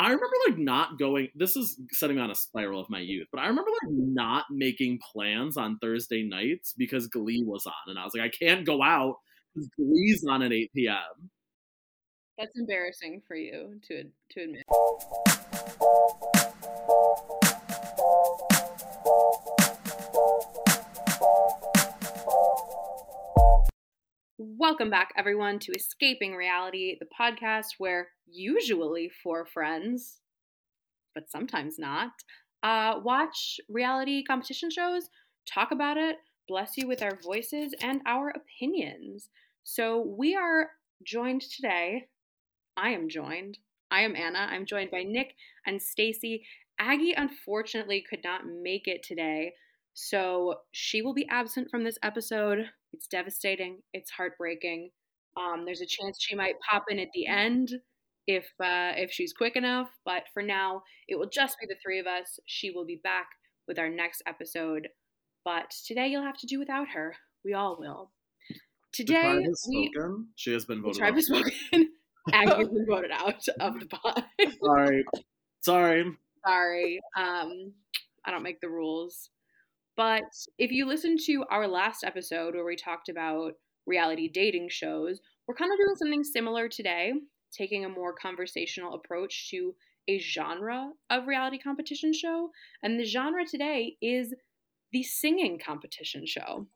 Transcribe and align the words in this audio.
I 0.00 0.06
remember 0.06 0.36
like 0.48 0.56
not 0.56 0.98
going. 0.98 1.28
This 1.34 1.56
is 1.56 1.78
setting 1.92 2.16
me 2.16 2.22
on 2.22 2.30
a 2.30 2.34
spiral 2.34 2.80
of 2.80 2.88
my 2.88 3.00
youth, 3.00 3.28
but 3.30 3.38
I 3.38 3.48
remember 3.48 3.70
like 3.70 3.92
not 3.92 4.46
making 4.50 4.98
plans 5.12 5.58
on 5.58 5.76
Thursday 5.78 6.22
nights 6.22 6.72
because 6.74 7.06
Glee 7.06 7.44
was 7.46 7.66
on, 7.66 7.74
and 7.86 7.98
I 7.98 8.04
was 8.04 8.14
like, 8.14 8.24
I 8.24 8.30
can't 8.30 8.64
go 8.64 8.82
out 8.82 9.16
because 9.54 9.68
Glee's 9.76 10.24
on 10.26 10.40
at 10.40 10.54
8 10.54 10.70
p.m. 10.74 11.30
That's 12.38 12.58
embarrassing 12.58 13.20
for 13.28 13.36
you 13.36 13.78
to 13.88 14.04
to 14.30 14.40
admit. 14.40 14.64
Welcome 24.38 24.88
back, 24.88 25.10
everyone, 25.18 25.58
to 25.58 25.72
Escaping 25.72 26.34
Reality, 26.34 26.96
the 26.98 27.06
podcast 27.20 27.74
where 27.76 28.08
usually 28.32 29.10
for 29.22 29.46
friends, 29.46 30.20
but 31.14 31.30
sometimes 31.30 31.78
not, 31.78 32.12
uh, 32.62 33.00
watch 33.02 33.58
reality 33.68 34.22
competition 34.22 34.70
shows, 34.70 35.08
talk 35.52 35.70
about 35.72 35.96
it, 35.96 36.16
bless 36.48 36.76
you 36.76 36.86
with 36.86 37.02
our 37.02 37.18
voices 37.22 37.74
and 37.80 38.00
our 38.06 38.30
opinions. 38.30 39.28
So 39.64 40.00
we 40.00 40.34
are 40.34 40.70
joined 41.04 41.42
today. 41.42 42.08
I 42.76 42.90
am 42.90 43.08
joined. 43.08 43.58
I 43.90 44.02
am 44.02 44.16
Anna. 44.16 44.48
I'm 44.50 44.66
joined 44.66 44.90
by 44.90 45.02
Nick 45.02 45.34
and 45.66 45.80
Stacy. 45.80 46.44
Aggie 46.78 47.14
unfortunately 47.16 48.04
could 48.08 48.24
not 48.24 48.42
make 48.46 48.86
it 48.86 49.02
today, 49.02 49.52
so 49.92 50.60
she 50.72 51.02
will 51.02 51.14
be 51.14 51.28
absent 51.28 51.70
from 51.70 51.84
this 51.84 51.98
episode 52.02 52.70
it's 52.92 53.06
devastating. 53.06 53.82
It's 53.92 54.10
heartbreaking. 54.10 54.90
Um, 55.36 55.64
there's 55.64 55.80
a 55.80 55.86
chance 55.86 56.18
she 56.20 56.34
might 56.34 56.56
pop 56.68 56.84
in 56.88 56.98
at 56.98 57.12
the 57.14 57.26
end 57.26 57.72
if 58.36 58.44
uh, 58.60 58.92
if 58.96 59.10
she's 59.10 59.32
quick 59.32 59.56
enough. 59.56 59.88
But 60.04 60.24
for 60.32 60.42
now, 60.42 60.82
it 61.08 61.18
will 61.18 61.28
just 61.28 61.56
be 61.60 61.66
the 61.66 61.76
three 61.82 61.98
of 61.98 62.06
us. 62.06 62.38
She 62.46 62.70
will 62.70 62.84
be 62.84 63.00
back 63.02 63.28
with 63.66 63.78
our 63.78 63.88
next 63.88 64.22
episode. 64.26 64.88
But 65.44 65.72
today 65.86 66.08
you'll 66.08 66.24
have 66.24 66.38
to 66.38 66.46
do 66.46 66.58
without 66.58 66.88
her. 66.88 67.14
We 67.44 67.54
all 67.54 67.76
will. 67.78 68.10
Today, 68.92 69.38
we, 69.38 69.90
spoken. 69.92 70.28
She 70.36 70.52
has 70.52 70.64
been 70.64 70.82
voted. 70.82 70.98
Tribe 70.98 71.14
has 71.14 71.26
spoken. 71.26 71.52
Aggie 72.32 72.54
has 72.54 72.68
been 72.68 72.86
voted 72.86 73.10
out 73.12 73.42
of 73.60 73.80
the 73.80 73.86
pod. 73.86 74.24
Sorry, 74.62 75.04
sorry, 75.60 76.16
sorry. 76.46 77.00
Um, 77.16 77.72
I 78.26 78.30
don't 78.30 78.42
make 78.42 78.60
the 78.60 78.68
rules. 78.68 79.30
But 79.96 80.22
if 80.58 80.70
you 80.70 80.86
listen 80.86 81.16
to 81.26 81.44
our 81.50 81.68
last 81.68 82.04
episode 82.04 82.54
where 82.54 82.64
we 82.64 82.76
talked 82.76 83.08
about 83.08 83.52
reality 83.86 84.28
dating 84.32 84.68
shows, 84.70 85.20
we're 85.46 85.54
kind 85.54 85.72
of 85.72 85.78
doing 85.78 85.96
something 85.96 86.24
similar 86.24 86.68
today, 86.68 87.12
taking 87.50 87.84
a 87.84 87.88
more 87.88 88.14
conversational 88.14 88.94
approach 88.94 89.50
to 89.50 89.74
a 90.08 90.18
genre 90.18 90.92
of 91.10 91.26
reality 91.26 91.58
competition 91.58 92.12
show. 92.12 92.50
And 92.82 92.98
the 92.98 93.04
genre 93.04 93.44
today 93.46 93.96
is 94.00 94.34
the 94.92 95.02
singing 95.02 95.58
competition 95.64 96.26
show. 96.26 96.66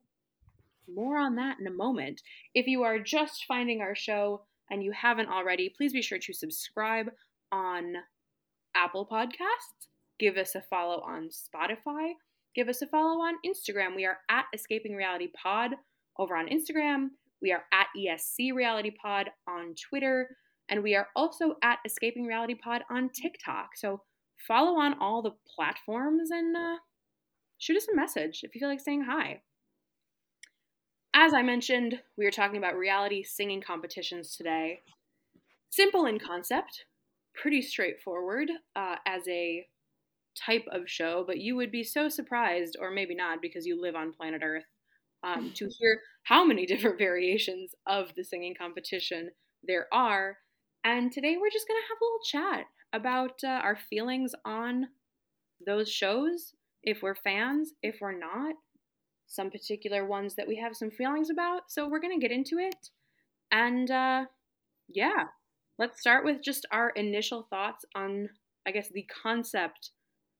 More 0.92 1.18
on 1.18 1.36
that 1.36 1.58
in 1.58 1.66
a 1.66 1.72
moment. 1.72 2.22
If 2.54 2.66
you 2.66 2.82
are 2.82 2.98
just 2.98 3.44
finding 3.46 3.80
our 3.80 3.94
show 3.94 4.42
and 4.70 4.82
you 4.82 4.92
haven't 4.92 5.28
already, 5.28 5.72
please 5.74 5.92
be 5.92 6.02
sure 6.02 6.18
to 6.18 6.32
subscribe 6.32 7.10
on 7.50 7.94
Apple 8.74 9.06
Podcasts, 9.10 9.88
give 10.18 10.36
us 10.36 10.54
a 10.54 10.60
follow 10.62 11.00
on 11.00 11.28
Spotify, 11.28 12.12
give 12.54 12.68
us 12.68 12.82
a 12.82 12.86
follow 12.86 13.20
on 13.20 13.36
Instagram. 13.46 13.94
We 13.94 14.04
are 14.04 14.18
at 14.28 14.46
Escaping 14.52 14.94
Reality 14.94 15.28
Pod 15.40 15.72
over 16.18 16.36
on 16.36 16.48
Instagram. 16.48 17.08
We 17.40 17.52
are 17.52 17.64
at 17.72 17.86
ESC 17.96 18.52
Reality 18.54 18.90
Pod 18.90 19.30
on 19.48 19.74
Twitter. 19.74 20.36
And 20.68 20.82
we 20.82 20.94
are 20.94 21.08
also 21.14 21.56
at 21.62 21.78
Escaping 21.84 22.26
Reality 22.26 22.54
Pod 22.54 22.82
on 22.90 23.10
TikTok. 23.10 23.76
So 23.76 24.02
follow 24.46 24.78
on 24.78 24.94
all 25.00 25.22
the 25.22 25.34
platforms 25.54 26.30
and 26.30 26.56
uh, 26.56 26.76
shoot 27.58 27.76
us 27.76 27.86
a 27.92 27.96
message 27.96 28.40
if 28.42 28.54
you 28.54 28.60
feel 28.60 28.68
like 28.68 28.80
saying 28.80 29.04
hi. 29.08 29.42
As 31.14 31.32
I 31.32 31.42
mentioned, 31.42 32.00
we 32.18 32.26
are 32.26 32.32
talking 32.32 32.56
about 32.56 32.76
reality 32.76 33.22
singing 33.22 33.62
competitions 33.62 34.36
today. 34.36 34.80
Simple 35.70 36.06
in 36.06 36.18
concept, 36.18 36.86
pretty 37.34 37.62
straightforward 37.62 38.50
uh, 38.74 38.96
as 39.06 39.22
a 39.28 39.66
type 40.36 40.64
of 40.72 40.90
show, 40.90 41.24
but 41.26 41.38
you 41.38 41.56
would 41.56 41.70
be 41.70 41.84
so 41.84 42.08
surprised, 42.08 42.76
or 42.80 42.90
maybe 42.90 43.14
not 43.14 43.40
because 43.40 43.66
you 43.66 43.80
live 43.80 43.94
on 43.94 44.12
planet 44.12 44.42
Earth, 44.44 44.64
um, 45.22 45.52
to 45.54 45.68
hear 45.78 46.00
how 46.24 46.44
many 46.44 46.66
different 46.66 46.98
variations 46.98 47.74
of 47.86 48.12
the 48.16 48.24
singing 48.24 48.54
competition 48.58 49.30
there 49.62 49.86
are. 49.92 50.38
And 50.84 51.10
today 51.10 51.36
we're 51.40 51.50
just 51.50 51.66
going 51.66 51.80
to 51.80 51.88
have 51.88 51.98
a 52.00 52.04
little 52.04 52.60
chat 52.60 52.66
about 52.92 53.42
uh, 53.42 53.62
our 53.64 53.76
feelings 53.76 54.34
on 54.44 54.88
those 55.66 55.90
shows, 55.90 56.54
if 56.82 57.02
we're 57.02 57.14
fans, 57.14 57.72
if 57.82 57.96
we're 58.02 58.18
not, 58.18 58.54
some 59.26 59.50
particular 59.50 60.06
ones 60.06 60.34
that 60.34 60.46
we 60.46 60.56
have 60.56 60.76
some 60.76 60.90
feelings 60.90 61.30
about. 61.30 61.62
So 61.68 61.88
we're 61.88 62.00
going 62.00 62.18
to 62.18 62.22
get 62.22 62.34
into 62.34 62.58
it. 62.58 62.90
And 63.50 63.90
uh, 63.90 64.26
yeah, 64.88 65.24
let's 65.78 66.00
start 66.00 66.22
with 66.22 66.42
just 66.42 66.66
our 66.70 66.90
initial 66.90 67.46
thoughts 67.48 67.86
on, 67.94 68.28
I 68.66 68.70
guess, 68.70 68.90
the 68.92 69.08
concept 69.22 69.90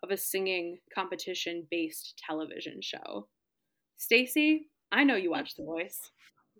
of 0.02 0.10
a 0.10 0.16
singing 0.18 0.78
competition 0.94 1.66
based 1.70 2.20
television 2.26 2.80
show. 2.82 3.28
Stacy, 3.96 4.68
I 4.92 5.04
know 5.04 5.16
you 5.16 5.30
watch 5.30 5.54
The 5.54 5.64
Voice, 5.64 6.10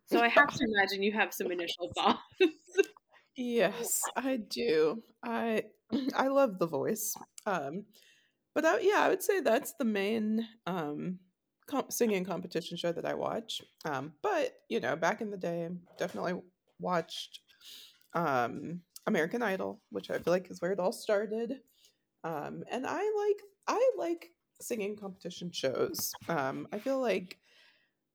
so 0.06 0.20
I 0.20 0.28
have 0.28 0.48
to 0.54 0.64
imagine 0.64 1.02
you 1.02 1.12
have 1.12 1.34
some 1.34 1.52
initial 1.52 1.92
thoughts. 1.94 2.22
yes, 3.36 4.02
I 4.16 4.36
do. 4.36 5.02
I 5.24 5.64
I 6.14 6.28
love 6.28 6.58
The 6.58 6.66
Voice. 6.66 7.14
Um, 7.46 7.84
but 8.54 8.64
I, 8.64 8.80
yeah, 8.80 9.00
I 9.00 9.08
would 9.08 9.22
say 9.22 9.40
that's 9.40 9.74
the 9.74 9.84
main 9.84 10.46
um, 10.66 11.18
comp- 11.66 11.92
singing 11.92 12.24
competition 12.24 12.76
show 12.76 12.92
that 12.92 13.04
I 13.04 13.14
watch. 13.14 13.62
Um, 13.84 14.12
but 14.22 14.54
you 14.68 14.80
know, 14.80 14.96
back 14.96 15.20
in 15.20 15.30
the 15.30 15.36
day, 15.36 15.68
definitely 15.98 16.40
watched 16.78 17.40
um, 18.14 18.80
American 19.06 19.42
Idol, 19.42 19.80
which 19.90 20.10
I 20.10 20.18
feel 20.18 20.32
like 20.32 20.50
is 20.50 20.60
where 20.60 20.72
it 20.72 20.80
all 20.80 20.92
started. 20.92 21.60
Um, 22.22 22.64
and 22.70 22.86
I 22.86 22.98
like 22.98 23.42
I 23.68 23.90
like 23.98 24.30
singing 24.60 24.96
competition 24.96 25.50
shows. 25.50 26.12
Um, 26.28 26.68
I 26.72 26.78
feel 26.78 27.00
like 27.00 27.38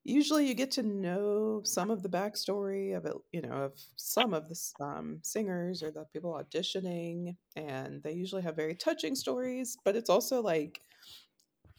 usually 0.03 0.47
you 0.47 0.53
get 0.53 0.71
to 0.71 0.83
know 0.83 1.61
some 1.63 1.91
of 1.91 2.03
the 2.03 2.09
backstory 2.09 2.95
of 2.95 3.05
it, 3.05 3.13
you 3.31 3.41
know, 3.41 3.51
of 3.51 3.73
some 3.95 4.33
of 4.33 4.49
the 4.49 4.59
um, 4.83 5.19
singers 5.23 5.83
or 5.83 5.91
the 5.91 6.05
people 6.13 6.33
auditioning, 6.33 7.35
and 7.55 8.01
they 8.03 8.13
usually 8.13 8.41
have 8.41 8.55
very 8.55 8.75
touching 8.75 9.15
stories. 9.15 9.77
But 9.85 9.95
it's 9.95 10.09
also 10.09 10.41
like 10.41 10.81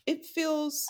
it 0.06 0.26
feels, 0.26 0.86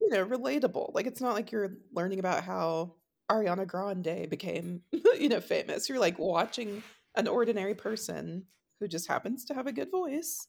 you 0.00 0.08
know, 0.10 0.24
relatable. 0.26 0.94
Like 0.94 1.06
it's 1.06 1.20
not 1.20 1.34
like 1.34 1.52
you're 1.52 1.76
learning 1.92 2.18
about 2.18 2.44
how 2.44 2.94
Ariana 3.30 3.66
Grande 3.66 4.28
became, 4.28 4.82
you 5.18 5.28
know, 5.28 5.40
famous. 5.40 5.88
You're 5.88 5.98
like 5.98 6.18
watching 6.18 6.82
an 7.16 7.28
ordinary 7.28 7.74
person 7.74 8.44
who 8.80 8.88
just 8.88 9.08
happens 9.08 9.44
to 9.46 9.54
have 9.54 9.66
a 9.66 9.72
good 9.72 9.90
voice 9.90 10.46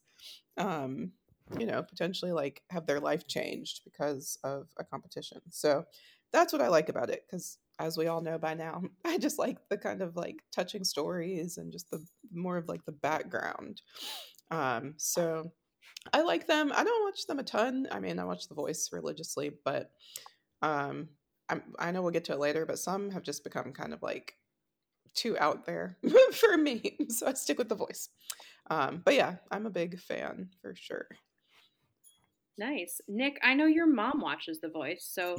um, 0.58 1.12
you 1.58 1.66
know, 1.66 1.82
potentially 1.82 2.32
like 2.32 2.62
have 2.70 2.86
their 2.86 3.00
life 3.00 3.26
changed 3.26 3.82
because 3.84 4.38
of 4.44 4.68
a 4.78 4.84
competition. 4.84 5.40
So 5.50 5.84
that's 6.36 6.52
what 6.52 6.60
I 6.60 6.68
like 6.68 6.90
about 6.90 7.08
it 7.08 7.24
because 7.26 7.58
as 7.78 7.96
we 7.96 8.06
all 8.06 8.20
know 8.20 8.38
by 8.38 8.54
now, 8.54 8.82
I 9.04 9.18
just 9.18 9.38
like 9.38 9.56
the 9.70 9.78
kind 9.78 10.02
of 10.02 10.16
like 10.16 10.42
touching 10.54 10.84
stories 10.84 11.56
and 11.56 11.72
just 11.72 11.90
the 11.90 12.04
more 12.32 12.58
of 12.58 12.68
like 12.68 12.84
the 12.84 12.92
background. 12.92 13.80
Um, 14.50 14.94
so 14.98 15.50
I 16.12 16.20
like 16.20 16.46
them. 16.46 16.72
I 16.74 16.84
don't 16.84 17.04
watch 17.04 17.26
them 17.26 17.38
a 17.38 17.42
ton. 17.42 17.88
I 17.90 18.00
mean, 18.00 18.18
I 18.18 18.24
watch 18.24 18.48
The 18.48 18.54
Voice 18.54 18.90
religiously, 18.92 19.50
but 19.64 19.90
um, 20.62 21.08
I'm, 21.48 21.62
I 21.78 21.90
know 21.90 22.02
we'll 22.02 22.12
get 22.12 22.24
to 22.26 22.32
it 22.32 22.38
later. 22.38 22.66
But 22.66 22.78
some 22.78 23.10
have 23.10 23.22
just 23.22 23.42
become 23.42 23.72
kind 23.72 23.92
of 23.92 24.02
like 24.02 24.34
too 25.14 25.38
out 25.38 25.64
there 25.64 25.96
for 26.32 26.56
me, 26.56 26.98
so 27.08 27.26
I 27.26 27.32
stick 27.32 27.58
with 27.58 27.70
The 27.70 27.74
Voice. 27.74 28.10
Um, 28.68 29.00
but 29.04 29.14
yeah, 29.14 29.36
I'm 29.50 29.66
a 29.66 29.70
big 29.70 29.98
fan 29.98 30.50
for 30.60 30.74
sure. 30.76 31.08
Nice. 32.58 33.00
Nick, 33.08 33.38
I 33.42 33.54
know 33.54 33.66
your 33.66 33.86
mom 33.86 34.20
watches 34.20 34.60
The 34.60 34.68
Voice, 34.68 35.08
so 35.10 35.38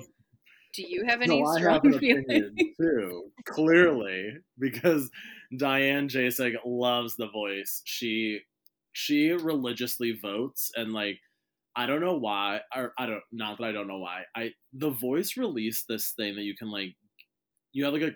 do 0.74 0.84
you 0.88 1.06
have 1.08 1.22
any 1.22 1.42
no, 1.42 1.58
strong 1.58 1.94
opinion 1.94 2.56
too, 2.80 3.32
clearly, 3.46 4.34
because 4.60 5.10
Diane 5.58 6.08
Jasek 6.08 6.54
loves 6.66 7.16
The 7.16 7.30
Voice. 7.30 7.82
She 7.86 8.40
she 8.94 9.32
religiously 9.32 10.18
votes 10.20 10.72
and 10.76 10.92
like 10.92 11.20
I 11.76 11.86
don't 11.86 12.02
know 12.02 12.18
why 12.18 12.62
or 12.76 12.94
I 12.98 13.06
don't 13.06 13.22
not 13.32 13.60
that 13.60 13.66
I 13.66 13.72
don't 13.72 13.88
know 13.88 14.00
why. 14.00 14.24
I 14.36 14.52
The 14.74 14.90
Voice 14.90 15.38
released 15.38 15.86
this 15.88 16.14
thing 16.18 16.36
that 16.36 16.44
you 16.44 16.56
can 16.56 16.72
like 16.72 16.96
you 17.74 17.86
have 17.86 17.94
like 17.94 18.02
a 18.02 18.16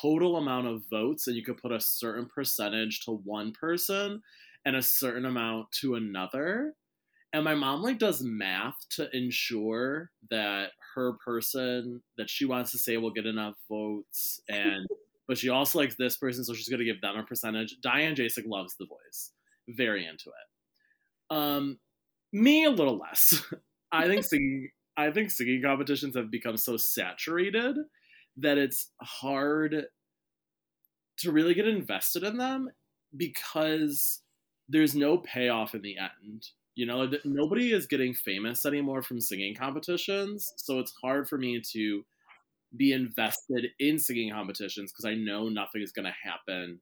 total 0.00 0.36
amount 0.36 0.68
of 0.68 0.82
votes 0.90 1.26
and 1.26 1.36
you 1.36 1.44
could 1.44 1.58
put 1.58 1.72
a 1.72 1.80
certain 1.80 2.28
percentage 2.32 3.00
to 3.04 3.20
one 3.24 3.52
person 3.52 4.22
and 4.64 4.76
a 4.76 4.82
certain 4.82 5.24
amount 5.24 5.66
to 5.80 5.94
another. 5.94 6.74
And 7.32 7.44
my 7.44 7.54
mom 7.54 7.82
like 7.82 7.98
does 7.98 8.22
math 8.22 8.74
to 8.96 9.08
ensure 9.16 10.10
that 10.30 10.70
her 10.94 11.12
person 11.24 12.02
that 12.18 12.28
she 12.28 12.44
wants 12.44 12.72
to 12.72 12.78
say 12.78 12.96
will 12.96 13.12
get 13.12 13.26
enough 13.26 13.54
votes 13.68 14.40
and 14.48 14.86
but 15.28 15.38
she 15.38 15.48
also 15.48 15.78
likes 15.78 15.94
this 15.94 16.16
person, 16.16 16.42
so 16.42 16.54
she's 16.54 16.68
gonna 16.68 16.84
give 16.84 17.00
them 17.00 17.16
a 17.16 17.22
percentage. 17.22 17.76
Diane 17.80 18.16
Jasek 18.16 18.48
loves 18.48 18.74
the 18.76 18.86
voice. 18.86 19.30
very 19.68 20.04
into 20.04 20.30
it. 20.30 21.36
Um, 21.36 21.78
me 22.32 22.64
a 22.64 22.70
little 22.70 22.98
less. 22.98 23.40
I 23.92 24.08
think 24.08 24.24
singing 24.24 24.70
I 24.96 25.12
think 25.12 25.30
singing 25.30 25.62
competitions 25.62 26.16
have 26.16 26.32
become 26.32 26.56
so 26.56 26.76
saturated 26.76 27.76
that 28.38 28.58
it's 28.58 28.90
hard 29.00 29.86
to 31.18 31.32
really 31.32 31.54
get 31.54 31.68
invested 31.68 32.24
in 32.24 32.36
them 32.36 32.68
because 33.16 34.22
there's 34.68 34.94
no 34.94 35.18
payoff 35.18 35.74
in 35.74 35.82
the 35.82 35.96
end. 35.96 36.48
You 36.76 36.86
know, 36.86 37.10
nobody 37.24 37.72
is 37.72 37.86
getting 37.86 38.14
famous 38.14 38.64
anymore 38.64 39.02
from 39.02 39.20
singing 39.20 39.54
competitions, 39.54 40.52
so 40.56 40.78
it's 40.78 40.94
hard 41.02 41.28
for 41.28 41.36
me 41.36 41.60
to 41.72 42.04
be 42.76 42.92
invested 42.92 43.66
in 43.80 43.98
singing 43.98 44.32
competitions 44.32 44.92
because 44.92 45.04
I 45.04 45.14
know 45.14 45.48
nothing 45.48 45.82
is 45.82 45.92
going 45.92 46.06
to 46.06 46.30
happen 46.30 46.80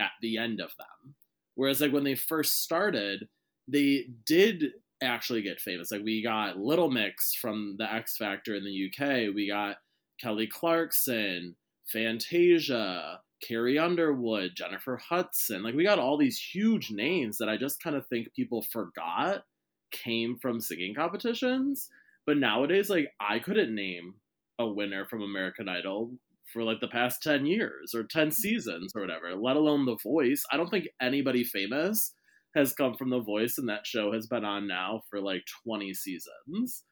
at 0.00 0.12
the 0.22 0.38
end 0.38 0.60
of 0.60 0.70
them. 0.78 1.14
Whereas, 1.56 1.80
like, 1.80 1.92
when 1.92 2.04
they 2.04 2.14
first 2.14 2.62
started, 2.62 3.28
they 3.68 4.06
did 4.26 4.72
actually 5.02 5.42
get 5.42 5.60
famous. 5.60 5.90
Like, 5.90 6.02
we 6.04 6.22
got 6.22 6.58
Little 6.58 6.90
Mix 6.90 7.34
from 7.34 7.76
the 7.78 7.92
X 7.92 8.16
Factor 8.16 8.54
in 8.54 8.64
the 8.64 8.90
UK, 8.90 9.34
we 9.34 9.48
got 9.48 9.76
Kelly 10.20 10.46
Clarkson, 10.46 11.56
Fantasia, 11.86 13.20
Carrie 13.46 13.78
Underwood, 13.78 14.52
Jennifer 14.54 14.96
Hudson. 14.96 15.62
Like, 15.62 15.74
we 15.74 15.84
got 15.84 15.98
all 15.98 16.16
these 16.16 16.38
huge 16.38 16.90
names 16.90 17.38
that 17.38 17.48
I 17.48 17.56
just 17.56 17.82
kind 17.82 17.96
of 17.96 18.06
think 18.06 18.34
people 18.34 18.62
forgot 18.62 19.44
came 19.90 20.38
from 20.40 20.60
singing 20.60 20.94
competitions. 20.94 21.88
But 22.26 22.38
nowadays, 22.38 22.88
like, 22.88 23.12
I 23.20 23.38
couldn't 23.38 23.74
name 23.74 24.14
a 24.58 24.66
winner 24.66 25.04
from 25.04 25.22
American 25.22 25.68
Idol 25.68 26.12
for 26.52 26.62
like 26.62 26.80
the 26.80 26.88
past 26.88 27.22
10 27.22 27.46
years 27.46 27.94
or 27.94 28.04
10 28.04 28.28
mm. 28.28 28.32
seasons 28.32 28.92
or 28.94 29.00
whatever, 29.00 29.34
let 29.34 29.56
alone 29.56 29.86
The 29.86 29.96
Voice. 30.02 30.44
I 30.50 30.56
don't 30.56 30.70
think 30.70 30.88
anybody 31.00 31.44
famous 31.44 32.12
has 32.54 32.72
come 32.72 32.94
from 32.94 33.10
The 33.10 33.20
Voice, 33.20 33.58
and 33.58 33.68
that 33.68 33.86
show 33.86 34.12
has 34.12 34.26
been 34.26 34.44
on 34.44 34.68
now 34.68 35.02
for 35.10 35.20
like 35.20 35.42
20 35.66 35.92
seasons. 35.94 36.84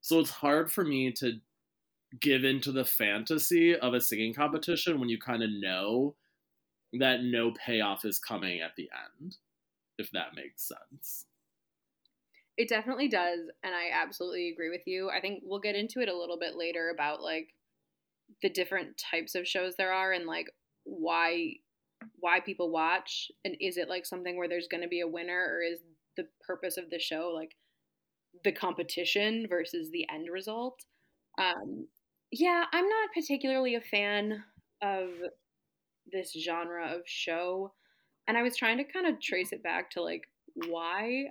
So 0.00 0.18
it's 0.18 0.30
hard 0.30 0.70
for 0.70 0.84
me 0.84 1.12
to 1.18 1.34
give 2.20 2.44
into 2.44 2.72
the 2.72 2.84
fantasy 2.84 3.76
of 3.76 3.94
a 3.94 4.00
singing 4.00 4.34
competition 4.34 5.00
when 5.00 5.08
you 5.08 5.18
kind 5.18 5.42
of 5.42 5.50
know 5.50 6.14
that 6.92 7.22
no 7.22 7.52
payoff 7.52 8.04
is 8.04 8.18
coming 8.18 8.60
at 8.60 8.76
the 8.76 8.88
end, 9.20 9.36
if 9.98 10.10
that 10.12 10.34
makes 10.34 10.68
sense. 10.68 11.26
It 12.56 12.68
definitely 12.68 13.08
does, 13.08 13.40
and 13.64 13.74
I 13.74 13.90
absolutely 13.92 14.48
agree 14.50 14.70
with 14.70 14.86
you. 14.86 15.10
I 15.10 15.20
think 15.20 15.42
we'll 15.44 15.58
get 15.58 15.74
into 15.74 16.00
it 16.00 16.08
a 16.08 16.16
little 16.16 16.38
bit 16.38 16.54
later 16.56 16.90
about 16.90 17.20
like 17.20 17.48
the 18.42 18.48
different 18.48 18.96
types 18.96 19.34
of 19.34 19.46
shows 19.46 19.74
there 19.76 19.92
are 19.92 20.12
and 20.12 20.26
like 20.26 20.46
why 20.84 21.54
why 22.20 22.40
people 22.40 22.70
watch 22.70 23.30
and 23.44 23.56
is 23.60 23.76
it 23.76 23.88
like 23.88 24.04
something 24.04 24.36
where 24.36 24.48
there's 24.48 24.68
going 24.68 24.82
to 24.82 24.88
be 24.88 25.00
a 25.00 25.08
winner 25.08 25.46
or 25.50 25.62
is 25.62 25.80
the 26.16 26.26
purpose 26.46 26.76
of 26.76 26.90
the 26.90 26.98
show 26.98 27.32
like 27.34 27.56
the 28.44 28.52
competition 28.52 29.46
versus 29.48 29.90
the 29.90 30.06
end 30.12 30.28
result 30.30 30.84
um 31.38 31.86
yeah 32.38 32.64
i'm 32.72 32.88
not 32.88 33.08
particularly 33.14 33.74
a 33.74 33.80
fan 33.80 34.42
of 34.82 35.08
this 36.12 36.32
genre 36.32 36.94
of 36.94 37.02
show 37.06 37.72
and 38.28 38.36
i 38.36 38.42
was 38.42 38.56
trying 38.56 38.76
to 38.76 38.84
kind 38.84 39.06
of 39.06 39.20
trace 39.20 39.52
it 39.52 39.62
back 39.62 39.90
to 39.90 40.02
like 40.02 40.22
why 40.68 41.24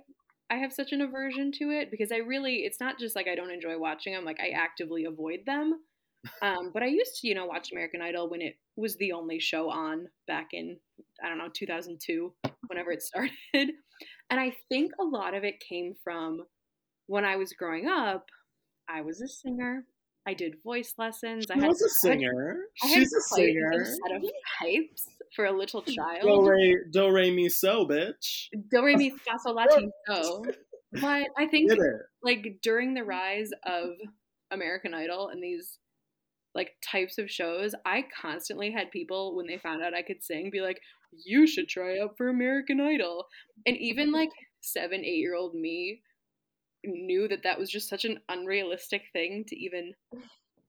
i 0.50 0.56
have 0.56 0.72
such 0.72 0.92
an 0.92 1.00
aversion 1.00 1.52
to 1.52 1.70
it 1.70 1.90
because 1.90 2.10
i 2.12 2.16
really 2.16 2.64
it's 2.64 2.80
not 2.80 2.98
just 2.98 3.14
like 3.14 3.28
i 3.28 3.34
don't 3.34 3.50
enjoy 3.50 3.78
watching 3.78 4.12
them 4.12 4.24
like 4.24 4.40
i 4.40 4.48
actively 4.48 5.04
avoid 5.04 5.40
them 5.46 5.80
um, 6.42 6.70
but 6.72 6.82
I 6.82 6.86
used 6.86 7.20
to, 7.20 7.28
you 7.28 7.34
know, 7.34 7.46
watch 7.46 7.72
American 7.72 8.02
Idol 8.02 8.28
when 8.28 8.40
it 8.40 8.56
was 8.76 8.96
the 8.96 9.12
only 9.12 9.38
show 9.38 9.70
on 9.70 10.08
back 10.26 10.48
in, 10.52 10.76
I 11.22 11.28
don't 11.28 11.38
know, 11.38 11.48
2002, 11.52 12.32
whenever 12.68 12.92
it 12.92 13.02
started. 13.02 13.32
And 14.30 14.40
I 14.40 14.52
think 14.68 14.90
a 14.98 15.04
lot 15.04 15.34
of 15.34 15.44
it 15.44 15.60
came 15.60 15.94
from 16.02 16.40
when 17.06 17.24
I 17.24 17.36
was 17.36 17.52
growing 17.52 17.86
up, 17.86 18.24
I 18.88 19.02
was 19.02 19.20
a 19.20 19.28
singer. 19.28 19.84
I 20.26 20.34
did 20.34 20.56
voice 20.62 20.94
lessons. 20.96 21.46
I 21.50 21.56
was 21.56 21.82
a 21.82 21.88
singer. 21.88 22.64
I 22.82 22.86
had, 22.86 22.98
She's 22.98 23.12
a 23.12 23.20
singer. 23.20 23.70
A 23.72 23.84
set 23.84 24.16
of 24.16 24.22
pipes 24.58 25.06
for 25.36 25.44
a 25.44 25.52
little 25.52 25.82
child. 25.82 26.22
Do 26.22 26.48
re, 26.48 26.78
do 26.90 27.10
re 27.10 27.30
mi 27.30 27.48
so, 27.48 27.86
bitch. 27.86 28.48
Do 28.70 28.84
re 28.84 28.96
mi 28.96 29.10
fa 29.10 29.38
sol 29.38 29.54
la 29.54 29.66
ti 29.66 29.88
so. 30.06 30.44
But 30.92 31.26
I 31.36 31.46
think 31.46 31.72
like 32.22 32.58
during 32.62 32.94
the 32.94 33.04
rise 33.04 33.50
of 33.66 33.90
American 34.50 34.94
Idol 34.94 35.28
and 35.28 35.42
these 35.42 35.78
like 36.54 36.72
types 36.88 37.18
of 37.18 37.30
shows, 37.30 37.74
I 37.84 38.04
constantly 38.20 38.70
had 38.70 38.90
people 38.90 39.36
when 39.36 39.46
they 39.46 39.58
found 39.58 39.82
out 39.82 39.94
I 39.94 40.02
could 40.02 40.22
sing 40.22 40.50
be 40.50 40.60
like, 40.60 40.80
"You 41.24 41.46
should 41.46 41.68
try 41.68 41.98
out 41.98 42.16
for 42.16 42.28
American 42.28 42.80
Idol," 42.80 43.26
and 43.66 43.76
even 43.76 44.12
like 44.12 44.30
seven, 44.60 45.04
eight 45.04 45.18
year 45.18 45.34
old 45.34 45.54
me 45.54 46.00
knew 46.86 47.28
that 47.28 47.42
that 47.44 47.58
was 47.58 47.70
just 47.70 47.88
such 47.88 48.04
an 48.04 48.20
unrealistic 48.28 49.02
thing 49.12 49.44
to 49.48 49.56
even 49.56 49.94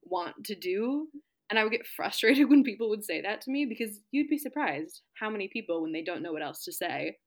want 0.04 0.44
to 0.46 0.56
do. 0.56 1.08
And 1.50 1.60
I 1.60 1.64
would 1.64 1.72
get 1.72 1.88
frustrated 1.96 2.50
when 2.50 2.64
people 2.64 2.90
would 2.90 3.04
say 3.04 3.22
that 3.22 3.42
to 3.42 3.52
me 3.52 3.66
because 3.66 4.00
you'd 4.12 4.30
be 4.30 4.38
surprised 4.38 5.02
how 5.20 5.30
many 5.30 5.48
people, 5.48 5.82
when 5.82 5.92
they 5.92 6.04
don't 6.04 6.22
know 6.22 6.34
what 6.34 6.44
else 6.44 6.64
to 6.66 6.72
say, 6.72 7.18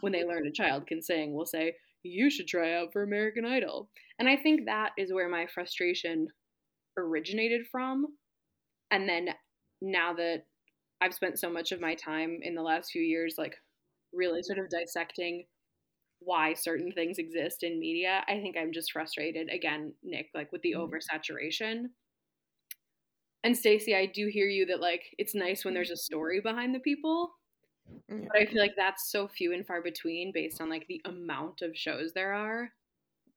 when 0.00 0.12
they 0.12 0.24
learn 0.24 0.46
a 0.46 0.52
child 0.52 0.86
can 0.86 1.02
sing, 1.02 1.34
will 1.34 1.46
say, 1.46 1.74
You 2.02 2.30
should 2.30 2.46
try 2.46 2.74
out 2.74 2.92
for 2.92 3.02
American 3.02 3.44
Idol. 3.44 3.88
And 4.18 4.28
I 4.28 4.36
think 4.36 4.66
that 4.66 4.90
is 4.98 5.12
where 5.12 5.28
my 5.28 5.46
frustration 5.46 6.28
originated 6.96 7.66
from. 7.70 8.06
And 8.90 9.08
then 9.08 9.30
now 9.80 10.14
that 10.14 10.44
I've 11.00 11.14
spent 11.14 11.38
so 11.38 11.50
much 11.50 11.72
of 11.72 11.80
my 11.80 11.94
time 11.94 12.40
in 12.42 12.54
the 12.54 12.62
last 12.62 12.90
few 12.90 13.02
years, 13.02 13.34
like 13.36 13.54
really 14.12 14.42
sort 14.42 14.58
of 14.58 14.70
dissecting 14.70 15.44
why 16.20 16.54
certain 16.54 16.92
things 16.92 17.18
exist 17.18 17.62
in 17.62 17.78
media, 17.78 18.24
I 18.26 18.40
think 18.40 18.56
I'm 18.56 18.72
just 18.72 18.92
frustrated 18.92 19.48
again, 19.50 19.92
Nick, 20.02 20.30
like 20.34 20.50
with 20.52 20.62
the 20.62 20.72
mm-hmm. 20.72 20.82
oversaturation. 20.82 21.86
And 23.44 23.56
Stacey, 23.56 23.94
I 23.94 24.06
do 24.06 24.26
hear 24.26 24.46
you 24.46 24.66
that 24.66 24.80
like 24.80 25.02
it's 25.18 25.34
nice 25.34 25.64
when 25.64 25.74
there's 25.74 25.90
a 25.90 25.96
story 25.96 26.40
behind 26.40 26.74
the 26.74 26.80
people. 26.80 27.30
Mm, 28.10 28.26
but 28.26 28.40
I 28.40 28.46
feel 28.46 28.60
like 28.60 28.74
that's 28.76 29.12
so 29.12 29.28
few 29.28 29.52
and 29.52 29.64
far 29.64 29.80
between 29.80 30.32
based 30.32 30.60
on 30.60 30.68
like 30.68 30.86
the 30.88 31.00
amount 31.04 31.62
of 31.62 31.76
shows 31.76 32.12
there 32.12 32.32
are. 32.32 32.70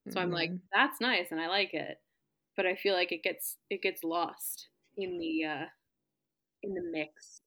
So 0.07 0.11
mm-hmm. 0.11 0.19
I'm 0.19 0.31
like, 0.31 0.49
mm-hmm. 0.49 0.65
that's 0.73 0.99
nice 0.99 1.27
and 1.31 1.39
I 1.39 1.47
like 1.47 1.73
it 1.73 1.99
but 2.59 2.65
I 2.65 2.75
feel 2.75 2.93
like 2.93 3.13
it 3.13 3.23
gets 3.23 3.55
it 3.69 3.81
gets 3.81 4.03
lost 4.03 4.67
in 4.97 5.17
the 5.17 5.45
uh, 5.45 5.65
in 6.61 6.73
the 6.73 6.81
mix. 6.91 7.39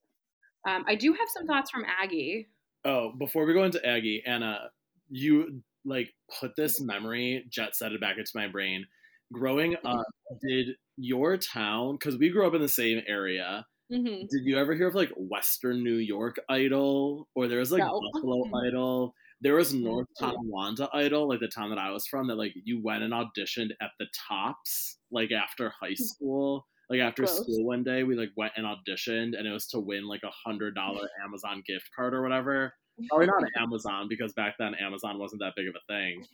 Um, 0.67 0.87
I 0.89 0.95
do 0.95 1.13
have 1.13 1.29
some 1.29 1.47
thoughts 1.47 1.71
from 1.71 1.85
Aggie. 2.03 2.49
Oh, 2.87 3.13
before 3.19 3.45
we 3.45 3.53
go 3.53 3.65
into 3.65 3.87
Aggie, 3.87 4.23
Anna, 4.27 4.71
you 5.13 5.63
like 5.85 6.13
put 6.41 6.57
this 6.57 6.81
memory 6.81 7.45
jet 7.51 7.77
set 7.77 7.93
it 7.93 8.01
back 8.01 8.19
into 8.19 8.33
my 8.35 8.49
brain. 8.49 8.87
Growing 9.33 9.77
up, 9.85 10.07
did 10.47 10.77
your 10.97 11.37
town? 11.37 11.97
Because 11.97 12.19
we 12.19 12.31
grew 12.31 12.47
up 12.47 12.55
in 12.55 12.61
the 12.61 12.69
same 12.69 13.03
area. 13.07 13.65
Mm-hmm. 13.91 14.27
Did 14.31 14.45
you 14.45 14.59
ever 14.59 14.75
hear 14.75 14.89
of 14.89 14.95
like 14.95 15.11
Western 15.17 15.83
New 15.83 15.97
York 15.97 16.37
Idol, 16.49 17.29
or 17.35 17.49
there 17.49 17.59
was 17.59 17.73
like 17.73 17.83
no. 17.83 18.01
Buffalo 18.13 18.45
Idol? 18.67 19.15
There 19.41 19.57
was 19.57 19.75
North 19.75 20.09
Tonawanda 20.19 20.89
Idol, 20.95 21.29
like 21.29 21.41
the 21.41 21.49
town 21.49 21.71
that 21.71 21.79
I 21.79 21.91
was 21.91 22.07
from, 22.07 22.27
that 22.29 22.37
like 22.37 22.53
you 22.65 22.83
went 22.83 23.03
and 23.03 23.13
auditioned 23.13 23.71
at 23.81 23.91
the 23.99 24.07
tops, 24.29 24.99
like 25.11 25.33
after 25.33 25.73
high 25.81 25.89
hmm. 25.89 26.03
school. 26.03 26.67
Like 26.91 27.01
after 27.01 27.23
Gross. 27.23 27.41
school 27.41 27.65
one 27.65 27.85
day, 27.85 28.03
we 28.03 28.17
like 28.17 28.33
went 28.37 28.53
and 28.57 28.67
auditioned, 28.67 29.39
and 29.39 29.47
it 29.47 29.53
was 29.53 29.67
to 29.69 29.81
win 29.81 30.07
like 30.07 30.23
a 30.25 30.49
hundred 30.49 30.75
dollar 30.75 31.09
Amazon 31.25 31.63
gift 31.67 31.89
card 31.97 32.13
or 32.13 32.23
whatever. 32.23 32.75
Probably 33.09 33.27
not 33.27 33.45
Amazon 33.61 34.07
because 34.09 34.33
back 34.33 34.55
then 34.59 34.75
Amazon 34.75 35.19
wasn't 35.19 35.41
that 35.41 35.55
big 35.57 35.69
of 35.69 35.75
a 35.75 35.93
thing. 35.93 36.25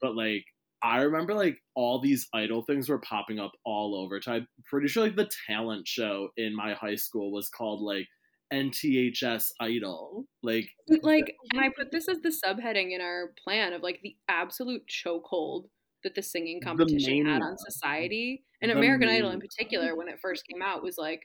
But 0.00 0.16
like 0.16 0.44
I 0.82 0.98
remember 0.98 1.34
like 1.34 1.58
all 1.74 2.00
these 2.00 2.28
idol 2.34 2.62
things 2.62 2.88
were 2.88 2.98
popping 2.98 3.38
up 3.38 3.52
all 3.64 3.94
over. 3.94 4.20
I'm 4.26 4.46
pretty 4.68 4.88
sure 4.88 5.02
like 5.02 5.16
the 5.16 5.30
talent 5.46 5.88
show 5.88 6.28
in 6.36 6.54
my 6.54 6.74
high 6.74 6.96
school 6.96 7.32
was 7.32 7.48
called 7.48 7.80
like 7.80 8.06
NTHS 8.52 9.46
Idol. 9.60 10.26
Like, 10.42 10.68
like, 11.02 11.34
and 11.52 11.60
I 11.64 11.70
put 11.76 11.90
this 11.90 12.08
as 12.08 12.18
the 12.20 12.28
subheading 12.28 12.94
in 12.94 13.00
our 13.00 13.32
plan 13.42 13.72
of 13.72 13.82
like 13.82 14.00
the 14.02 14.14
absolute 14.28 14.82
chokehold 14.86 15.64
that 16.04 16.14
the 16.14 16.22
singing 16.22 16.60
competition 16.62 17.24
the 17.24 17.32
had 17.32 17.42
on 17.42 17.56
society 17.56 18.44
and 18.60 18.70
the 18.70 18.76
American. 18.76 19.08
Idol 19.08 19.30
in 19.30 19.40
particular 19.40 19.96
when 19.96 20.08
it 20.08 20.18
first 20.20 20.44
came 20.46 20.60
out 20.60 20.82
was 20.82 20.96
like 20.98 21.22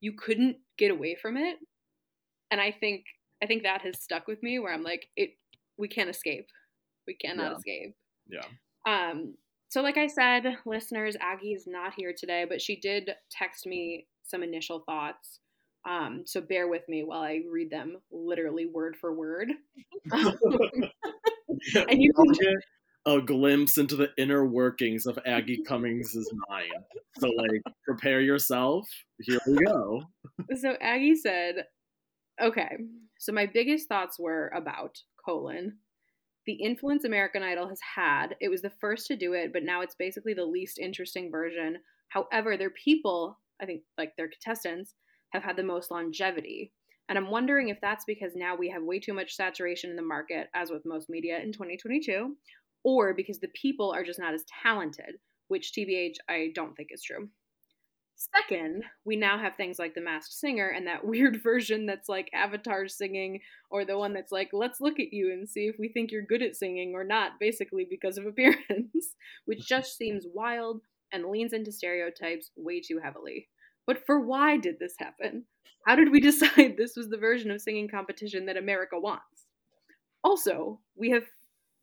you 0.00 0.12
couldn't 0.12 0.56
get 0.78 0.90
away 0.90 1.16
from 1.20 1.36
it. 1.36 1.56
And 2.50 2.60
I 2.60 2.70
think 2.70 3.04
I 3.42 3.46
think 3.46 3.62
that 3.62 3.82
has 3.82 4.00
stuck 4.00 4.26
with 4.26 4.42
me 4.42 4.58
where 4.58 4.72
I'm 4.72 4.82
like 4.82 5.08
it 5.16 5.30
we 5.78 5.88
can't 5.88 6.10
escape. 6.10 6.48
We 7.06 7.14
cannot 7.14 7.52
yeah. 7.52 7.56
escape. 7.56 7.96
Yeah. 8.28 9.10
Um 9.10 9.34
so 9.68 9.82
like 9.82 9.96
I 9.98 10.06
said, 10.06 10.56
listeners, 10.64 11.16
Aggie 11.20 11.52
is 11.52 11.64
not 11.66 11.94
here 11.96 12.14
today, 12.16 12.46
but 12.48 12.62
she 12.62 12.78
did 12.80 13.10
text 13.30 13.66
me 13.66 14.06
some 14.22 14.42
initial 14.42 14.82
thoughts. 14.86 15.40
Um, 15.88 16.22
so 16.26 16.40
bear 16.40 16.68
with 16.68 16.82
me 16.88 17.04
while 17.04 17.20
I 17.20 17.42
read 17.50 17.70
them 17.70 17.96
literally 18.10 18.66
word 18.66 18.96
for 19.00 19.14
word. 19.14 19.50
and 20.12 22.02
you 22.02 22.12
can 22.12 22.32
get 22.32 22.54
a 23.06 23.20
glimpse 23.20 23.78
into 23.78 23.94
the 23.94 24.08
inner 24.18 24.44
workings 24.44 25.06
of 25.06 25.18
Aggie 25.26 25.62
Cummings' 25.66 26.16
mind. 26.48 26.72
So 27.18 27.28
like 27.28 27.62
prepare 27.84 28.20
yourself. 28.20 28.84
Here 29.20 29.38
we 29.46 29.64
go. 29.64 30.02
So 30.60 30.76
Aggie 30.80 31.14
said, 31.14 31.64
Okay, 32.40 32.76
so 33.18 33.32
my 33.32 33.46
biggest 33.46 33.88
thoughts 33.88 34.18
were 34.18 34.48
about 34.54 34.98
colon 35.24 35.78
the 36.46 36.52
influence 36.52 37.04
American 37.04 37.42
Idol 37.42 37.68
has 37.68 37.80
had. 37.94 38.36
It 38.40 38.48
was 38.48 38.62
the 38.62 38.70
first 38.70 39.08
to 39.08 39.16
do 39.16 39.34
it, 39.34 39.52
but 39.52 39.64
now 39.64 39.80
it's 39.80 39.96
basically 39.96 40.32
the 40.32 40.44
least 40.44 40.78
interesting 40.78 41.30
version. 41.30 41.78
However, 42.08 42.56
their 42.56 42.70
people, 42.70 43.38
I 43.60 43.66
think 43.66 43.82
like 43.98 44.16
their 44.16 44.28
contestants, 44.28 44.94
have 45.30 45.42
had 45.42 45.56
the 45.56 45.64
most 45.64 45.90
longevity. 45.90 46.72
And 47.08 47.18
I'm 47.18 47.30
wondering 47.30 47.68
if 47.68 47.80
that's 47.80 48.04
because 48.04 48.32
now 48.36 48.56
we 48.56 48.70
have 48.70 48.82
way 48.82 49.00
too 49.00 49.12
much 49.12 49.34
saturation 49.34 49.90
in 49.90 49.96
the 49.96 50.02
market, 50.02 50.48
as 50.54 50.70
with 50.70 50.86
most 50.86 51.10
media 51.10 51.40
in 51.40 51.52
2022, 51.52 52.36
or 52.84 53.12
because 53.12 53.40
the 53.40 53.48
people 53.60 53.90
are 53.92 54.04
just 54.04 54.20
not 54.20 54.34
as 54.34 54.44
talented, 54.62 55.16
which 55.48 55.72
TBH 55.72 56.16
I 56.28 56.52
don't 56.54 56.76
think 56.76 56.90
is 56.92 57.02
true. 57.02 57.28
Second, 58.18 58.82
we 59.04 59.14
now 59.14 59.38
have 59.38 59.56
things 59.56 59.78
like 59.78 59.94
The 59.94 60.00
Masked 60.00 60.32
Singer 60.32 60.68
and 60.68 60.86
that 60.86 61.04
weird 61.06 61.42
version 61.42 61.84
that's 61.84 62.08
like 62.08 62.30
Avatar 62.32 62.88
singing, 62.88 63.40
or 63.70 63.84
the 63.84 63.98
one 63.98 64.14
that's 64.14 64.32
like, 64.32 64.48
let's 64.52 64.80
look 64.80 64.98
at 64.98 65.12
you 65.12 65.30
and 65.32 65.48
see 65.48 65.66
if 65.66 65.76
we 65.78 65.88
think 65.88 66.10
you're 66.10 66.22
good 66.22 66.42
at 66.42 66.56
singing 66.56 66.94
or 66.94 67.04
not, 67.04 67.32
basically 67.38 67.86
because 67.88 68.16
of 68.16 68.26
appearance, 68.26 69.14
which 69.44 69.66
just 69.68 69.96
seems 69.96 70.24
wild 70.32 70.80
and 71.12 71.26
leans 71.26 71.52
into 71.52 71.70
stereotypes 71.70 72.50
way 72.56 72.80
too 72.80 72.98
heavily. 73.02 73.48
But 73.86 74.04
for 74.06 74.18
why 74.18 74.56
did 74.56 74.78
this 74.78 74.94
happen? 74.98 75.44
How 75.86 75.94
did 75.94 76.10
we 76.10 76.20
decide 76.20 76.76
this 76.76 76.96
was 76.96 77.10
the 77.10 77.18
version 77.18 77.50
of 77.50 77.60
singing 77.60 77.88
competition 77.88 78.46
that 78.46 78.56
America 78.56 78.98
wants? 78.98 79.46
Also, 80.24 80.80
we 80.96 81.10
have 81.10 81.24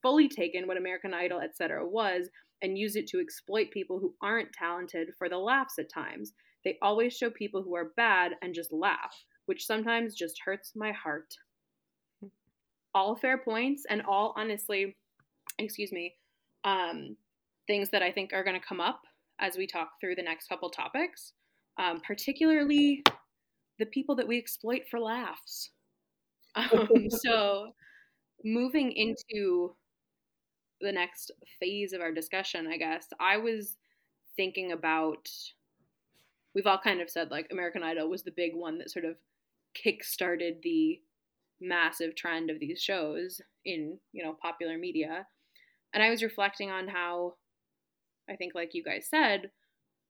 fully 0.02 0.28
taken 0.28 0.68
what 0.68 0.78
American 0.78 1.14
Idol, 1.14 1.40
etc., 1.40 1.88
was 1.88 2.28
and 2.64 2.78
use 2.78 2.96
it 2.96 3.08
to 3.08 3.20
exploit 3.20 3.70
people 3.72 4.00
who 4.00 4.16
aren't 4.22 4.54
talented 4.54 5.10
for 5.18 5.30
the 5.30 5.38
laughs 5.38 5.78
at 5.78 5.92
times. 5.94 6.34
They 6.64 6.78
always 6.82 7.16
show 7.16 7.30
people 7.30 7.62
who 7.62 7.76
are 7.76 7.92
bad 7.98 8.32
and 8.42 8.56
just 8.56 8.72
laugh, 8.72 9.14
which 9.46 9.66
sometimes 9.66 10.16
just 10.16 10.40
hurts 10.44 10.72
my 10.76 10.94
heart. 10.94 11.36
All 12.96 13.16
fair 13.16 13.38
points 13.38 13.86
and 13.90 14.02
all 14.08 14.34
honestly, 14.38 14.96
excuse 15.60 15.92
me, 15.92 16.16
um, 16.64 17.18
things 17.68 17.90
that 17.90 18.02
I 18.02 18.12
think 18.12 18.32
are 18.34 18.44
going 18.44 18.60
to 18.60 18.66
come 18.66 18.80
up 18.80 19.02
as 19.40 19.58
we 19.58 19.68
talk 19.68 19.92
through 20.00 20.16
the 20.16 20.24
next 20.24 20.48
couple 20.48 20.70
topics, 20.70 21.34
um, 21.78 22.02
particularly 22.06 23.04
the 23.78 23.86
people 23.88 24.16
that 24.16 24.28
we 24.28 24.38
exploit 24.38 24.82
for 24.90 25.00
laughs. 25.00 25.70
Um, 26.56 27.10
so, 27.10 27.74
moving 28.46 28.92
into 28.92 29.76
the 30.84 30.92
next 30.92 31.32
phase 31.60 31.94
of 31.94 32.02
our 32.02 32.12
discussion, 32.12 32.68
I 32.68 32.78
guess, 32.78 33.08
I 33.20 33.38
was 33.38 33.78
thinking 34.36 34.72
about 34.72 35.30
we've 36.54 36.68
all 36.68 36.80
kind 36.80 37.02
of 37.02 37.10
said 37.10 37.32
like 37.32 37.48
American 37.52 37.84
Idol 37.84 38.10
was 38.10 38.24
the 38.24 38.32
big 38.32 38.56
one 38.56 38.78
that 38.78 38.92
sort 38.92 39.06
of 39.06 39.16
kick-started 39.74 40.58
the 40.62 41.00
massive 41.60 42.16
trend 42.16 42.50
of 42.50 42.60
these 42.60 42.82
shows 42.82 43.42
in, 43.66 43.98
you 44.12 44.24
know, 44.24 44.36
popular 44.42 44.78
media. 44.78 45.26
And 45.94 46.04
I 46.04 46.10
was 46.10 46.24
reflecting 46.24 46.70
on 46.70 46.88
how 46.88 47.36
I 48.30 48.36
think 48.36 48.54
like 48.56 48.74
you 48.74 48.84
guys 48.84 49.08
said, 49.10 49.52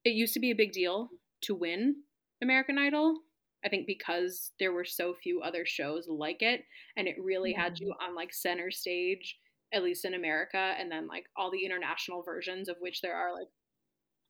it 0.03 0.11
used 0.11 0.33
to 0.33 0.39
be 0.39 0.51
a 0.51 0.55
big 0.55 0.71
deal 0.71 1.09
to 1.41 1.55
win 1.55 1.95
American 2.41 2.77
Idol. 2.77 3.19
I 3.65 3.69
think 3.69 3.87
because 3.87 4.51
there 4.59 4.73
were 4.73 4.85
so 4.85 5.13
few 5.13 5.41
other 5.41 5.65
shows 5.65 6.07
like 6.09 6.41
it 6.41 6.65
and 6.97 7.07
it 7.07 7.15
really 7.21 7.53
had 7.53 7.75
mm-hmm. 7.75 7.85
you 7.85 7.93
on 8.01 8.15
like 8.15 8.33
center 8.33 8.71
stage 8.71 9.37
at 9.73 9.83
least 9.83 10.05
in 10.05 10.13
America, 10.13 10.73
and 10.79 10.91
then 10.91 11.07
like 11.07 11.25
all 11.35 11.51
the 11.51 11.65
international 11.65 12.23
versions 12.23 12.69
of 12.69 12.77
which 12.79 13.01
there 13.01 13.15
are 13.15 13.33
like 13.33 13.47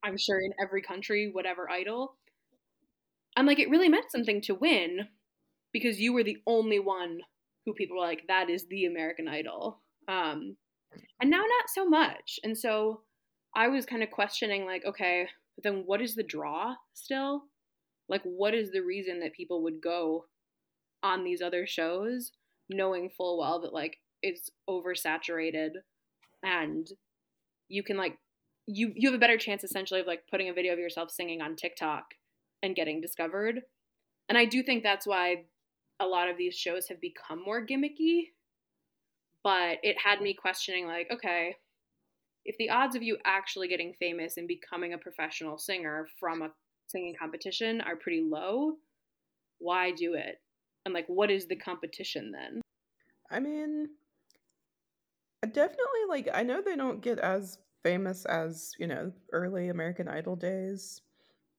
I'm 0.04 0.18
sure 0.18 0.40
in 0.40 0.52
every 0.62 0.82
country, 0.82 1.30
whatever 1.32 1.70
idol. 1.70 2.16
And 3.36 3.48
like 3.48 3.60
it 3.60 3.70
really 3.70 3.90
meant 3.90 4.12
something 4.12 4.42
to 4.42 4.56
win 4.56 5.08
because 5.72 6.00
you 6.00 6.14
were 6.14 6.24
the 6.24 6.38
only 6.46 6.80
one 6.80 7.20
who 7.66 7.74
people 7.74 7.98
were 7.98 8.04
like, 8.04 8.24
that 8.28 8.50
is 8.50 8.68
the 8.68 8.86
American 8.86 9.28
Idol. 9.28 9.80
Um, 10.08 10.58
and 11.20 11.32
now 11.32 11.38
not 11.38 11.70
so 11.74 11.86
much. 11.86 12.40
And 12.44 12.58
so 12.58 13.02
I 13.56 13.68
was 13.68 13.86
kind 13.86 14.04
of 14.04 14.12
questioning, 14.12 14.66
like, 14.66 14.84
okay, 14.86 15.28
then 15.64 15.84
what 15.86 16.02
is 16.02 16.16
the 16.16 16.24
draw 16.24 16.76
still? 16.94 17.44
Like, 18.10 18.22
what 18.24 18.54
is 18.54 18.72
the 18.72 18.82
reason 18.82 19.20
that 19.22 19.34
people 19.34 19.64
would 19.64 19.82
go 19.82 20.26
on 21.02 21.24
these 21.24 21.42
other 21.42 21.66
shows, 21.66 22.32
knowing 22.70 23.10
full 23.10 23.40
well 23.40 23.62
that 23.62 23.74
like 23.74 23.98
it's 24.24 24.50
oversaturated 24.68 25.72
and 26.42 26.88
you 27.68 27.84
can 27.84 27.98
like 27.98 28.18
you 28.66 28.92
you 28.96 29.10
have 29.10 29.16
a 29.16 29.22
better 29.22 29.38
chance 29.38 29.64
essentially 29.64 30.00
of 30.00 30.08
like 30.08 30.24
putting 30.32 30.50
a 30.50 30.54
video 30.54 30.74
of 30.74 30.80
yourself 30.80 31.12
singing 31.12 31.42
on 31.42 31.56
TikTok 31.56 32.06
and 32.62 32.76
getting 32.76 33.02
discovered. 33.02 33.62
And 34.30 34.38
I 34.38 34.46
do 34.46 34.64
think 34.64 34.84
that's 34.84 35.06
why 35.06 35.44
a 36.00 36.08
lot 36.08 36.30
of 36.30 36.38
these 36.38 36.56
shows 36.56 36.88
have 36.88 37.02
become 37.02 37.44
more 37.44 37.66
gimmicky. 37.66 38.30
But 39.44 39.80
it 39.84 39.98
had 40.04 40.22
me 40.22 40.34
questioning 40.34 40.88
like, 40.88 41.10
okay, 41.12 41.58
if 42.46 42.56
the 42.58 42.70
odds 42.70 42.96
of 42.96 43.04
you 43.04 43.18
actually 43.26 43.68
getting 43.68 43.94
famous 44.00 44.38
and 44.38 44.48
becoming 44.48 44.94
a 44.94 44.98
professional 44.98 45.58
singer 45.58 46.08
from 46.20 46.42
a 46.42 46.52
singing 46.88 47.16
competition 47.20 47.82
are 47.82 47.98
pretty 47.98 48.22
low, 48.22 48.76
why 49.60 49.92
do 49.92 50.14
it? 50.14 50.42
And 50.86 50.94
like 50.94 51.08
what 51.08 51.30
is 51.30 51.48
the 51.48 51.58
competition 51.58 52.32
then? 52.32 52.62
I 53.30 53.40
mean, 53.40 53.90
definitely 55.46 56.06
like 56.10 56.30
I 56.34 56.44
know 56.44 56.62
they 56.62 56.76
don't 56.76 57.02
get 57.02 57.20
as 57.20 57.58
famous 57.84 58.26
as, 58.26 58.72
you 58.80 58.88
know, 58.88 59.12
early 59.32 59.70
American 59.70 60.08
Idol 60.08 60.36
days. 60.36 61.02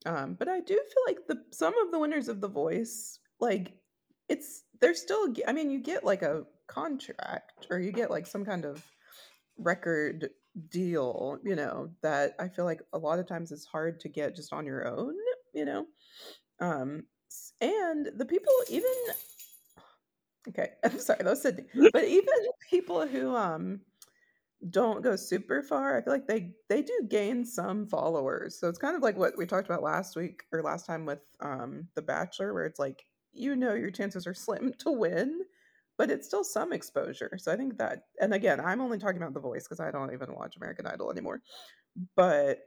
Um, 0.07 0.35
but 0.35 0.49
I 0.49 0.61
do 0.61 0.75
feel 0.75 1.05
like 1.07 1.27
the 1.27 1.43
some 1.51 1.77
of 1.79 1.91
the 1.91 1.99
winners 1.99 2.29
of 2.29 2.41
The 2.41 2.49
Voice, 2.49 3.19
like 3.41 3.73
it's 4.29 4.65
they're 4.81 4.95
still 4.95 5.33
I 5.47 5.53
mean, 5.53 5.71
you 5.71 5.81
get 5.81 6.05
like 6.05 6.23
a 6.23 6.45
contract 6.67 7.67
or 7.71 7.79
you 7.79 7.93
get 7.93 8.11
like 8.11 8.27
some 8.27 8.45
kind 8.45 8.65
of 8.65 8.85
record 9.59 10.31
deal, 10.71 11.39
you 11.45 11.57
know, 11.57 11.91
that 12.03 12.35
I 12.39 12.49
feel 12.49 12.65
like 12.65 12.83
a 12.93 12.99
lot 12.99 13.19
of 13.19 13.27
times 13.27 13.53
it's 13.53 13.65
hard 13.67 14.01
to 14.01 14.09
get 14.09 14.37
just 14.37 14.53
on 14.53 14.67
your 14.67 14.87
own, 14.87 15.15
you 15.55 15.65
know. 15.65 15.87
Um 16.61 17.05
and 17.61 18.11
the 18.17 18.27
people 18.27 18.53
even 18.69 18.93
Okay, 20.49 20.71
I'm 20.85 20.99
sorry, 20.99 21.23
that 21.23 21.31
was 21.31 21.43
Sydney. 21.43 21.65
But 21.93 22.05
even 22.05 22.35
people 22.71 23.07
who 23.07 23.35
um 23.35 23.81
don't 24.71 25.03
go 25.03 25.17
super 25.17 25.63
far, 25.63 25.99
I 25.99 26.03
feel 26.03 26.13
like 26.13 26.29
they 26.29 26.53
they 26.69 26.83
do 26.83 27.07
gain 27.09 27.45
some 27.45 27.87
followers. 27.87 28.59
So 28.59 28.69
it's 28.69 28.79
kind 28.79 28.97
of 28.97 29.03
like 29.03 29.17
what 29.19 29.37
we 29.39 29.47
talked 29.47 29.69
about 29.69 29.83
last 29.83 30.17
week 30.17 30.45
or 30.53 30.63
last 30.63 30.87
time 30.87 31.07
with 31.07 31.21
um 31.41 31.89
The 31.97 32.03
Bachelor, 32.03 32.55
where 32.55 32.67
it's 32.67 32.81
like 32.81 33.07
you 33.33 33.57
know 33.57 33.75
your 33.75 33.91
chances 33.91 34.27
are 34.27 34.35
slim 34.35 34.73
to 34.81 34.93
win, 34.93 35.41
but 35.99 36.11
it's 36.11 36.27
still 36.27 36.45
some 36.45 36.73
exposure. 36.73 37.39
So 37.39 37.53
I 37.53 37.57
think 37.57 37.79
that, 37.79 38.05
and 38.21 38.35
again, 38.35 38.61
I'm 38.61 38.81
only 38.81 38.99
talking 38.99 39.19
about 39.23 39.35
The 39.35 39.41
Voice 39.41 39.65
because 39.65 39.81
I 39.81 39.91
don't 39.93 40.13
even 40.15 40.35
watch 40.35 40.57
American 40.57 40.87
Idol 40.87 41.11
anymore. 41.11 41.43
But 42.17 42.61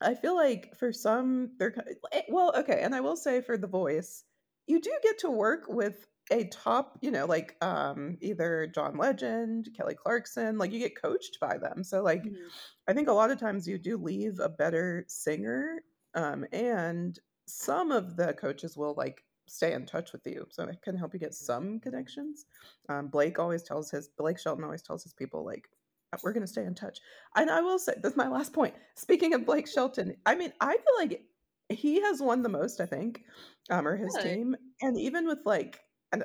I 0.00 0.14
feel 0.14 0.34
like 0.36 0.74
for 0.78 0.92
some, 0.92 1.52
they're 1.58 1.74
eh, 2.12 2.22
well, 2.28 2.52
okay, 2.56 2.80
and 2.82 2.94
I 2.94 3.00
will 3.00 3.16
say 3.16 3.40
for 3.40 3.56
The 3.56 3.66
Voice, 3.66 4.24
you 4.66 4.80
do 4.80 4.92
get 5.02 5.18
to 5.20 5.30
work 5.30 5.64
with 5.68 6.06
a 6.30 6.44
top, 6.44 6.98
you 7.00 7.10
know, 7.10 7.26
like 7.26 7.56
um 7.60 8.16
either 8.20 8.66
John 8.74 8.96
Legend, 8.96 9.68
Kelly 9.76 9.94
Clarkson, 9.94 10.58
like 10.58 10.72
you 10.72 10.78
get 10.78 11.00
coached 11.00 11.38
by 11.40 11.58
them. 11.58 11.84
So 11.84 12.02
like 12.02 12.22
mm-hmm. 12.22 12.48
I 12.88 12.92
think 12.92 13.08
a 13.08 13.12
lot 13.12 13.30
of 13.30 13.38
times 13.38 13.66
you 13.66 13.78
do 13.78 13.96
leave 13.96 14.38
a 14.40 14.48
better 14.48 15.04
singer 15.08 15.82
um 16.14 16.44
and 16.52 17.18
some 17.46 17.92
of 17.92 18.16
the 18.16 18.34
coaches 18.34 18.76
will 18.76 18.94
like 18.96 19.22
stay 19.48 19.72
in 19.72 19.86
touch 19.86 20.12
with 20.12 20.26
you. 20.26 20.46
So 20.50 20.64
it 20.64 20.82
can 20.82 20.96
help 20.96 21.14
you 21.14 21.20
get 21.20 21.34
some 21.34 21.80
connections. 21.80 22.46
Um 22.88 23.08
Blake 23.08 23.38
always 23.38 23.62
tells 23.62 23.90
his 23.90 24.08
Blake 24.18 24.38
Shelton 24.38 24.64
always 24.64 24.82
tells 24.82 25.02
his 25.02 25.14
people 25.14 25.44
like 25.44 25.68
uh, 26.12 26.18
we're 26.22 26.32
going 26.32 26.46
to 26.46 26.52
stay 26.52 26.64
in 26.64 26.74
touch. 26.74 27.00
And 27.34 27.50
I 27.50 27.60
will 27.62 27.80
say 27.80 27.94
that's 28.00 28.16
my 28.16 28.28
last 28.28 28.52
point. 28.52 28.74
Speaking 28.94 29.34
of 29.34 29.44
Blake 29.44 29.66
Shelton, 29.66 30.16
I 30.24 30.36
mean, 30.36 30.52
I 30.60 30.74
feel 30.74 30.96
like 30.98 31.22
he 31.68 32.00
has 32.00 32.20
won 32.20 32.42
the 32.42 32.48
most, 32.48 32.80
I 32.80 32.86
think, 32.86 33.22
um, 33.70 33.86
or 33.86 33.96
his 33.96 34.14
really? 34.16 34.36
team. 34.36 34.56
And 34.80 34.98
even 34.98 35.26
with 35.26 35.40
like 35.44 35.80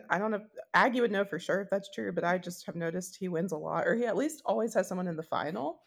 I 0.10 0.18
don't 0.18 0.32
know, 0.32 0.42
Aggie 0.74 1.02
would 1.02 1.12
know 1.12 1.26
for 1.26 1.40
sure 1.40 1.62
if 1.62 1.70
that's 1.70 1.90
true, 1.92 2.12
but 2.12 2.24
I 2.24 2.38
just 2.38 2.66
have 2.66 2.76
noticed 2.76 3.18
he 3.18 3.28
wins 3.28 3.52
a 3.52 3.58
lot, 3.58 3.88
or 3.88 3.96
he 3.96 4.06
at 4.06 4.18
least 4.18 4.42
always 4.46 4.74
has 4.74 4.88
someone 4.88 5.08
in 5.08 5.16
the 5.16 5.24
final. 5.24 5.82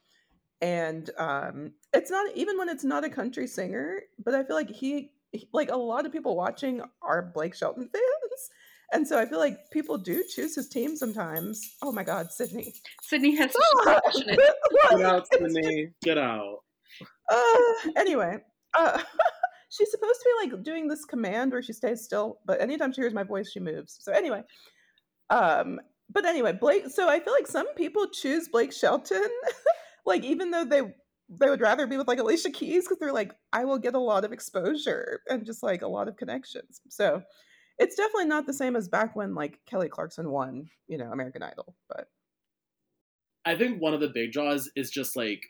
And 0.60 1.10
um, 1.18 1.72
it's 1.92 2.10
not 2.10 2.34
even 2.34 2.56
when 2.58 2.68
it's 2.68 2.84
not 2.84 3.04
a 3.04 3.10
country 3.10 3.46
singer, 3.46 4.00
but 4.24 4.34
I 4.34 4.44
feel 4.44 4.56
like 4.56 4.70
he, 4.70 5.12
he, 5.32 5.48
like 5.52 5.70
a 5.70 5.76
lot 5.76 6.06
of 6.06 6.12
people 6.12 6.36
watching 6.36 6.82
are 7.02 7.30
Blake 7.34 7.54
Shelton 7.54 7.88
fans. 7.92 8.50
And 8.92 9.06
so 9.06 9.18
I 9.18 9.26
feel 9.26 9.38
like 9.38 9.70
people 9.72 9.98
do 9.98 10.22
choose 10.28 10.54
his 10.54 10.68
team 10.68 10.96
sometimes. 10.96 11.76
Oh 11.82 11.90
my 11.90 12.04
God, 12.04 12.30
Sydney. 12.30 12.74
Sydney 13.02 13.34
has 13.36 13.54
oh, 13.58 14.00
Get 14.90 15.02
out, 15.02 15.26
Sydney. 15.32 15.88
Get 16.02 16.18
out. 16.18 16.58
Uh, 17.28 17.90
anyway, 17.96 18.38
uh, 18.78 19.00
she's 19.70 19.90
supposed 19.90 20.20
to 20.20 20.28
be 20.28 20.48
like 20.48 20.62
doing 20.62 20.88
this 20.88 21.04
command 21.04 21.52
where 21.52 21.62
she 21.62 21.72
stays 21.72 22.02
still, 22.02 22.38
but 22.46 22.60
anytime 22.60 22.92
she 22.92 23.00
hears 23.00 23.14
my 23.14 23.22
voice, 23.22 23.50
she 23.50 23.60
moves. 23.60 23.98
So 24.00 24.12
anyway, 24.12 24.42
um, 25.30 25.80
but 26.10 26.24
anyway, 26.24 26.52
Blake. 26.52 26.88
So 26.88 27.08
I 27.08 27.20
feel 27.20 27.32
like 27.32 27.46
some 27.46 27.72
people 27.74 28.06
choose 28.08 28.48
Blake 28.48 28.72
Shelton, 28.72 29.28
like 30.06 30.24
even 30.24 30.50
though 30.50 30.64
they 30.64 30.82
they 31.28 31.48
would 31.48 31.60
rather 31.60 31.86
be 31.86 31.96
with 31.96 32.08
like 32.08 32.18
Alicia 32.18 32.50
Keys 32.50 32.84
because 32.84 32.98
they're 32.98 33.12
like, 33.12 33.32
I 33.52 33.64
will 33.64 33.78
get 33.78 33.94
a 33.94 34.00
lot 34.00 34.24
of 34.24 34.32
exposure 34.32 35.20
and 35.28 35.46
just 35.46 35.62
like 35.62 35.82
a 35.82 35.88
lot 35.88 36.06
of 36.06 36.16
connections. 36.16 36.80
So 36.90 37.22
it's 37.78 37.96
definitely 37.96 38.26
not 38.26 38.46
the 38.46 38.52
same 38.52 38.76
as 38.76 38.88
back 38.88 39.16
when 39.16 39.34
like 39.34 39.58
Kelly 39.66 39.88
Clarkson 39.88 40.30
won, 40.30 40.68
you 40.86 40.98
know, 40.98 41.10
American 41.10 41.42
Idol. 41.42 41.74
But 41.88 42.08
I 43.44 43.56
think 43.56 43.80
one 43.80 43.94
of 43.94 44.00
the 44.00 44.08
big 44.08 44.32
draws 44.32 44.70
is 44.76 44.90
just 44.90 45.16
like 45.16 45.42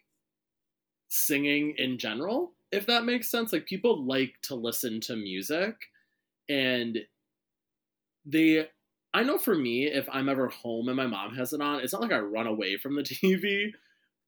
singing 1.08 1.74
in 1.76 1.98
general, 1.98 2.54
if 2.74 2.86
that 2.86 3.04
makes 3.04 3.30
sense. 3.30 3.52
Like 3.52 3.66
people 3.66 4.04
like 4.04 4.34
to 4.42 4.54
listen 4.54 5.00
to 5.02 5.16
music 5.16 5.76
and 6.48 6.98
they 8.26 8.66
I 9.14 9.22
know 9.22 9.38
for 9.38 9.54
me, 9.54 9.86
if 9.86 10.08
I'm 10.10 10.28
ever 10.28 10.48
home 10.48 10.88
and 10.88 10.96
my 10.96 11.06
mom 11.06 11.36
has 11.36 11.52
it 11.52 11.60
on, 11.60 11.80
it's 11.80 11.92
not 11.92 12.02
like 12.02 12.12
I 12.12 12.18
run 12.18 12.48
away 12.48 12.76
from 12.76 12.96
the 12.96 13.02
TV. 13.04 13.70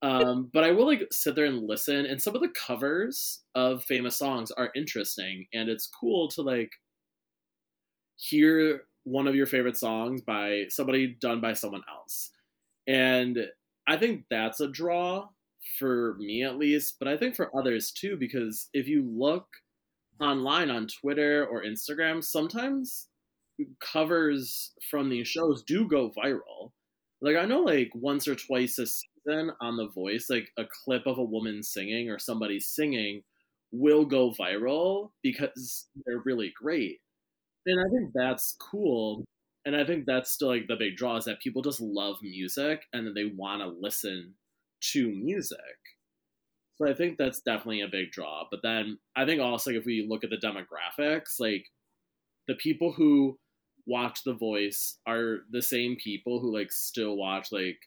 Um, 0.03 0.51
but 0.53 0.63
I 0.63 0.71
will 0.71 0.87
like 0.87 1.03
sit 1.11 1.35
there 1.35 1.47
and 1.47 1.67
listen. 1.67 2.07
And 2.07 2.23
some 2.23 2.37
of 2.37 2.41
the 2.41 2.51
covers 2.51 3.43
of 3.57 3.83
famous 3.83 4.17
songs 4.17 4.53
are 4.53 4.71
interesting, 4.77 5.47
and 5.53 5.69
it's 5.69 5.89
cool 5.89 6.29
to 6.29 6.43
like 6.43 6.71
hear 8.17 8.83
one 9.05 9.27
of 9.27 9.35
your 9.35 9.47
favorite 9.47 9.77
songs 9.77 10.21
by 10.23 10.65
somebody 10.69 11.17
done 11.21 11.41
by 11.41 11.55
someone 11.55 11.83
else. 11.91 12.31
And 12.87 13.39
I 13.89 13.97
think 13.97 14.25
that's 14.31 14.61
a 14.61 14.69
draw 14.69 15.29
for 15.79 16.17
me 16.19 16.43
at 16.43 16.59
least, 16.59 16.97
but 16.99 17.09
I 17.09 17.17
think 17.17 17.37
for 17.37 17.57
others 17.57 17.93
too, 17.93 18.17
because 18.17 18.69
if 18.73 18.87
you 18.87 19.03
look 19.03 19.47
online 20.21 20.71
on 20.71 20.87
Twitter 20.87 21.47
or 21.47 21.65
Instagram, 21.65 22.23
sometimes 22.23 23.09
covers 23.81 24.73
from 24.91 25.09
these 25.09 25.29
shows 25.29 25.63
do 25.63 25.89
go 25.89 26.11
viral. 26.17 26.73
Like 27.21 27.37
I 27.37 27.45
know 27.45 27.61
like 27.61 27.91
once 27.95 28.29
or 28.29 28.35
twice 28.35 28.79
a 28.79 28.87
season 28.87 29.51
on 29.61 29.77
The 29.77 29.89
Voice, 29.89 30.27
like 30.29 30.49
a 30.59 30.65
clip 30.85 31.07
of 31.07 31.19
a 31.19 31.25
woman 31.25 31.63
singing 31.63 32.11
or 32.11 32.19
somebody 32.19 32.61
singing 32.61 33.23
will 33.73 34.05
go 34.05 34.33
viral 34.33 35.11
because 35.23 35.87
they're 36.05 36.23
really 36.25 36.53
great. 36.61 36.99
And 37.67 37.81
I 37.81 37.89
think 37.91 38.13
that's 38.15 38.57
cool. 38.61 39.25
And 39.65 39.75
I 39.75 39.85
think 39.85 40.05
that's 40.07 40.31
still 40.31 40.49
like 40.49 40.69
the 40.69 40.77
big 40.77 40.97
draw 40.97 41.17
is 41.17 41.25
that 41.25 41.41
people 41.41 41.63
just 41.63 41.81
love 41.81 42.17
music 42.23 42.83
and 42.93 43.07
then 43.07 43.15
they 43.15 43.33
want 43.37 43.63
to 43.63 43.69
listen 43.81 44.35
to 44.93 45.09
music. 45.09 45.59
So 46.77 46.89
I 46.89 46.95
think 46.95 47.17
that's 47.17 47.41
definitely 47.41 47.81
a 47.81 47.89
big 47.89 48.11
draw. 48.11 48.45
But 48.51 48.61
then 48.63 48.99
I 49.17 49.25
think 49.25 49.41
also 49.41 49.71
like, 49.71 49.81
if 49.81 49.87
we 49.87 50.07
look 50.09 50.25
at 50.25 50.31
the 50.31 50.37
demographics, 50.37 51.41
like 51.41 51.65
the 52.49 52.55
people 52.55 52.93
who 52.93 53.39
watch 53.87 54.21
The 54.25 54.35
Voice 54.35 54.99
are 55.07 55.39
the 55.51 55.63
same 55.63 55.97
people 56.03 56.41
who 56.41 56.55
like 56.55 56.71
still 56.71 57.17
watch 57.17 57.49
like 57.51 57.79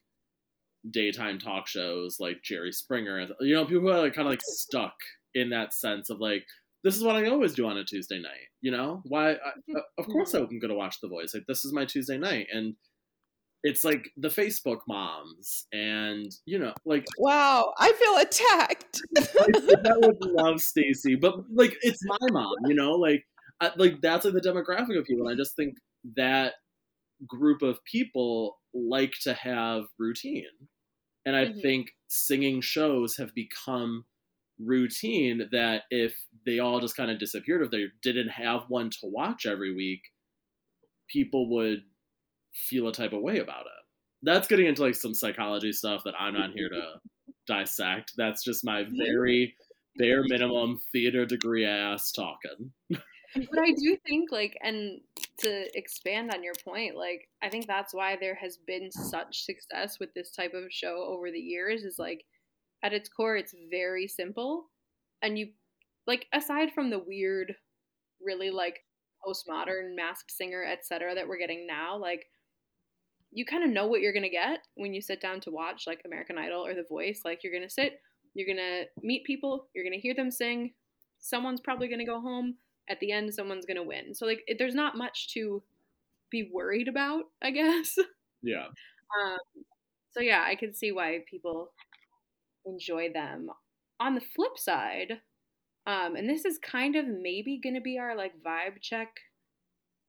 daytime 0.90 1.40
talk 1.40 1.68
shows 1.68 2.18
like 2.20 2.42
Jerry 2.44 2.72
Springer. 2.72 3.28
You 3.42 3.56
know, 3.56 3.66
people 3.66 3.82
who 3.82 3.90
are 3.90 4.02
like 4.02 4.16
kind 4.16 4.28
of 4.28 4.32
like 4.32 4.42
stuck 4.44 4.96
in 5.36 5.50
that 5.52 5.74
sense 5.74 6.10
of 6.10 6.20
like 6.20 6.46
this 6.84 6.96
is 6.96 7.04
what 7.04 7.16
I 7.16 7.28
always 7.28 7.54
do 7.54 7.68
on 7.68 7.78
a 7.78 7.84
Tuesday 7.84 8.20
night. 8.20 8.48
You 8.62 8.72
know, 8.72 9.02
why? 9.06 9.32
I, 9.32 9.36
mm-hmm. 9.36 9.76
of 9.98 10.08
course, 10.08 10.34
I'm 10.34 10.48
going 10.48 10.70
to 10.70 10.76
watch 10.76 11.02
The 11.02 11.10
Voice. 11.10 11.34
Like 11.34 11.44
this 11.48 11.66
is 11.66 11.74
my 11.74 11.86
Tuesday 11.86 12.18
night, 12.18 12.48
and 12.52 12.76
it's 13.64 13.84
like 13.84 14.10
the 14.18 14.30
Facebook 14.30 14.80
moms, 14.88 15.68
and 15.74 16.32
you 16.46 16.60
know, 16.60 16.74
like 16.86 17.06
wow, 17.18 17.74
I 17.78 17.92
feel 17.94 18.18
attacked. 18.18 19.02
I 19.86 19.98
would 19.98 20.24
love 20.26 20.62
Stacy, 20.62 21.16
but 21.16 21.36
like 21.54 21.76
it's 21.82 22.00
my 22.06 22.18
mom. 22.32 22.56
You 22.68 22.76
know, 22.76 22.92
like 22.92 23.26
I, 23.62 23.72
like 23.76 24.02
that's 24.02 24.26
like 24.26 24.34
the 24.34 24.42
demographic 24.42 24.98
of 24.98 25.06
people. 25.06 25.28
And 25.28 25.34
I 25.34 25.36
just 25.36 25.56
think 25.56 25.76
that 26.16 26.54
group 27.28 27.62
of 27.62 27.84
people 27.84 28.58
like 28.74 29.14
to 29.24 29.34
have 29.34 29.84
routine. 29.98 30.46
And 31.26 31.36
I 31.36 31.46
mm-hmm. 31.46 31.60
think 31.60 31.92
singing 32.08 32.62
shows 32.62 33.18
have 33.18 33.36
become 33.36 34.06
routine 34.60 35.50
that 35.52 35.84
if 35.90 36.16
they 36.46 36.60
all 36.60 36.80
just 36.80 36.96
kind 36.96 37.12
of 37.12 37.20
disappeared, 37.20 37.62
if 37.62 37.72
they 37.72 37.86
didn't 38.02 38.30
have 38.30 38.64
one 38.70 38.90
to 38.90 39.00
watch 39.04 39.46
every 39.46 39.74
week, 39.74 40.02
people 41.10 41.50
would 41.50 41.84
feel 42.60 42.88
a 42.88 42.94
type 42.94 43.14
of 43.14 43.22
way 43.22 43.40
about 43.40 43.62
it. 43.62 43.86
That's 44.22 44.48
getting 44.48 44.66
into 44.66 44.82
like 44.82 44.96
some 44.96 45.14
psychology 45.14 45.72
stuff 45.72 46.04
that 46.04 46.20
I'm 46.20 46.34
not 46.34 46.52
here 46.52 46.70
to 46.70 47.00
dissect. 47.48 48.14
That's 48.18 48.44
just 48.44 48.66
my 48.66 48.86
very 48.98 49.56
bare 49.98 50.24
minimum 50.28 50.80
theater 50.92 51.26
degree 51.26 51.66
ass 51.66 52.12
talking. 52.12 52.72
but 52.90 53.60
I 53.60 53.72
do 53.78 53.98
think 54.06 54.32
like 54.32 54.58
and 54.62 55.00
to 55.40 55.78
expand 55.78 56.32
on 56.34 56.44
your 56.44 56.54
point, 56.66 56.98
like 56.98 57.30
I 57.42 57.50
think 57.50 57.68
that's 57.68 57.94
why 57.94 58.18
there 58.20 58.36
has 58.36 58.58
been 58.58 58.92
such 58.92 59.44
success 59.44 60.00
with 60.00 60.14
this 60.14 60.32
type 60.32 60.54
of 60.54 60.72
show 60.72 61.06
over 61.08 61.32
the 61.32 61.40
years 61.40 61.84
is 61.84 61.98
like 61.98 62.26
at 62.84 62.94
its 62.94 63.10
core 63.10 63.36
it's 63.36 63.56
very 63.70 64.08
simple 64.08 64.70
and 65.22 65.38
you 65.38 65.50
like 66.08 66.28
aside 66.34 66.72
from 66.72 66.90
the 66.90 67.00
weird 67.00 67.54
really 68.22 68.50
like 68.50 68.80
postmodern 69.26 69.96
masked 69.96 70.32
singer 70.32 70.64
etc 70.64 71.14
that 71.14 71.28
we're 71.28 71.38
getting 71.38 71.68
now 71.68 71.98
like 71.98 72.26
you 73.32 73.46
kind 73.46 73.64
of 73.64 73.70
know 73.70 73.88
what 73.88 74.02
you're 74.02 74.14
going 74.14 74.24
to 74.24 74.30
get 74.30 74.60
when 74.76 74.94
you 74.94 75.02
sit 75.02 75.22
down 75.22 75.40
to 75.42 75.52
watch 75.52 75.84
like 75.86 76.02
American 76.06 76.38
Idol 76.38 76.66
or 76.66 76.74
The 76.74 76.86
Voice 76.90 77.22
like 77.24 77.44
you're 77.44 77.54
going 77.54 77.68
to 77.68 77.70
sit 77.70 78.02
you're 78.34 78.48
going 78.48 78.58
to 78.58 78.86
meet 79.02 79.24
people 79.24 79.68
you're 79.74 79.84
going 79.84 79.94
to 79.94 80.00
hear 80.00 80.16
them 80.16 80.32
sing 80.32 80.74
someone's 81.20 81.62
probably 81.62 81.88
going 81.88 82.00
to 82.00 82.06
go 82.06 82.20
home 82.20 82.56
at 82.90 83.00
the 83.00 83.12
end 83.12 83.34
someone's 83.34 83.66
going 83.66 83.78
to 83.78 83.84
win. 83.84 84.16
So 84.16 84.26
like 84.26 84.42
it, 84.48 84.58
there's 84.58 84.76
not 84.76 84.98
much 84.98 85.34
to 85.34 85.62
be 86.32 86.50
worried 86.52 86.88
about, 86.88 87.26
I 87.42 87.52
guess. 87.52 87.98
Yeah. 88.42 88.66
Um 88.66 89.38
so 90.12 90.22
yeah, 90.22 90.44
I 90.46 90.56
can 90.56 90.74
see 90.74 90.92
why 90.92 91.20
people 91.30 91.72
enjoy 92.66 93.12
them. 93.14 93.50
On 94.00 94.16
the 94.16 94.22
flip 94.22 94.58
side, 94.58 95.20
um 95.86 96.16
and 96.16 96.28
this 96.28 96.46
is 96.46 96.58
kind 96.58 96.96
of 96.96 97.06
maybe 97.06 97.60
going 97.62 97.76
to 97.76 97.82
be 97.82 98.00
our 98.00 98.16
like 98.16 98.34
vibe 98.46 98.82
check 98.82 99.10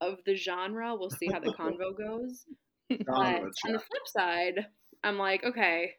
of 0.01 0.19
the 0.25 0.35
genre. 0.35 0.95
We'll 0.97 1.11
see 1.11 1.29
how 1.31 1.41
the 1.41 1.53
convo 1.59 1.97
goes. 1.97 2.45
but 3.07 3.17
on 3.17 3.73
the 3.73 3.79
flip 3.79 4.07
side, 4.07 4.67
I'm 5.05 5.19
like, 5.19 5.45
okay, 5.45 5.93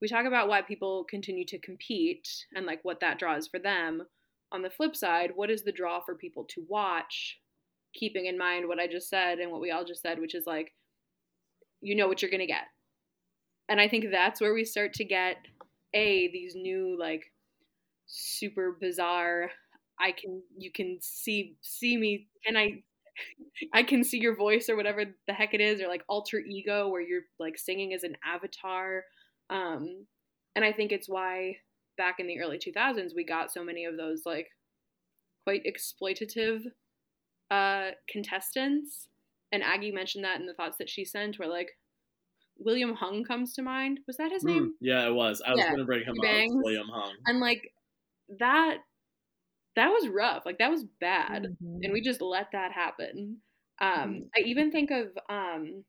we 0.00 0.08
talk 0.08 0.26
about 0.26 0.48
why 0.48 0.62
people 0.62 1.04
continue 1.08 1.44
to 1.46 1.58
compete 1.58 2.28
and 2.54 2.66
like 2.66 2.80
what 2.82 3.00
that 3.00 3.18
draws 3.18 3.48
for 3.48 3.58
them 3.58 4.02
on 4.52 4.62
the 4.62 4.70
flip 4.70 4.94
side, 4.94 5.32
what 5.34 5.50
is 5.50 5.64
the 5.64 5.72
draw 5.72 6.00
for 6.00 6.14
people 6.14 6.44
to 6.50 6.64
watch, 6.68 7.38
keeping 7.94 8.26
in 8.26 8.38
mind 8.38 8.68
what 8.68 8.78
I 8.78 8.86
just 8.86 9.08
said 9.08 9.38
and 9.38 9.50
what 9.50 9.60
we 9.60 9.70
all 9.70 9.84
just 9.84 10.02
said, 10.02 10.20
which 10.20 10.34
is 10.34 10.46
like, 10.46 10.72
you 11.80 11.96
know 11.96 12.06
what 12.08 12.22
you're 12.22 12.30
going 12.30 12.40
to 12.40 12.46
get. 12.46 12.64
And 13.68 13.80
I 13.80 13.88
think 13.88 14.06
that's 14.10 14.40
where 14.40 14.54
we 14.54 14.64
start 14.64 14.94
to 14.94 15.04
get 15.04 15.36
a 15.94 16.30
these 16.32 16.54
new 16.54 16.96
like 16.98 17.32
super 18.06 18.76
bizarre 18.80 19.50
I 19.98 20.12
can 20.12 20.42
you 20.56 20.70
can 20.70 20.98
see 21.00 21.56
see 21.62 21.96
me 21.96 22.28
and 22.46 22.58
I 22.58 22.82
I 23.72 23.82
can 23.82 24.04
see 24.04 24.18
your 24.18 24.36
voice 24.36 24.68
or 24.68 24.76
whatever 24.76 25.04
the 25.26 25.32
heck 25.32 25.54
it 25.54 25.60
is 25.60 25.80
or 25.80 25.88
like 25.88 26.02
alter 26.08 26.38
ego 26.38 26.88
where 26.88 27.00
you're 27.00 27.22
like 27.38 27.58
singing 27.58 27.92
as 27.94 28.02
an 28.02 28.16
avatar. 28.24 29.04
Um 29.50 30.06
and 30.54 30.64
I 30.64 30.72
think 30.72 30.92
it's 30.92 31.08
why 31.08 31.56
back 31.96 32.16
in 32.18 32.26
the 32.26 32.40
early 32.40 32.58
2000s 32.58 33.12
we 33.14 33.24
got 33.24 33.52
so 33.52 33.64
many 33.64 33.84
of 33.84 33.96
those 33.96 34.22
like 34.26 34.48
quite 35.44 35.62
exploitative 35.64 36.62
uh 37.50 37.90
contestants. 38.08 39.08
And 39.52 39.62
aggie 39.62 39.92
mentioned 39.92 40.24
that 40.24 40.40
in 40.40 40.46
the 40.46 40.54
thoughts 40.54 40.78
that 40.78 40.90
she 40.90 41.04
sent 41.04 41.38
where 41.38 41.48
like 41.48 41.70
william 42.58 42.94
hung 42.94 43.24
comes 43.24 43.54
to 43.54 43.62
mind. 43.62 44.00
Was 44.06 44.16
that 44.16 44.32
his 44.32 44.44
mm, 44.44 44.48
name? 44.48 44.74
Yeah 44.80 45.06
it 45.06 45.14
was. 45.14 45.42
I 45.46 45.52
was 45.52 45.64
gonna 45.64 45.84
bring 45.84 46.04
him 46.04 46.16
up. 46.18 46.64
William 46.64 46.88
hung. 46.92 47.12
And 47.26 47.40
like 47.40 47.72
that 48.38 48.78
that 49.76 49.88
was 49.88 50.08
rough 50.08 50.44
like 50.44 50.58
that 50.58 50.70
was 50.70 50.84
bad 51.00 51.44
mm-hmm. 51.44 51.78
and 51.82 51.92
we 51.92 52.00
just 52.00 52.20
let 52.20 52.50
that 52.52 52.72
happen 52.72 53.38
um 53.80 53.88
mm-hmm. 53.88 54.18
i 54.36 54.40
even 54.40 54.70
think 54.72 54.90
of 54.90 55.06
um 55.28 55.84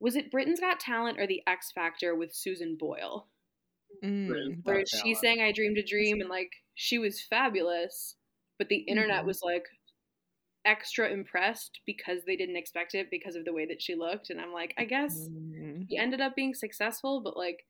was 0.00 0.16
it 0.16 0.30
britain's 0.30 0.60
got 0.60 0.80
talent 0.80 1.18
or 1.18 1.26
the 1.26 1.42
x 1.46 1.72
factor 1.72 2.14
with 2.14 2.32
susan 2.32 2.76
boyle 2.78 3.26
Mm, 4.02 4.64
where 4.64 4.84
she's 4.86 5.20
saying 5.20 5.42
I 5.42 5.52
dreamed 5.52 5.76
a 5.76 5.84
dream 5.84 6.20
and 6.20 6.30
like 6.30 6.52
she 6.74 6.98
was 6.98 7.20
fabulous, 7.20 8.16
but 8.58 8.68
the 8.68 8.76
internet 8.76 9.18
mm-hmm. 9.18 9.26
was 9.26 9.42
like 9.42 9.66
extra 10.64 11.10
impressed 11.10 11.80
because 11.86 12.20
they 12.26 12.36
didn't 12.36 12.56
expect 12.56 12.94
it 12.94 13.10
because 13.10 13.36
of 13.36 13.44
the 13.44 13.52
way 13.52 13.66
that 13.66 13.82
she 13.82 13.94
looked. 13.94 14.30
And 14.30 14.40
I'm 14.40 14.52
like, 14.52 14.74
I 14.78 14.84
guess 14.84 15.28
mm-hmm. 15.28 15.82
he 15.88 15.98
ended 15.98 16.20
up 16.20 16.34
being 16.34 16.54
successful, 16.54 17.20
but 17.20 17.36
like 17.36 17.66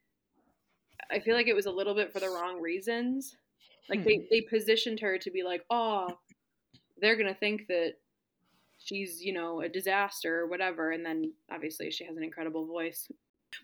I 1.11 1.19
feel 1.19 1.35
like 1.35 1.49
it 1.49 1.57
was 1.57 1.67
a 1.67 1.73
little 1.73 1.95
bit 1.95 2.13
for 2.13 2.21
the 2.21 2.29
wrong 2.29 2.61
reasons. 2.61 3.37
Like 3.90 4.05
they, 4.05 4.16
hmm. 4.16 4.24
they 4.31 4.40
positioned 4.40 5.00
her 5.00 5.18
to 5.18 5.31
be 5.31 5.42
like, 5.42 5.64
oh, 5.70 6.09
they're 7.00 7.16
gonna 7.16 7.35
think 7.35 7.66
that 7.68 7.94
she's, 8.79 9.22
you 9.22 9.33
know, 9.33 9.61
a 9.61 9.68
disaster 9.68 10.40
or 10.40 10.46
whatever, 10.46 10.90
and 10.92 11.05
then 11.05 11.33
obviously 11.53 11.90
she 11.90 12.05
has 12.05 12.16
an 12.16 12.22
incredible 12.22 12.66
voice. 12.66 13.09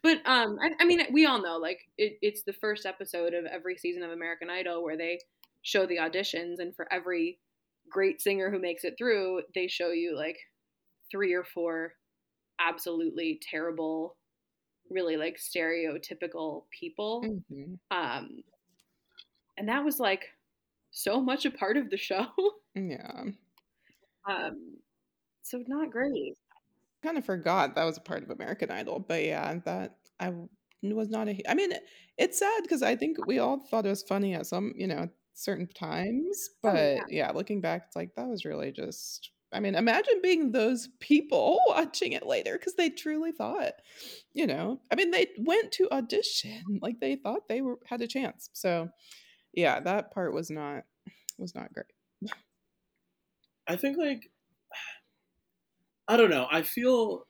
But 0.03 0.19
um, 0.27 0.59
I, 0.61 0.73
I 0.81 0.85
mean, 0.85 1.01
we 1.13 1.27
all 1.27 1.41
know 1.41 1.57
like 1.59 1.81
it, 1.97 2.19
it's 2.21 2.43
the 2.43 2.53
first 2.53 2.87
episode 2.87 3.35
of 3.35 3.45
every 3.47 3.77
season 3.77 4.03
of 4.03 4.11
American 4.11 4.51
Idol 4.51 4.83
where 4.83 4.97
they 4.97 5.21
show 5.63 5.87
the 5.87 5.99
auditions, 5.99 6.59
and 6.59 6.75
for 6.75 6.93
every 6.93 7.39
great 7.89 8.21
singer 8.21 8.51
who 8.51 8.59
makes 8.59 8.85
it 8.85 8.95
through, 8.99 9.43
they 9.55 9.69
show 9.69 9.91
you 9.91 10.17
like 10.17 10.39
three 11.11 11.33
or 11.33 11.45
four 11.45 11.93
absolutely 12.61 13.41
terrible, 13.43 14.17
really 14.91 15.17
like 15.17 15.39
stereotypical 15.39 16.65
people. 16.71 17.23
Mm-hmm. 17.25 17.75
Um, 17.97 18.43
and 19.57 19.69
that 19.69 19.85
was 19.85 19.99
like 19.99 20.27
so 20.91 21.21
much 21.21 21.45
a 21.45 21.51
part 21.51 21.77
of 21.77 21.91
the 21.91 21.97
show. 21.97 22.27
Yeah. 22.75 23.25
Um, 24.29 24.79
so 25.43 25.63
not 25.69 25.93
great. 25.93 26.35
I 27.01 27.07
Kind 27.07 27.17
of 27.17 27.25
forgot 27.25 27.77
that 27.77 27.85
was 27.85 27.97
a 27.97 28.01
part 28.01 28.25
of 28.25 28.31
American 28.31 28.73
Idol, 28.73 28.99
but 28.99 29.23
yeah, 29.23 29.61
that 29.65 29.99
I 30.19 30.33
was 30.83 31.09
not 31.09 31.29
a. 31.29 31.41
I 31.49 31.55
mean, 31.55 31.71
it's 32.19 32.41
sad 32.41 32.63
because 32.63 32.83
I 32.83 32.97
think 32.97 33.25
we 33.29 33.39
all 33.39 33.61
thought 33.61 33.87
it 33.87 33.91
was 33.91 34.03
funny 34.03 34.35
at 34.35 34.47
some, 34.47 34.73
you 34.77 34.89
know, 34.89 35.09
certain 35.35 35.69
times, 35.69 36.51
but 36.61 36.75
oh, 36.75 36.95
yeah. 36.95 37.03
yeah, 37.09 37.31
looking 37.31 37.61
back, 37.61 37.85
it's 37.87 37.95
like 37.95 38.17
that 38.17 38.27
was 38.27 38.45
really 38.45 38.73
just 38.73 39.31
I 39.53 39.61
mean, 39.61 39.75
imagine 39.75 40.21
being 40.23 40.53
those 40.53 40.89
people 41.01 41.61
watching 41.69 42.13
it 42.13 42.27
later 42.27 42.59
because 42.59 42.75
they 42.75 42.91
truly 42.91 43.33
thought, 43.33 43.73
you 44.35 44.47
know, 44.47 44.81
I 44.91 44.97
mean, 44.97 45.11
they 45.11 45.29
went 45.39 45.73
to 45.73 45.91
audition 45.93 46.63
like 46.83 47.01
they 47.01 47.17
thought 47.17 47.49
they 47.49 47.61
were 47.61 47.79
had 47.87 48.03
a 48.03 48.07
chance. 48.07 48.51
So, 48.53 48.89
yeah, 49.57 49.81
that 49.81 50.13
part 50.13 50.33
was 50.33 50.51
not 50.51 50.85
was 51.39 51.55
not 51.55 51.73
great. 51.73 51.87
I 53.69 53.75
think 53.77 53.99
like 53.99 54.31
I 56.09 56.17
don't 56.17 56.31
know. 56.31 56.47
I 56.51 56.63
feel 56.63 57.27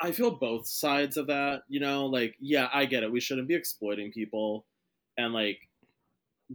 I 0.00 0.12
feel 0.12 0.30
both 0.30 0.66
sides 0.66 1.16
of 1.16 1.26
that. 1.26 1.62
You 1.68 1.80
know, 1.80 2.06
like 2.06 2.36
yeah, 2.40 2.68
I 2.72 2.86
get 2.86 3.02
it. 3.02 3.12
We 3.12 3.20
shouldn't 3.20 3.48
be 3.48 3.54
exploiting 3.54 4.12
people 4.12 4.64
and 5.18 5.34
like 5.34 5.58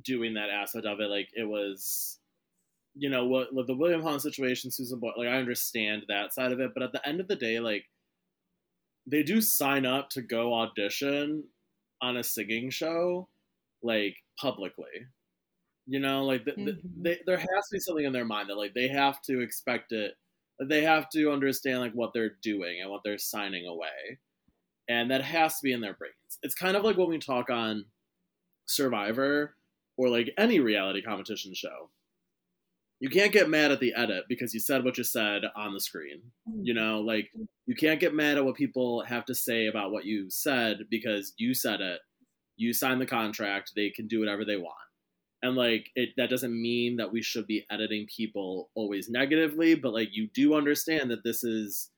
doing 0.04 0.34
that 0.34 0.50
aspect 0.50 0.86
of 0.86 1.00
it. 1.00 1.10
Like 1.10 1.30
it 1.36 1.48
was 1.48 2.18
you 2.96 3.10
know 3.10 3.26
what 3.26 3.50
the 3.68 3.76
William 3.76 4.02
Hung 4.02 4.20
situation, 4.20 4.72
Susan 4.72 5.00
Boyle, 5.00 5.14
like 5.18 5.28
I 5.28 5.38
understand 5.38 6.04
that 6.08 6.34
side 6.34 6.52
of 6.52 6.60
it, 6.60 6.72
but 6.74 6.84
at 6.84 6.92
the 6.92 7.08
end 7.08 7.20
of 7.20 7.28
the 7.28 7.36
day, 7.36 7.60
like 7.60 7.86
they 9.06 9.24
do 9.24 9.42
sign 9.42 9.86
up 9.86 10.10
to 10.12 10.22
go 10.22 10.54
audition 10.54 11.44
on 12.02 12.18
a 12.18 12.24
singing 12.24 12.70
show, 12.70 13.28
like 13.84 14.16
publicly. 14.40 15.08
You 15.88 16.00
know, 16.00 16.24
like 16.26 16.46
the, 16.46 16.52
mm-hmm. 16.52 16.66
the, 16.66 16.78
they, 17.02 17.20
there 17.26 17.38
has 17.38 17.48
to 17.48 17.74
be 17.74 17.80
something 17.80 18.06
in 18.06 18.14
their 18.14 18.26
mind 18.26 18.50
that 18.50 18.58
like 18.58 18.74
they 18.74 18.88
have 18.88 19.22
to 19.24 19.42
expect 19.42 19.92
it. 19.92 20.14
They 20.62 20.84
have 20.84 21.10
to 21.12 21.32
understand 21.32 21.80
like 21.80 21.94
what 21.94 22.12
they're 22.14 22.36
doing 22.42 22.82
and 22.82 22.92
what 22.92 23.02
they're 23.04 23.18
signing 23.18 23.66
away, 23.66 24.20
and 24.88 25.10
that 25.10 25.22
has 25.22 25.54
to 25.60 25.64
be 25.64 25.72
in 25.72 25.82
their 25.82 25.94
brains. 25.94 26.14
It's 26.44 26.54
kind 26.54 26.76
of 26.76 26.84
like 26.84 26.98
when 26.98 27.10
we 27.10 27.18
talk 27.18 27.50
on 27.50 27.86
Survivor 28.66 29.56
or 29.98 30.10
like 30.10 30.32
any 30.38 30.60
reality 30.60 31.02
competition 31.02 31.54
show 31.54 31.90
you 33.00 33.10
can't 33.10 33.32
get 33.32 33.50
mad 33.50 33.72
at 33.72 33.80
the 33.80 33.94
edit 33.96 34.26
because 34.28 34.54
you 34.54 34.60
said 34.60 34.84
what 34.84 34.98
you 34.98 35.04
said 35.04 35.44
on 35.56 35.74
the 35.74 35.80
screen. 35.80 36.22
You 36.62 36.74
know, 36.74 37.00
like 37.00 37.30
you 37.66 37.76
can't 37.76 38.00
get 38.00 38.14
mad 38.14 38.38
at 38.38 38.44
what 38.46 38.56
people 38.56 39.04
have 39.06 39.26
to 39.26 39.36
say 39.36 39.68
about 39.68 39.92
what 39.92 40.06
you 40.06 40.30
said 40.30 40.80
because 40.90 41.34
you 41.38 41.54
said 41.54 41.80
it. 41.80 42.02
You 42.60 42.74
sign 42.74 43.00
the 43.00 43.06
contract, 43.06 43.72
they 43.76 43.90
can 43.90 44.08
do 44.08 44.20
whatever 44.20 44.46
they 44.46 44.58
want. 44.58 44.76
And 45.42 45.56
like 45.56 45.90
it 45.96 46.10
that 46.18 46.30
doesn't 46.30 46.54
mean 46.54 46.98
that 46.98 47.12
we 47.12 47.22
should 47.22 47.48
be 47.48 47.66
editing 47.72 48.08
people 48.16 48.70
always 48.76 49.10
negatively, 49.10 49.76
but 49.76 49.94
like 49.94 50.10
you 50.12 50.28
do 50.34 50.54
understand 50.54 51.10
that 51.12 51.24
this 51.24 51.44
is 51.44 51.90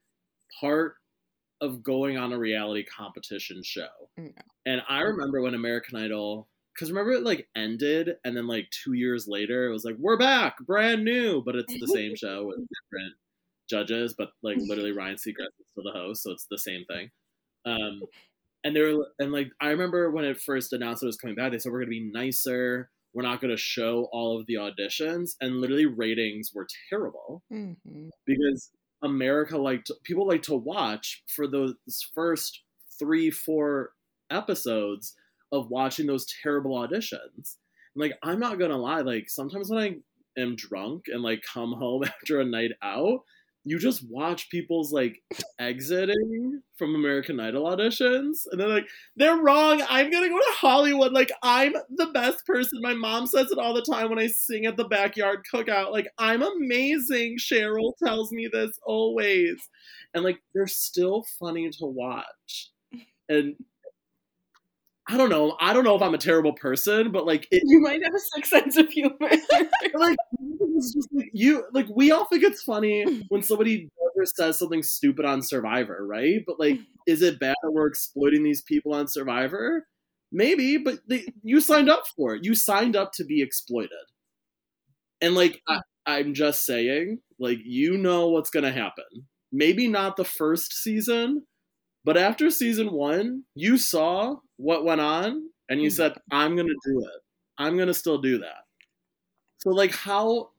part 0.60 0.96
of 1.60 1.84
going 1.84 2.18
on 2.18 2.34
a 2.34 2.38
reality 2.38 2.84
competition 2.84 3.62
show. 3.64 3.88
Yeah. 4.18 4.30
And 4.66 4.82
I 4.88 5.02
remember 5.02 5.42
when 5.42 5.56
American 5.56 5.98
Idol 5.98 6.48
because 6.74 6.92
remember 6.92 7.12
it 7.12 7.24
like 7.24 7.48
ended 7.56 8.16
and 8.24 8.36
then 8.36 8.48
like 8.48 8.70
two 8.72 8.94
years 8.94 9.28
later 9.28 9.68
it 9.68 9.72
was 9.72 9.84
like 9.84 9.96
we're 10.00 10.18
back 10.18 10.58
brand 10.66 11.04
new 11.04 11.42
but 11.44 11.56
it's 11.56 11.74
the 11.80 11.88
same 11.88 12.16
show 12.16 12.46
with 12.46 12.58
different 12.92 13.14
judges 13.70 14.16
but 14.18 14.30
like 14.42 14.58
literally 14.60 14.92
ryan 14.92 15.16
seacrest 15.16 15.52
is 15.60 15.68
still 15.72 15.84
the 15.84 15.92
host 15.92 16.24
so 16.24 16.32
it's 16.32 16.48
the 16.50 16.58
same 16.58 16.84
thing 16.86 17.10
um 17.66 18.02
and 18.64 18.76
they 18.76 18.82
were 18.82 19.08
and 19.20 19.32
like 19.32 19.50
i 19.60 19.68
remember 19.70 20.12
when 20.12 20.26
it 20.26 20.40
first 20.40 20.74
announced 20.74 21.04
it 21.04 21.08
was 21.08 21.18
coming 21.18 21.36
back 21.36 21.52
they 21.52 21.60
said 21.60 21.72
we're 21.72 21.80
going 21.80 21.88
to 21.88 22.00
be 22.00 22.12
nicer 22.12 22.90
we're 23.14 23.24
not 23.24 23.42
going 23.42 23.52
to 23.52 23.62
show 23.62 24.08
all 24.14 24.40
of 24.40 24.46
the 24.48 24.56
auditions 24.56 25.32
and 25.42 25.60
literally 25.60 25.86
ratings 25.86 26.52
were 26.54 26.68
terrible 26.90 27.44
mm-hmm. 27.52 28.08
because 28.26 28.72
america 29.04 29.58
liked 29.58 29.92
people 30.04 30.28
like 30.28 30.42
to 30.44 30.56
watch 30.56 31.24
for 31.28 31.48
those 31.48 31.76
first 32.14 32.62
three 33.00 33.32
four 33.32 33.92
episodes 34.30 35.16
of 35.52 35.70
watching 35.70 36.08
those 36.08 36.26
terrible 36.42 36.76
auditions. 36.76 37.58
like, 37.96 38.14
I'm 38.24 38.40
not 38.40 38.60
gonna 38.60 38.78
lie, 38.78 39.02
like 39.02 39.30
sometimes 39.30 39.70
when 39.70 39.80
I 39.80 40.42
am 40.42 40.56
drunk 40.56 41.04
and 41.08 41.22
like 41.22 41.44
come 41.54 41.74
home 41.74 42.04
after 42.06 42.40
a 42.40 42.46
night 42.46 42.72
out, 42.82 43.20
you 43.64 43.78
just 43.78 44.04
watch 44.10 44.50
people's 44.50 44.92
like 44.92 45.22
exiting 45.60 46.62
from 46.78 46.96
American 46.96 47.40
Idol 47.40 47.66
auditions, 47.66 48.40
and 48.52 48.60
they're 48.60 48.68
like, 48.68 48.88
they're 49.16 49.38
wrong. 49.38 49.84
I'm 49.88 50.10
gonna 50.12 50.30
go 50.30 50.40
to 50.40 50.54
Hollywood. 50.54 51.14
Like, 51.14 51.32
I'm 51.44 51.74
the 51.96 52.08
best 52.08 52.46
person. 52.46 52.82
My 52.82 52.94
mom 52.94 53.28
says 53.28 53.52
it 53.52 53.60
all 53.60 53.74
the 53.74 53.84
time 53.84 54.10
when 54.10 54.20
I 54.20 54.28
sing 54.28 54.66
at 54.66 54.78
the 54.78 54.86
backyard 54.86 55.42
cookout. 55.54 55.92
Like, 55.92 56.08
I'm 56.18 56.42
amazing. 56.42 57.38
Cheryl 57.38 57.94
tells 58.04 58.32
me 58.32 58.50
this 58.52 58.72
always. 58.84 59.58
And 60.14 60.24
like, 60.24 60.40
they're 60.54 60.68
still 60.68 61.24
funny 61.40 61.70
to 61.70 61.86
watch. 61.86 62.72
And 63.30 63.56
I 65.08 65.18
don't 65.18 65.30
know. 65.30 65.58
I 65.60 65.74
don't 65.74 65.84
know 65.84 65.96
if 65.96 66.02
I'm 66.02 66.14
a 66.14 66.20
terrible 66.20 66.54
person, 66.54 67.12
but 67.12 67.26
like 67.26 67.48
it, 67.52 67.64
you 67.66 67.80
might 67.82 68.04
have 68.04 68.14
a 68.14 68.20
sick 68.20 68.46
sense 68.46 68.78
of 68.78 68.88
humor. 68.90 69.16
like, 69.22 69.70
like 69.96 70.18
you 71.34 71.66
like 71.74 71.88
we 71.94 72.12
all 72.12 72.26
think 72.26 72.44
it's 72.44 72.64
funny 72.64 73.24
when 73.30 73.42
somebody 73.42 73.90
says 74.24 74.60
something 74.60 74.84
stupid 74.84 75.26
on 75.26 75.42
Survivor, 75.42 76.06
right? 76.08 76.42
But 76.46 76.60
like, 76.60 76.76
mm. 76.76 76.86
is 77.08 77.22
it 77.22 77.40
bad 77.40 77.56
that 77.64 77.72
we're 77.72 77.88
exploiting 77.88 78.44
these 78.44 78.62
people 78.62 78.94
on 78.94 79.08
Survivor? 79.08 79.88
Maybe, 80.32 80.78
but 80.78 81.00
they, 81.10 81.26
you 81.44 81.60
signed 81.60 81.90
up 81.90 82.04
for 82.16 82.36
it. 82.36 82.46
You 82.46 82.56
signed 82.56 82.96
up 82.96 83.12
to 83.14 83.26
be 83.26 83.42
exploited, 83.42 83.92
and 85.20 85.36
like 85.36 85.62
I, 85.68 85.78
mm. 85.78 85.82
I'm 86.06 86.34
just 86.34 86.66
saying, 86.66 87.20
like 87.40 87.60
you 87.64 87.98
know 87.98 88.30
what's 88.30 88.52
gonna 88.52 88.72
happen. 88.72 89.28
Maybe 89.52 89.88
not 89.88 90.16
the 90.16 90.24
first 90.24 90.74
season, 90.74 91.44
but 92.04 92.18
after 92.18 92.50
season 92.50 92.92
one, 92.92 93.44
you 93.56 93.78
saw 93.78 94.38
what 94.62 94.86
went 94.86 95.02
on 95.02 95.50
and 95.70 95.82
you 95.82 95.90
hmm. 95.90 95.96
said, 95.96 96.14
I'm 96.32 96.56
gonna 96.56 96.70
do 96.86 97.00
it. 97.00 97.22
I'm 97.58 97.78
gonna 97.78 97.94
still 97.94 98.20
do 98.20 98.38
that. 98.40 98.66
So 99.58 99.72
like 99.72 99.92
how 99.92 100.52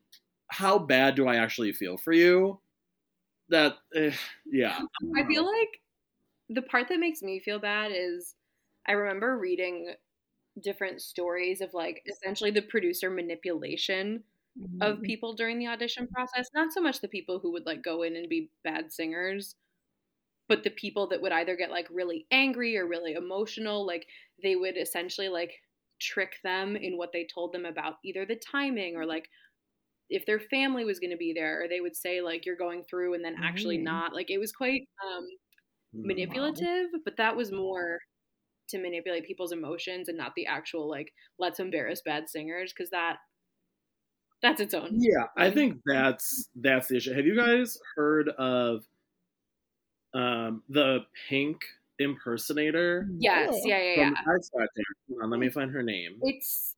how 0.49 0.79
bad 0.79 1.15
do 1.15 1.27
I 1.27 1.37
actually 1.37 1.73
feel 1.73 1.97
for 1.97 2.13
you? 2.13 2.61
That 3.49 3.77
eh, 3.95 4.13
yeah. 4.47 4.79
I 5.17 5.27
feel 5.27 5.47
like 5.47 5.81
the 6.49 6.63
part 6.63 6.89
that 6.89 7.01
makes 7.01 7.23
me 7.23 7.41
feel 7.41 7.59
bad 7.59 7.93
is 7.95 8.35
I 8.87 8.93
remember 8.93 9.39
reading 9.39 9.95
different 10.63 11.01
stories 11.01 11.61
of 11.61 11.73
like 11.73 12.03
essentially 12.07 12.51
the 12.51 12.63
producer 12.63 13.09
manipulation 13.09 14.23
mm-hmm. 14.61 14.83
of 14.83 15.03
people 15.03 15.33
during 15.33 15.59
the 15.59 15.69
audition 15.69 16.09
process. 16.09 16.49
Not 16.55 16.73
so 16.73 16.81
much 16.81 17.01
the 17.01 17.09
people 17.09 17.39
who 17.39 17.53
would 17.53 17.67
like 17.67 17.83
go 17.83 18.03
in 18.03 18.17
and 18.17 18.29
be 18.29 18.51
bad 18.65 18.93
singers, 18.93 19.55
but 20.49 20.65
the 20.65 20.71
people 20.71 21.09
that 21.09 21.23
would 21.23 21.33
either 21.33 21.57
get 21.57 21.71
like 21.71 21.87
really 21.91 22.27
angry 22.31 22.77
or 22.77 22.87
really 22.87 23.13
emotional 23.13 23.87
like 23.87 24.07
they 24.43 24.57
would 24.57 24.77
essentially 24.77 25.29
like 25.29 25.53
trick 26.01 26.35
them 26.43 26.77
in 26.77 26.97
what 26.97 27.11
they 27.13 27.27
told 27.33 27.53
them 27.53 27.65
about 27.65 27.95
either 28.05 28.27
the 28.27 28.41
timing 28.51 28.97
or 28.97 29.07
like 29.07 29.29
if 30.11 30.27
their 30.27 30.41
family 30.41 30.85
was 30.85 30.99
going 30.99 31.11
to 31.11 31.17
be 31.17 31.33
there 31.33 31.63
or 31.63 31.69
they 31.69 31.81
would 31.81 31.97
say 31.97 32.21
like 32.21 32.45
you're 32.45 32.57
going 32.57 32.83
through 32.83 33.15
and 33.15 33.25
then 33.25 33.37
actually 33.43 33.79
mm. 33.79 33.85
not 33.85 34.13
like 34.13 34.31
it 34.31 34.39
was 34.39 34.53
quite 34.53 34.83
um 35.05 35.27
manipulative 35.95 36.89
wow. 36.93 37.01
but 37.05 37.17
that 37.17 37.37
was 37.37 37.53
more 37.53 37.99
to 38.69 38.79
manipulate 38.79 39.27
people's 39.27 39.53
emotions 39.53 40.09
and 40.09 40.19
not 40.19 40.33
the 40.35 40.47
actual 40.47 40.89
like 40.89 41.13
let's 41.39 41.61
embarrass 41.61 42.03
bad 42.05 42.29
singers 42.29 42.73
because 42.73 42.91
that 42.91 43.17
that's 44.41 44.61
its 44.61 44.75
own 44.75 44.91
yeah 44.93 45.27
i 45.37 45.51
think 45.51 45.77
that's 45.87 46.49
that's 46.57 46.89
the 46.89 46.97
issue 46.97 47.13
have 47.13 47.27
you 47.27 47.37
guys 47.37 47.79
heard 47.95 48.29
of 48.31 48.85
um, 50.15 50.63
the 50.69 51.01
pink 51.29 51.63
impersonator. 51.99 53.09
Yes, 53.19 53.55
yeah, 53.65 53.79
yeah, 53.79 53.95
yeah. 53.97 54.35
X 54.35 54.51
Factor. 54.51 54.83
Hold 55.09 55.23
on, 55.23 55.31
let 55.31 55.41
me 55.41 55.51
find 55.51 55.71
her 55.71 55.83
name. 55.83 56.19
It's 56.23 56.75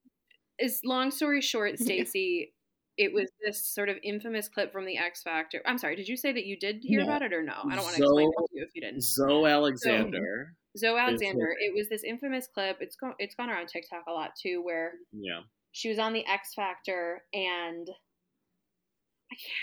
is 0.59 0.81
long 0.85 1.11
story 1.11 1.41
short, 1.41 1.79
Stacy. 1.79 2.53
it 2.97 3.13
was 3.13 3.29
this 3.45 3.65
sort 3.65 3.89
of 3.89 3.97
infamous 4.03 4.49
clip 4.49 4.73
from 4.73 4.87
the 4.87 4.99
X 4.99 5.23
Factor. 5.23 5.63
I'm 5.67 5.79
sorry, 5.79 5.97
did 5.97 6.09
you 6.09 6.17
say 6.17 6.33
that 6.33 6.47
you 6.47 6.59
did 6.59 6.83
hear 6.83 7.01
no. 7.01 7.07
about 7.07 7.23
it 7.23 7.33
or 7.33 7.43
no? 7.43 7.55
I 7.69 7.75
don't 7.75 7.85
want 7.85 7.97
to 7.97 8.03
explain 8.03 8.29
it 8.29 8.47
to 8.47 8.49
you 8.53 8.63
if 8.63 8.71
you 8.75 8.81
didn't. 8.81 9.03
Zoe 9.03 9.51
Alexander. 9.51 10.55
So, 10.77 10.89
Zoe 10.89 10.99
Alexander. 10.99 11.55
It 11.59 11.75
was 11.75 11.89
this 11.89 12.05
infamous 12.05 12.49
clip. 12.53 12.79
It's 12.81 12.97
gone. 12.97 13.15
It's 13.19 13.35
gone 13.35 13.51
around 13.51 13.69
TikTok 13.69 14.05
a 14.09 14.13
lot 14.13 14.31
too, 14.41 14.63
where 14.63 14.93
yeah, 15.13 15.41
she 15.73 15.89
was 15.89 15.99
on 15.99 16.13
the 16.13 16.25
X 16.27 16.55
Factor 16.55 17.23
and 17.33 17.89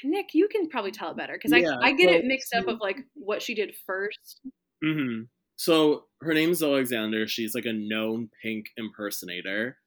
Nick, 0.03 0.33
you 0.33 0.47
can 0.47 0.69
probably 0.69 0.91
tell 0.91 1.11
it 1.11 1.17
better 1.17 1.33
because 1.33 1.51
yeah, 1.51 1.77
I, 1.81 1.89
I 1.89 1.93
get 1.93 2.09
it 2.09 2.25
mixed 2.25 2.53
up 2.55 2.67
of 2.67 2.79
like 2.79 2.97
what 3.13 3.41
she 3.41 3.55
did 3.55 3.73
1st 3.89 4.51
mm-hmm. 4.83 5.21
So 5.61 6.05
her 6.21 6.33
name 6.33 6.49
is 6.49 6.63
Alexander. 6.63 7.27
She's 7.27 7.53
like 7.53 7.65
a 7.65 7.73
known 7.73 8.29
Pink 8.41 8.65
impersonator, 8.77 9.77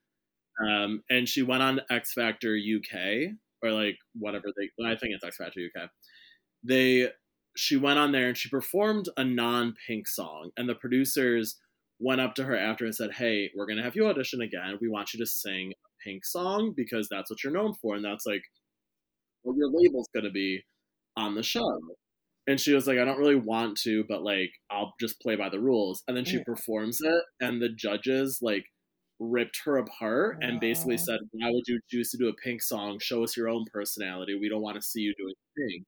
um, 0.64 1.02
and 1.10 1.28
she 1.28 1.42
went 1.42 1.64
on 1.64 1.80
X 1.90 2.12
Factor 2.12 2.56
UK 2.56 3.32
or 3.60 3.72
like 3.72 3.96
whatever 4.14 4.46
they. 4.56 4.70
I 4.86 4.94
think 4.94 5.14
it's 5.14 5.24
X 5.24 5.36
Factor 5.36 5.60
UK. 5.60 5.90
They 6.62 7.08
she 7.56 7.76
went 7.76 7.98
on 7.98 8.12
there 8.12 8.28
and 8.28 8.36
she 8.36 8.48
performed 8.48 9.08
a 9.16 9.24
non-Pink 9.24 10.06
song, 10.06 10.50
and 10.56 10.68
the 10.68 10.76
producers 10.76 11.56
went 11.98 12.20
up 12.20 12.34
to 12.36 12.44
her 12.44 12.56
after 12.56 12.84
and 12.84 12.94
said, 12.94 13.14
"Hey, 13.14 13.50
we're 13.56 13.66
gonna 13.66 13.82
have 13.82 13.96
you 13.96 14.06
audition 14.06 14.42
again. 14.42 14.78
We 14.80 14.88
want 14.88 15.12
you 15.12 15.18
to 15.18 15.26
sing 15.26 15.72
a 15.72 15.88
Pink 16.04 16.24
song 16.24 16.72
because 16.76 17.08
that's 17.10 17.30
what 17.30 17.42
you're 17.42 17.52
known 17.52 17.74
for, 17.74 17.96
and 17.96 18.04
that's 18.04 18.26
like 18.26 18.44
what 19.44 19.56
your 19.56 19.70
label's 19.72 20.08
going 20.14 20.24
to 20.26 20.32
be. 20.32 20.62
on 21.16 21.34
the 21.36 21.44
show. 21.44 21.80
And 22.46 22.60
she 22.60 22.74
was 22.74 22.86
like, 22.86 22.98
I 22.98 23.04
don't 23.06 23.18
really 23.18 23.36
want 23.36 23.78
to, 23.84 24.04
but 24.08 24.22
like, 24.22 24.50
I'll 24.70 24.94
just 25.00 25.20
play 25.20 25.36
by 25.36 25.48
the 25.48 25.60
rules. 25.60 26.02
And 26.08 26.16
then 26.16 26.24
she 26.26 26.38
Yeah. 26.38 26.44
performs 26.46 27.00
it, 27.02 27.24
and 27.40 27.62
the 27.62 27.70
judges 27.70 28.40
like 28.42 28.66
ripped 29.20 29.60
her 29.64 29.78
apart 29.78 30.38
and 30.42 30.60
basically 30.60 30.98
said, 30.98 31.20
Why 31.32 31.50
would 31.50 31.64
you 31.68 31.80
choose 31.90 32.10
to 32.10 32.18
do 32.18 32.28
a 32.28 32.34
pink 32.34 32.62
song? 32.62 32.98
Show 33.00 33.24
us 33.24 33.36
your 33.36 33.48
own 33.48 33.64
personality. 33.72 34.34
We 34.40 34.48
don't 34.50 34.62
want 34.62 34.76
to 34.76 34.82
see 34.82 35.00
you 35.02 35.14
doing 35.18 35.34
pink. 35.58 35.84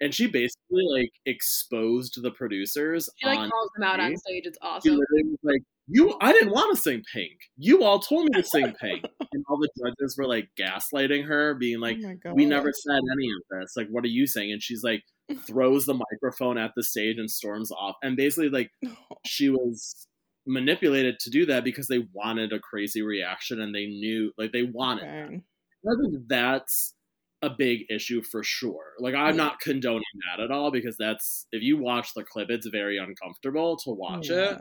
And 0.00 0.14
she 0.14 0.26
basically 0.26 0.84
like 0.92 1.10
exposed 1.26 2.22
the 2.22 2.30
producers 2.30 3.08
She 3.18 3.26
like 3.26 3.38
on 3.38 3.50
calls 3.50 3.70
them 3.76 3.88
out 3.88 4.00
on 4.00 4.16
stage. 4.16 4.44
It's 4.46 4.58
She 4.62 4.68
awesome. 4.68 4.92
literally 4.92 5.22
was 5.24 5.38
like, 5.42 5.62
"You, 5.88 6.16
I 6.20 6.32
didn't 6.32 6.52
want 6.52 6.74
to 6.76 6.80
sing 6.80 7.02
Pink. 7.12 7.32
You 7.56 7.82
all 7.82 7.98
told 7.98 8.24
me 8.26 8.40
to 8.40 8.46
sing 8.46 8.72
Pink." 8.80 9.04
and 9.32 9.44
all 9.48 9.58
the 9.58 9.68
judges 9.78 10.16
were 10.16 10.26
like 10.28 10.48
gaslighting 10.58 11.26
her, 11.26 11.54
being 11.54 11.80
like, 11.80 11.98
oh 12.24 12.34
"We 12.34 12.46
never 12.46 12.72
said 12.72 13.00
any 13.12 13.28
of 13.28 13.60
this. 13.60 13.72
Like, 13.76 13.88
what 13.90 14.04
are 14.04 14.08
you 14.08 14.26
saying?" 14.26 14.52
And 14.52 14.62
she's 14.62 14.82
like, 14.84 15.02
throws 15.46 15.86
the 15.86 15.94
microphone 15.94 16.58
at 16.58 16.72
the 16.76 16.82
stage 16.82 17.18
and 17.18 17.30
storms 17.30 17.70
off. 17.72 17.96
And 18.02 18.16
basically, 18.16 18.48
like, 18.50 18.70
she 19.26 19.50
was 19.50 20.06
manipulated 20.46 21.18
to 21.20 21.30
do 21.30 21.46
that 21.46 21.64
because 21.64 21.88
they 21.88 22.06
wanted 22.12 22.52
a 22.52 22.58
crazy 22.60 23.02
reaction 23.02 23.60
and 23.60 23.74
they 23.74 23.86
knew, 23.86 24.32
like, 24.38 24.52
they 24.52 24.62
wanted. 24.62 25.04
that. 25.04 25.42
I 25.86 25.94
think 26.02 26.28
that's 26.28 26.94
a 27.42 27.50
big 27.50 27.86
issue 27.90 28.22
for 28.22 28.42
sure. 28.42 28.94
Like 28.98 29.14
I'm 29.14 29.36
Yeah. 29.36 29.36
not 29.36 29.60
condoning 29.60 30.02
that 30.30 30.42
at 30.42 30.50
all 30.50 30.70
because 30.70 30.96
that's 30.98 31.46
if 31.52 31.62
you 31.62 31.78
watch 31.78 32.14
the 32.14 32.24
clip, 32.24 32.50
it's 32.50 32.66
very 32.68 32.98
uncomfortable 32.98 33.76
to 33.78 33.90
watch 33.90 34.30
it. 34.30 34.58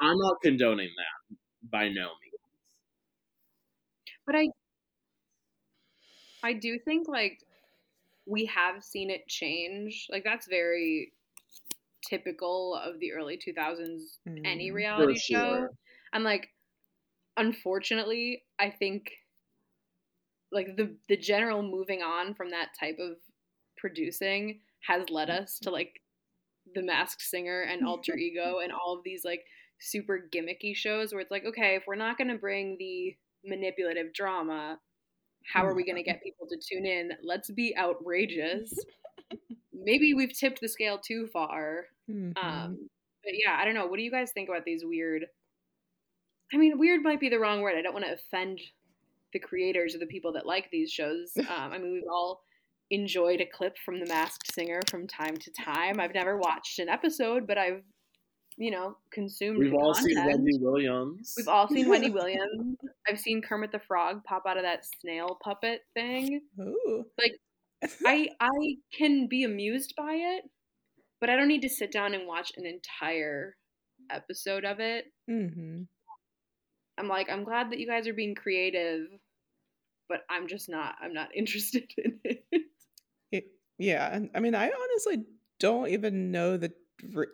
I'm 0.00 0.18
not 0.18 0.36
condoning 0.42 0.90
that 0.96 1.36
by 1.70 1.88
no 1.88 2.08
means. 2.22 2.34
But 4.26 4.34
I 4.36 4.48
I 6.42 6.52
do 6.52 6.78
think 6.78 7.08
like 7.08 7.40
we 8.26 8.46
have 8.46 8.84
seen 8.84 9.10
it 9.10 9.28
change. 9.28 10.06
Like 10.10 10.24
that's 10.24 10.48
very 10.48 11.14
typical 12.08 12.76
of 12.76 13.00
the 13.00 13.12
early 13.12 13.38
2000s 13.38 14.20
any 14.44 14.70
Mm. 14.70 14.84
For 14.94 15.12
reality 15.12 15.20
show. 15.20 15.68
sure. 15.68 15.70
And 16.12 16.24
like 16.24 16.50
unfortunately, 17.36 18.44
I 18.58 18.70
think 18.70 19.12
like 20.52 20.76
the 20.76 20.94
the 21.08 21.16
general 21.16 21.62
moving 21.62 22.02
on 22.02 22.34
from 22.34 22.50
that 22.50 22.68
type 22.78 22.98
of 23.00 23.16
producing 23.76 24.60
has 24.86 25.08
led 25.10 25.30
us 25.30 25.58
to 25.60 25.70
like 25.70 26.00
the 26.74 26.82
masked 26.82 27.22
singer 27.22 27.62
and 27.62 27.86
alter 27.86 28.16
ego 28.16 28.58
and 28.62 28.72
all 28.72 28.94
of 28.96 29.04
these 29.04 29.24
like 29.24 29.44
super 29.80 30.28
gimmicky 30.32 30.74
shows 30.76 31.12
where 31.12 31.20
it's 31.20 31.30
like 31.30 31.44
okay 31.44 31.74
if 31.74 31.82
we're 31.86 31.96
not 31.96 32.16
going 32.18 32.28
to 32.28 32.36
bring 32.38 32.76
the 32.78 33.16
manipulative 33.44 34.12
drama 34.14 34.78
how 35.52 35.66
are 35.66 35.74
we 35.74 35.84
going 35.84 35.96
to 35.96 36.04
get 36.04 36.22
people 36.22 36.46
to 36.46 36.56
tune 36.56 36.86
in 36.86 37.10
let's 37.24 37.50
be 37.50 37.74
outrageous 37.76 38.72
maybe 39.72 40.14
we've 40.14 40.38
tipped 40.38 40.60
the 40.60 40.68
scale 40.68 40.98
too 40.98 41.26
far 41.32 41.86
Mhm. 42.10 42.32
um, 42.42 42.88
but 43.24 43.34
yeah, 43.34 43.56
I 43.56 43.64
don't 43.64 43.74
know. 43.74 43.86
What 43.86 43.98
do 43.98 44.02
you 44.02 44.10
guys 44.10 44.32
think 44.32 44.48
about 44.48 44.64
these 44.64 44.84
weird? 44.84 45.26
I 46.52 46.56
mean, 46.56 46.76
weird 46.78 47.02
might 47.04 47.20
be 47.20 47.28
the 47.28 47.38
wrong 47.38 47.60
word. 47.60 47.76
I 47.78 47.80
don't 47.82 47.92
want 47.92 48.04
to 48.04 48.14
offend 48.14 48.60
the 49.32 49.38
creators 49.38 49.94
or 49.94 49.98
the 49.98 50.06
people 50.06 50.32
that 50.32 50.46
like 50.46 50.70
these 50.70 50.90
shows. 50.90 51.32
Um, 51.38 51.72
I 51.72 51.78
mean, 51.78 51.92
we've 51.92 52.10
all 52.10 52.42
enjoyed 52.90 53.40
a 53.40 53.46
clip 53.46 53.76
from 53.84 53.98
The 53.98 54.06
Masked 54.06 54.52
Singer 54.52 54.80
from 54.90 55.06
time 55.06 55.36
to 55.36 55.50
time. 55.50 55.98
I've 55.98 56.14
never 56.14 56.36
watched 56.36 56.78
an 56.78 56.88
episode, 56.88 57.46
but 57.46 57.56
I've, 57.58 57.82
you 58.58 58.70
know, 58.70 58.96
consumed. 59.10 59.58
We've 59.58 59.70
the 59.70 59.76
all 59.76 59.94
seen. 59.94 60.24
Wendy 60.24 60.58
Williams. 60.58 61.34
We've 61.36 61.48
all 61.48 61.68
seen 61.68 61.88
Wendy 61.88 62.10
Williams. 62.18 62.76
I've 63.08 63.18
seen 63.18 63.40
Kermit 63.42 63.72
the 63.72 63.80
Frog 63.80 64.22
pop 64.24 64.44
out 64.46 64.58
of 64.58 64.62
that 64.62 64.84
snail 65.00 65.38
puppet 65.42 65.80
thing. 65.94 66.40
Ooh. 66.60 67.04
Like, 67.18 67.32
I 68.06 68.28
I 68.40 68.76
can 68.96 69.26
be 69.26 69.44
amused 69.44 69.94
by 69.96 70.12
it, 70.14 70.44
but 71.20 71.30
I 71.30 71.36
don't 71.36 71.48
need 71.48 71.62
to 71.62 71.68
sit 71.68 71.92
down 71.92 72.14
and 72.14 72.26
watch 72.26 72.52
an 72.56 72.66
entire 72.66 73.56
episode 74.10 74.64
of 74.64 74.80
it. 74.80 75.06
hmm 75.28 75.82
I'm 76.98 77.08
like, 77.08 77.30
I'm 77.30 77.44
glad 77.44 77.70
that 77.70 77.78
you 77.78 77.86
guys 77.86 78.06
are 78.06 78.12
being 78.12 78.34
creative, 78.34 79.06
but 80.08 80.20
I'm 80.30 80.48
just 80.48 80.68
not. 80.68 80.94
I'm 81.00 81.12
not 81.12 81.28
interested 81.34 81.92
in 81.96 82.18
it. 82.24 82.44
Yeah, 83.82 84.20
I 84.32 84.40
mean, 84.40 84.54
I 84.54 84.70
honestly 84.70 85.24
don't 85.58 85.88
even 85.88 86.30
know 86.30 86.56
the 86.56 86.72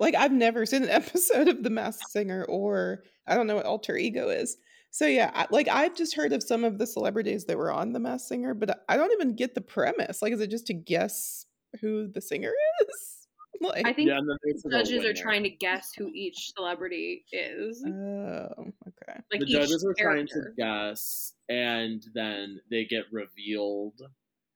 like. 0.01 0.15
I've 0.15 0.33
never 0.33 0.65
seen 0.65 0.83
an 0.83 0.89
episode 0.89 1.49
of 1.49 1.63
The 1.63 1.71
Masked 1.71 2.11
Singer, 2.11 2.45
or 2.49 3.03
I 3.27 3.35
don't 3.35 3.47
know 3.47 3.57
what 3.57 3.67
alter 3.67 3.97
ego 3.97 4.31
is. 4.31 4.57
So 4.91 5.07
yeah, 5.07 5.31
I, 5.35 5.47
like 5.51 5.69
I've 5.69 5.95
just 5.95 6.17
heard 6.17 6.33
of 6.33 6.43
some 6.43 6.65
of 6.65 6.79
the 6.79 6.87
celebrities 6.87 7.45
that 7.45 7.59
were 7.59 7.71
on 7.71 7.93
The 7.93 8.01
Masked 8.01 8.29
Singer, 8.29 8.55
but 8.55 8.83
I 8.89 8.97
don't 8.97 9.13
even 9.13 9.37
get 9.37 9.55
the 9.55 9.61
premise. 9.61 10.23
Like, 10.23 10.33
is 10.33 10.41
it 10.41 10.51
just 10.51 10.67
to 10.69 10.75
guess 10.75 11.45
who 11.83 12.09
the 12.09 12.23
singer 12.23 12.53
is? 12.89 13.18
Like, 13.61 13.87
I 13.87 13.93
think 13.93 14.09
yeah, 14.09 14.19
and 14.19 14.29
then 14.29 14.37
there's 14.45 14.63
the 14.63 14.71
judges 14.71 15.05
are 15.05 15.13
trying 15.13 15.43
to 15.43 15.51
guess 15.51 15.93
who 15.93 16.11
each 16.15 16.53
celebrity 16.57 17.25
is. 17.33 17.83
oh, 17.85 17.91
okay. 17.91 19.21
Like 19.33 19.41
the 19.41 19.47
each 19.47 19.53
judges 19.53 19.85
are 19.85 19.95
trying 19.99 20.27
to 20.29 20.43
guess, 20.57 21.35
and 21.49 22.05
then 22.15 22.61
they 22.71 22.85
get 22.85 23.05
revealed, 23.11 24.01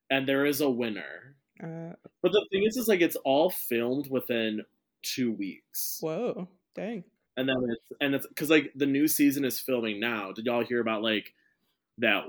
and 0.09 0.27
there 0.27 0.45
is 0.45 0.61
a 0.61 0.69
winner. 0.69 1.35
Uh, 1.61 1.95
But 2.21 2.31
the 2.31 2.45
thing 2.51 2.63
is, 2.63 2.77
is 2.77 2.87
like 2.87 3.01
it's 3.01 3.17
all 3.17 3.49
filmed 3.49 4.09
within 4.09 4.61
two 5.01 5.33
weeks, 5.33 5.97
whoa, 6.01 6.47
dang. 6.73 7.03
and 7.35 7.47
then 7.49 7.57
it's 7.69 7.91
and 7.99 8.15
it's 8.15 8.25
because 8.27 8.49
like 8.49 8.71
the 8.75 8.85
new 8.85 9.07
season 9.07 9.43
is 9.43 9.59
filming 9.59 9.99
now. 9.99 10.31
Did 10.31 10.45
y'all 10.45 10.63
hear 10.63 10.79
about 10.79 11.03
like 11.03 11.33
that 11.97 12.23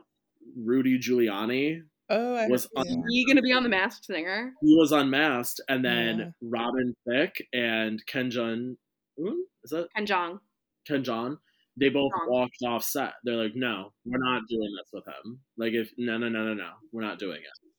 Rudy 0.57 0.99
Giuliani 0.99 1.85
Oh, 2.15 2.35
I 2.35 2.47
was 2.49 2.69
on- 2.77 2.87
He 3.11 3.25
gonna 3.27 3.43
be 3.43 3.53
on 3.53 3.63
the 3.63 3.69
Masked 3.69 4.05
Singer. 4.07 4.53
he 4.63 4.77
was 4.77 4.93
unmasked, 4.93 5.61
and 5.69 5.85
then 5.85 6.19
Yeah. 6.19 6.31
Robin 6.43 6.95
Thicke 7.09 7.47
and 7.53 8.05
Ken 8.07 8.31
Jun, 8.31 8.77
is 9.19 9.71
that 9.71 9.89
Ken 9.97 10.07
Jong. 10.07 10.41
Ken 10.87 11.03
John? 11.03 11.39
They 11.77 11.89
both 11.89 12.13
Jong. 12.13 12.29
walked 12.31 12.59
off 12.65 12.85
set. 12.85 13.15
They're 13.25 13.37
like, 13.37 13.57
"No, 13.57 13.93
we're 14.05 14.19
not 14.19 14.43
doing 14.49 14.71
this 14.77 14.91
with 14.93 15.05
him. 15.07 15.41
Like, 15.57 15.73
if 15.73 15.91
no, 15.99 16.17
no, 16.19 16.29
no, 16.29 16.45
no, 16.45 16.55
no, 16.55 16.71
we're 16.93 17.03
not 17.03 17.19
doing 17.19 17.41
it." 17.43 17.71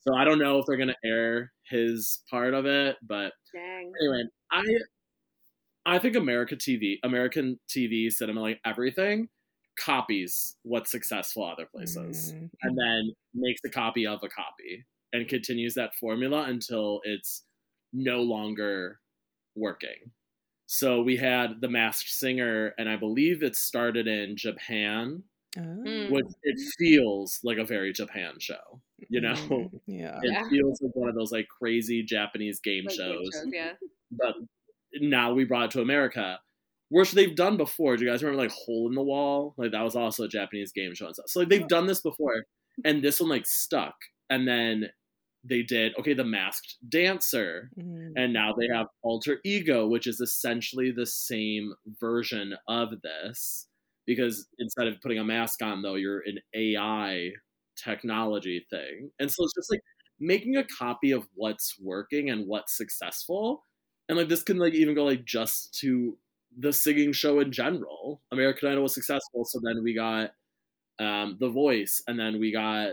So 0.00 0.14
I 0.14 0.24
don't 0.24 0.38
know 0.38 0.58
if 0.58 0.66
they're 0.66 0.76
gonna 0.78 0.96
air 1.04 1.52
his 1.68 2.22
part 2.30 2.54
of 2.54 2.64
it, 2.64 2.96
but 3.02 3.34
Dang. 3.52 3.92
anyway, 4.00 4.22
I 4.50 4.64
I 5.84 5.98
think 6.00 6.16
America 6.16 6.56
TV, 6.56 6.98
American 7.04 7.60
TV, 7.68 8.10
cinema, 8.10 8.40
like 8.40 8.60
everything, 8.64 9.28
copies 9.78 10.56
what's 10.62 10.90
successful 10.90 11.44
other 11.44 11.66
places 11.66 12.32
Mm, 12.32 12.50
and 12.62 12.78
then 12.78 13.12
makes 13.34 13.60
a 13.64 13.70
copy 13.70 14.06
of 14.06 14.22
a 14.22 14.28
copy 14.28 14.84
and 15.12 15.28
continues 15.28 15.74
that 15.74 15.94
formula 15.94 16.42
until 16.48 17.00
it's 17.04 17.44
no 17.92 18.22
longer 18.22 19.00
working. 19.54 20.10
So 20.66 21.02
we 21.02 21.16
had 21.16 21.60
The 21.60 21.68
Masked 21.68 22.08
Singer, 22.10 22.74
and 22.78 22.88
I 22.88 22.96
believe 22.96 23.42
it 23.42 23.54
started 23.54 24.08
in 24.08 24.36
Japan, 24.36 25.22
oh, 25.58 26.06
which 26.10 26.26
it 26.42 26.58
feels 26.78 27.38
like 27.44 27.58
a 27.58 27.64
very 27.64 27.92
Japan 27.92 28.34
show. 28.40 28.80
You 29.08 29.20
know, 29.20 29.34
mm, 29.34 29.70
yeah. 29.86 30.18
it 30.22 30.32
Yeah. 30.32 30.48
feels 30.50 30.80
like 30.82 30.94
one 30.96 31.08
of 31.08 31.14
those 31.14 31.30
like 31.32 31.46
crazy 31.48 32.02
Japanese 32.02 32.58
game 32.60 32.84
Like 32.86 32.96
game 32.96 33.06
shows. 33.06 33.30
shows, 33.32 33.46
yeah. 33.52 33.72
But 34.10 34.34
now 35.00 35.32
we 35.34 35.44
brought 35.44 35.66
it 35.66 35.70
to 35.72 35.82
America, 35.82 36.40
which 36.88 37.12
they've 37.12 37.34
done 37.34 37.56
before. 37.56 37.96
Do 37.96 38.04
you 38.04 38.10
guys 38.10 38.22
remember 38.22 38.42
like 38.42 38.52
Hole 38.52 38.88
in 38.88 38.94
the 38.94 39.02
Wall? 39.02 39.54
Like 39.56 39.72
that 39.72 39.82
was 39.82 39.96
also 39.96 40.24
a 40.24 40.28
Japanese 40.28 40.72
game 40.72 40.94
show 40.94 41.06
and 41.06 41.14
stuff. 41.14 41.28
So 41.28 41.40
like 41.40 41.48
they've 41.48 41.66
done 41.66 41.86
this 41.86 42.00
before, 42.00 42.44
and 42.84 43.02
this 43.02 43.20
one 43.20 43.30
like 43.30 43.46
stuck. 43.46 43.94
And 44.30 44.46
then 44.46 44.86
they 45.44 45.62
did 45.62 45.94
okay, 45.98 46.14
the 46.14 46.24
Masked 46.24 46.76
Dancer, 46.88 47.70
Mm, 47.78 48.12
and 48.16 48.32
now 48.32 48.54
they 48.58 48.68
have 48.72 48.86
Alter 49.02 49.38
Ego, 49.44 49.86
which 49.86 50.06
is 50.06 50.20
essentially 50.20 50.90
the 50.90 51.06
same 51.06 51.72
version 52.00 52.54
of 52.68 52.90
this. 53.02 53.68
Because 54.06 54.46
instead 54.60 54.86
of 54.86 55.00
putting 55.00 55.18
a 55.18 55.24
mask 55.24 55.62
on, 55.62 55.82
though, 55.82 55.96
you're 55.96 56.22
an 56.26 56.38
AI 56.54 57.30
technology 57.76 58.64
thing, 58.70 59.10
and 59.18 59.30
so 59.30 59.44
it's 59.44 59.54
just 59.54 59.70
like 59.70 59.80
making 60.20 60.56
a 60.56 60.64
copy 60.64 61.10
of 61.10 61.26
what's 61.34 61.74
working 61.80 62.30
and 62.30 62.46
what's 62.46 62.76
successful 62.76 63.62
and 64.08 64.16
like 64.16 64.28
this 64.28 64.42
can 64.42 64.58
like 64.58 64.74
even 64.74 64.94
go 64.94 65.04
like 65.04 65.24
just 65.24 65.74
to 65.80 66.16
the 66.58 66.72
singing 66.72 67.12
show 67.12 67.40
in 67.40 67.52
general. 67.52 68.22
American 68.32 68.68
idol 68.70 68.84
was 68.84 68.94
successful 68.94 69.44
so 69.44 69.60
then 69.62 69.82
we 69.82 69.94
got 69.94 70.30
um 71.00 71.36
the 71.40 71.48
voice 71.50 72.02
and 72.08 72.18
then 72.18 72.40
we 72.40 72.52
got 72.52 72.92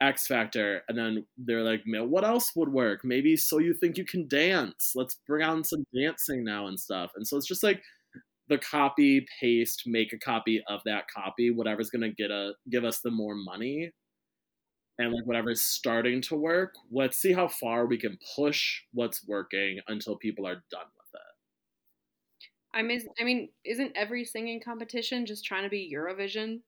x 0.00 0.26
factor 0.26 0.82
and 0.88 0.98
then 0.98 1.26
they're 1.38 1.62
like 1.62 1.82
"Man, 1.86 2.10
what 2.10 2.24
else 2.24 2.52
would 2.56 2.70
work? 2.70 3.02
Maybe 3.04 3.36
so 3.36 3.58
you 3.58 3.74
think 3.74 3.98
you 3.98 4.04
can 4.04 4.28
dance. 4.28 4.92
Let's 4.96 5.16
bring 5.28 5.44
on 5.44 5.64
some 5.64 5.84
dancing 5.94 6.44
now 6.44 6.66
and 6.68 6.78
stuff. 6.80 7.12
And 7.16 7.26
so 7.26 7.36
it's 7.36 7.46
just 7.46 7.62
like 7.62 7.82
the 8.48 8.58
copy 8.58 9.26
paste 9.40 9.84
make 9.86 10.12
a 10.12 10.18
copy 10.18 10.62
of 10.68 10.80
that 10.86 11.04
copy 11.14 11.50
whatever's 11.50 11.90
gonna 11.90 12.10
get 12.12 12.30
a 12.30 12.54
give 12.70 12.84
us 12.84 13.00
the 13.00 13.10
more 13.10 13.34
money 13.36 13.92
and 14.98 15.12
like 15.12 15.24
whatever's 15.26 15.62
starting 15.62 16.20
to 16.22 16.36
work. 16.36 16.74
Let's 16.90 17.16
see 17.18 17.32
how 17.32 17.48
far 17.48 17.86
we 17.86 17.98
can 17.98 18.18
push 18.36 18.82
what's 18.92 19.26
working 19.26 19.80
until 19.88 20.16
people 20.16 20.46
are 20.46 20.62
done 20.70 20.86
with 20.96 21.01
it 21.01 21.01
I 22.74 22.82
mean, 22.82 23.02
I 23.20 23.24
mean, 23.24 23.50
isn't 23.64 23.92
every 23.96 24.24
singing 24.24 24.60
competition 24.60 25.26
just 25.26 25.44
trying 25.44 25.64
to 25.64 25.68
be 25.68 25.92
Eurovision? 25.94 26.60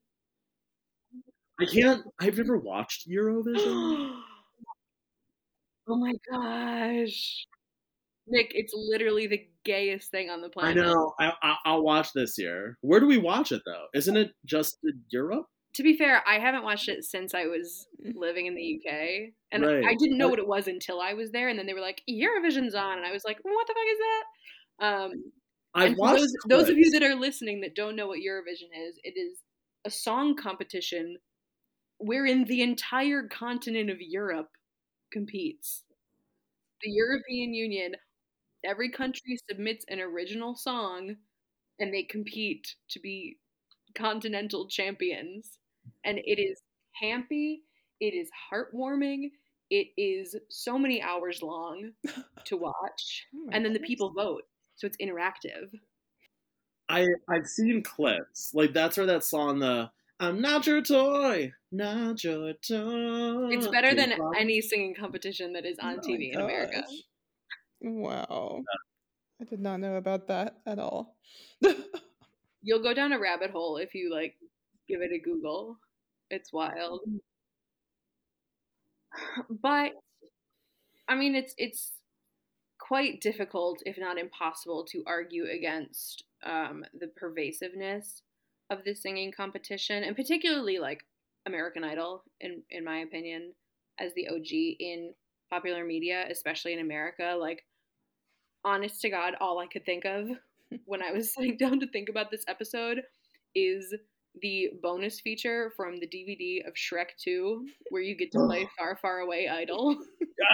i 1.60 1.64
can't 1.64 2.02
i've 2.20 2.36
never 2.36 2.58
watched 2.58 3.08
eurovision 3.08 4.20
Oh 5.86 5.96
my 5.96 6.14
gosh. 6.30 7.46
Nick, 8.26 8.52
it's 8.54 8.72
literally 8.74 9.26
the 9.26 9.46
gayest 9.64 10.10
thing 10.10 10.30
on 10.30 10.40
the 10.40 10.48
planet. 10.48 10.82
I 10.82 10.86
know. 10.86 11.14
I, 11.20 11.32
I, 11.42 11.56
I'll 11.66 11.82
watch 11.82 12.12
this 12.14 12.38
year. 12.38 12.78
Where 12.80 13.00
do 13.00 13.06
we 13.06 13.18
watch 13.18 13.52
it 13.52 13.60
though? 13.66 13.86
Isn't 13.94 14.16
it 14.16 14.32
just 14.46 14.78
Europe? 15.10 15.46
To 15.74 15.82
be 15.82 15.96
fair, 15.96 16.22
I 16.26 16.38
haven't 16.38 16.62
watched 16.62 16.88
it 16.88 17.04
since 17.04 17.34
I 17.34 17.46
was 17.46 17.86
living 18.14 18.46
in 18.46 18.54
the 18.54 18.80
UK. 18.80 19.32
And 19.52 19.64
Right. 19.64 19.84
I 19.84 19.94
didn't 19.94 20.16
know 20.16 20.28
what 20.28 20.38
it 20.38 20.46
was 20.46 20.68
until 20.68 21.00
I 21.00 21.12
was 21.12 21.32
there. 21.32 21.48
And 21.48 21.58
then 21.58 21.66
they 21.66 21.74
were 21.74 21.80
like, 21.80 22.00
Eurovision's 22.08 22.74
on. 22.74 22.96
And 22.96 23.06
I 23.06 23.12
was 23.12 23.24
like, 23.24 23.38
what 23.42 23.66
the 23.66 23.74
fuck 23.74 23.84
is 23.90 23.98
that? 23.98 24.86
Um, 24.86 25.32
I've 25.74 25.88
and 25.90 25.96
watched 25.96 26.20
those, 26.20 26.34
those 26.48 26.68
of 26.68 26.78
you 26.78 26.90
that 26.92 27.02
are 27.02 27.14
listening 27.14 27.60
that 27.62 27.74
don't 27.74 27.96
know 27.96 28.06
what 28.06 28.20
Eurovision 28.20 28.70
is, 28.88 28.98
it 29.02 29.18
is 29.18 29.38
a 29.84 29.90
song 29.90 30.36
competition 30.36 31.16
wherein 31.98 32.44
the 32.44 32.62
entire 32.62 33.26
continent 33.28 33.90
of 33.90 33.98
Europe 34.00 34.50
competes. 35.12 35.84
The 36.82 36.90
European 36.90 37.54
Union, 37.54 37.94
every 38.64 38.90
country 38.90 39.38
submits 39.48 39.84
an 39.88 40.00
original 40.00 40.54
song 40.54 41.16
and 41.78 41.92
they 41.92 42.02
compete 42.02 42.76
to 42.90 43.00
be 43.00 43.38
continental 43.94 44.68
champions. 44.68 45.58
And 46.04 46.18
it 46.18 46.40
is 46.40 46.62
campy, 47.02 47.60
it 48.00 48.14
is 48.14 48.30
heartwarming, 48.52 49.30
it 49.70 49.88
is 49.96 50.36
so 50.50 50.78
many 50.78 51.02
hours 51.02 51.42
long 51.42 51.92
to 52.44 52.56
watch. 52.56 53.26
Oh 53.36 53.48
And 53.52 53.64
then 53.64 53.72
the 53.72 53.80
people 53.80 54.12
vote. 54.12 54.42
So 54.76 54.86
it's 54.86 54.96
interactive. 54.98 55.70
I 56.88 57.06
I've 57.28 57.46
seen 57.46 57.82
clips. 57.82 58.52
Like 58.54 58.72
that's 58.72 58.96
where 58.96 59.06
that 59.06 59.24
song 59.24 59.58
the 59.60 59.90
I'm 60.20 60.40
not 60.40 60.66
your 60.66 60.80
toy, 60.80 61.52
not 61.72 62.22
your 62.22 62.52
toy. 62.54 63.48
It's 63.50 63.66
better 63.68 63.94
than 63.94 64.14
any 64.36 64.60
singing 64.60 64.94
competition 64.94 65.52
that 65.54 65.64
is 65.66 65.78
on 65.78 65.94
Oh 65.94 65.96
my 65.96 66.02
TV 66.02 66.32
in 66.32 66.40
America. 66.40 66.82
gosh. 66.82 67.02
Wow. 67.80 68.62
I 69.40 69.44
did 69.44 69.60
not 69.60 69.80
know 69.80 69.96
about 69.96 70.28
that 70.28 70.58
at 70.66 70.78
all. 70.78 71.16
You'll 72.62 72.82
go 72.82 72.94
down 72.94 73.12
a 73.12 73.18
rabbit 73.18 73.50
hole 73.50 73.76
if 73.76 73.94
you 73.94 74.10
like 74.12 74.36
give 74.88 75.02
it 75.02 75.12
a 75.12 75.18
Google. 75.18 75.78
It's 76.30 76.52
wild. 76.52 77.00
Mm-hmm. 77.08 77.16
But 79.62 79.92
I 81.08 81.14
mean 81.16 81.34
it's 81.34 81.54
it's 81.58 81.92
quite 82.86 83.20
difficult, 83.20 83.82
if 83.86 83.96
not 83.98 84.18
impossible, 84.18 84.84
to 84.84 85.02
argue 85.06 85.46
against 85.46 86.24
um, 86.44 86.84
the 86.98 87.08
pervasiveness 87.08 88.22
of 88.70 88.84
the 88.84 88.94
singing 88.94 89.32
competition, 89.32 90.04
and 90.04 90.14
particularly 90.14 90.78
like 90.78 91.02
American 91.46 91.82
Idol, 91.82 92.22
in 92.40 92.62
in 92.70 92.84
my 92.84 92.98
opinion, 92.98 93.54
as 93.98 94.12
the 94.14 94.28
OG 94.28 94.50
in 94.80 95.14
popular 95.50 95.84
media, 95.84 96.26
especially 96.30 96.74
in 96.74 96.80
America. 96.80 97.36
Like, 97.38 97.64
honest 98.64 99.00
to 99.02 99.10
God, 99.10 99.34
all 99.40 99.58
I 99.58 99.66
could 99.66 99.86
think 99.86 100.04
of 100.04 100.28
when 100.84 101.02
I 101.02 101.12
was 101.12 101.32
sitting 101.32 101.56
down 101.60 101.80
to 101.80 101.86
think 101.86 102.08
about 102.10 102.30
this 102.30 102.44
episode 102.48 103.02
is 103.54 103.94
the 104.42 104.70
bonus 104.82 105.20
feature 105.20 105.72
from 105.76 105.98
the 106.00 106.06
DVD 106.06 106.66
of 106.66 106.74
Shrek 106.74 107.10
2, 107.22 107.66
where 107.90 108.02
you 108.02 108.16
get 108.16 108.32
to 108.32 108.38
play 108.46 108.68
Far, 108.76 108.96
Far 108.96 109.20
Away 109.20 109.48
Idol. 109.48 109.96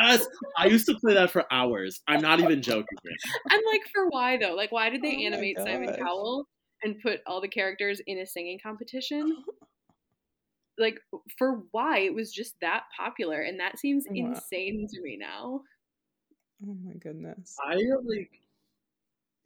Yes, 0.03 0.27
I 0.59 0.67
used 0.67 0.87
to 0.87 0.95
play 1.01 1.15
that 1.15 1.31
for 1.31 1.45
hours. 1.53 2.01
I'm 2.07 2.21
not 2.21 2.39
even 2.41 2.63
joking. 2.63 2.87
right. 3.05 3.43
I'm 3.51 3.61
like, 3.73 3.83
for 3.93 4.09
why 4.09 4.37
though? 4.37 4.55
Like, 4.55 4.73
why 4.73 4.91
did 4.91 5.03
they 5.03 5.17
Oh 5.17 5.23
animate 5.23 5.57
Simon. 5.59 5.95
Cowell 5.97 6.47
and 6.83 7.01
put 7.01 7.21
all 7.27 7.41
the 7.41 7.49
characters 7.49 8.01
in 8.07 8.19
a 8.19 8.27
singing 8.27 8.59
competition? 8.63 9.45
Like, 10.79 11.01
for 11.39 11.63
why? 11.73 11.99
It 12.01 12.15
was 12.15 12.33
just 12.33 12.55
that 12.61 12.85
popular, 12.97 13.41
and 13.41 13.61
that 13.61 13.79
seems 13.79 14.07
Wow. 14.09 14.15
insane 14.17 14.87
to 14.89 15.01
me 15.03 15.17
now. 15.19 15.63
oh 16.67 16.77
my 16.85 16.95
goodness. 16.95 17.57
I 17.63 17.75
like, 18.05 18.31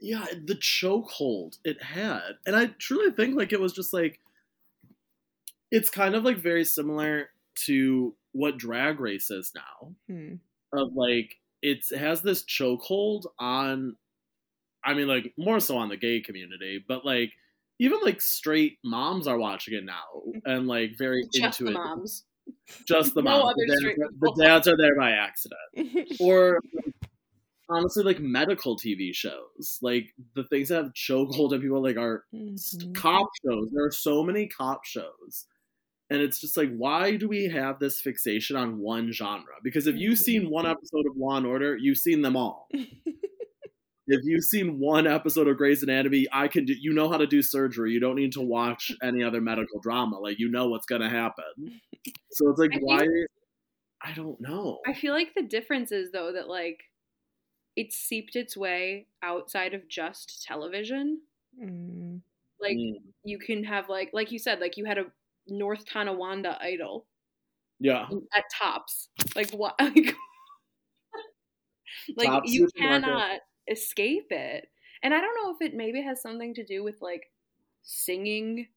yeah, 0.01 0.27
the 0.45 0.55
chokehold 0.57 1.59
it 1.65 1.83
had, 1.83 2.33
and 2.47 2.57
I 2.57 2.67
truly 2.79 3.11
think 3.13 3.37
like 3.37 3.53
it 3.53 3.61
was 3.61 3.73
just 3.73 3.93
like, 3.93 4.21
it's 5.71 5.91
kind 5.91 6.15
of 6.15 6.25
like 6.25 6.39
very 6.39 6.65
similar 6.65 7.29
to 7.67 8.15
what 8.33 8.59
Drag 8.59 9.01
Race 9.01 9.31
is 9.31 9.53
now. 9.55 9.95
Hmm. 10.09 10.35
Of 10.73 10.95
like, 10.95 11.37
it's, 11.63 11.93
it 11.93 11.99
has 11.99 12.23
this 12.23 12.43
chokehold 12.45 13.27
on, 13.39 13.97
I 14.85 14.95
mean, 14.95 15.07
like 15.07 15.33
more 15.39 15.61
so 15.61 15.77
on 15.79 15.89
the 15.89 15.97
gay 15.97 16.21
community, 16.21 16.85
but 16.87 17.05
like 17.05 17.33
even 17.79 17.99
like 18.03 18.21
straight 18.21 18.79
moms 18.85 19.27
are 19.27 19.39
watching 19.39 19.75
it 19.75 19.85
now 19.85 20.23
and 20.45 20.67
like 20.69 20.93
very 20.99 21.25
Just 21.33 21.61
into 21.61 21.73
it. 21.73 21.75
moms. 21.75 22.25
Just 22.87 23.15
the 23.15 23.23
No 23.25 23.31
moms. 23.43 23.45
other 23.45 23.67
the, 23.67 23.95
dads, 23.97 24.13
the 24.21 24.45
dads 24.45 24.69
are 24.69 24.77
there 24.77 24.97
by 24.97 25.13
accident. 25.13 26.11
or 26.21 26.61
honestly 27.69 28.05
like 28.05 28.21
medical 28.21 28.77
TV 28.77 29.15
shows, 29.15 29.79
like 29.83 30.13
the 30.35 30.45
things 30.45 30.69
that 30.69 30.83
have 30.85 30.93
chokehold 30.93 31.53
and 31.53 31.63
people 31.63 31.83
like 31.83 31.97
are 31.97 32.25
Mhm. 32.35 32.95
cop 32.95 33.29
shows. 33.45 33.69
There 33.73 33.85
are 33.87 33.91
so 33.93 34.23
many 34.23 34.47
cop 34.49 34.85
shows, 34.85 35.47
and 36.11 36.21
it's 36.21 36.41
just 36.41 36.57
like, 36.57 36.75
why 36.77 37.17
do 37.17 37.29
we 37.29 37.45
have 37.47 37.79
this 37.79 38.01
fixation 38.01 38.57
on 38.57 38.79
one 38.79 39.13
genre? 39.13 39.55
Because 39.63 39.87
if 39.87 39.97
you've 39.97 40.19
seen 40.19 40.51
one 40.51 40.67
episode 40.67 41.07
of 41.11 41.17
Law 41.17 41.37
and 41.37 41.47
Order, 41.47 41.77
you've 41.77 41.99
seen 41.99 42.23
them 42.23 42.37
all. 42.37 42.69
If 44.07 44.21
you've 44.25 44.45
seen 44.45 44.79
one 44.81 45.07
episode 45.07 45.49
of 45.49 45.57
Grey's 45.57 45.83
Anatomy, 45.83 46.27
I 46.31 46.47
can 46.47 46.67
do. 46.67 46.75
You 46.79 46.93
know 46.93 47.09
how 47.09 47.17
to 47.17 47.27
do 47.27 47.41
surgery. 47.41 47.93
You 47.93 48.01
don't 48.01 48.17
need 48.17 48.33
to 48.33 48.43
watch 48.43 48.93
any 49.03 49.23
other 49.23 49.41
medical 49.41 49.81
drama. 49.81 50.19
Like 50.19 50.39
you 50.39 50.51
know 50.51 50.69
what's 50.69 50.85
gonna 50.87 51.09
happen. 51.09 51.81
So 52.33 52.51
it's 52.51 52.59
like, 52.59 52.73
I 52.73 52.75
think- 52.75 52.87
why? 52.87 53.07
I 54.03 54.13
don't 54.13 54.39
know. 54.43 54.81
I 54.87 54.93
feel 54.93 55.15
like 55.15 55.29
the 55.35 55.43
difference 55.43 55.91
is 55.91 56.11
though 56.13 56.33
that 56.33 56.49
like 56.49 56.81
it 57.77 57.93
seeped 57.93 58.37
its 58.37 58.57
way 58.57 59.09
outside 59.23 59.75
of 59.75 59.89
just 59.89 60.45
television. 60.45 61.23
Mm. 61.59 62.23
Like 62.61 62.79
Mm. 62.79 63.15
you 63.23 63.39
can 63.39 63.65
have 63.65 63.89
like 63.89 64.11
like 64.13 64.33
you 64.33 64.39
said, 64.39 64.61
like 64.61 64.77
you 64.77 64.85
had 64.85 64.99
a 64.99 65.13
North 65.47 65.85
Tonawanda 65.87 66.59
idol 66.61 67.07
Yeah. 67.79 68.15
at 68.35 68.45
tops. 68.53 69.09
Like 69.35 69.51
what 69.53 69.75
like, 69.81 70.15
like 72.17 72.33
Tops 72.33 72.51
you 72.51 72.67
supermarket. 72.75 72.75
cannot 72.77 73.41
escape 73.71 74.27
it. 74.31 74.69
And 75.03 75.15
I 75.15 75.21
don't 75.21 75.37
know 75.43 75.55
if 75.55 75.61
it 75.61 75.75
maybe 75.77 76.03
has 76.03 76.21
something 76.23 76.55
to 76.55 76.65
do 76.65 76.83
with 76.83 77.01
like 77.01 77.31
singing 77.83 78.69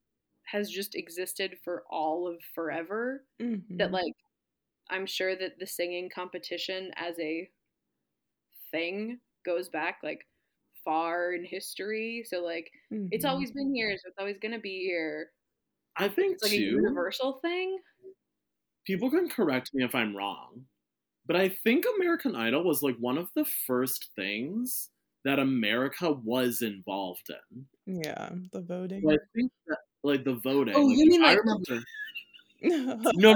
has 0.45 0.69
just 0.69 0.95
existed 0.95 1.57
for 1.63 1.83
all 1.89 2.27
of 2.27 2.41
forever. 2.55 3.25
That 3.79 3.91
Mhm. 3.91 3.93
like 3.93 4.13
I'm 4.89 5.05
sure 5.07 5.36
that 5.38 5.60
the 5.60 5.67
singing 5.67 6.10
competition 6.13 6.91
as 6.97 7.19
a 7.19 7.51
thing 8.71 9.19
goes 9.45 9.69
back 9.69 9.97
like 10.03 10.25
far 10.84 11.34
in 11.34 11.43
history. 11.45 12.23
So 12.27 12.43
like 12.43 12.71
it's 12.91 13.25
Mhm. 13.25 13.30
always 13.30 13.51
been 13.51 13.73
here, 13.75 13.95
so 13.97 14.08
it's 14.10 14.17
always 14.19 14.38
gonna 14.39 14.60
be 14.60 14.80
here. 14.84 15.32
I 15.95 16.08
think 16.10 16.34
It's 16.36 16.43
like 16.43 16.53
a 16.53 16.58
universal 16.58 17.39
thing. 17.39 17.80
people 18.86 19.10
can 19.10 19.27
correct 19.30 19.73
me 19.73 19.84
if 19.84 19.93
I'm 19.95 20.15
wrong, 20.15 20.65
but 21.25 21.36
I 21.36 21.49
think 21.49 21.86
American 21.97 22.36
Idol 22.36 22.63
was 22.63 22.82
like 22.84 22.95
one 22.97 23.17
of 23.17 23.30
the 23.36 23.45
first 23.45 24.12
things 24.15 24.89
that 25.25 25.39
America 25.39 26.12
was 26.12 26.62
involved 26.62 27.30
in. 27.30 27.67
Yeah, 28.03 28.30
the 28.53 28.62
voting. 28.62 29.01
So 29.01 29.12
I 29.12 29.17
think 29.36 29.51
that 29.67 29.80
like 30.03 30.23
the 30.23 30.36
voting. 30.36 30.73
Oh, 30.77 30.89
you 30.89 31.06
mean 31.06 31.21
like- 31.21 31.39
remember. 31.39 31.84
No, 32.62 33.36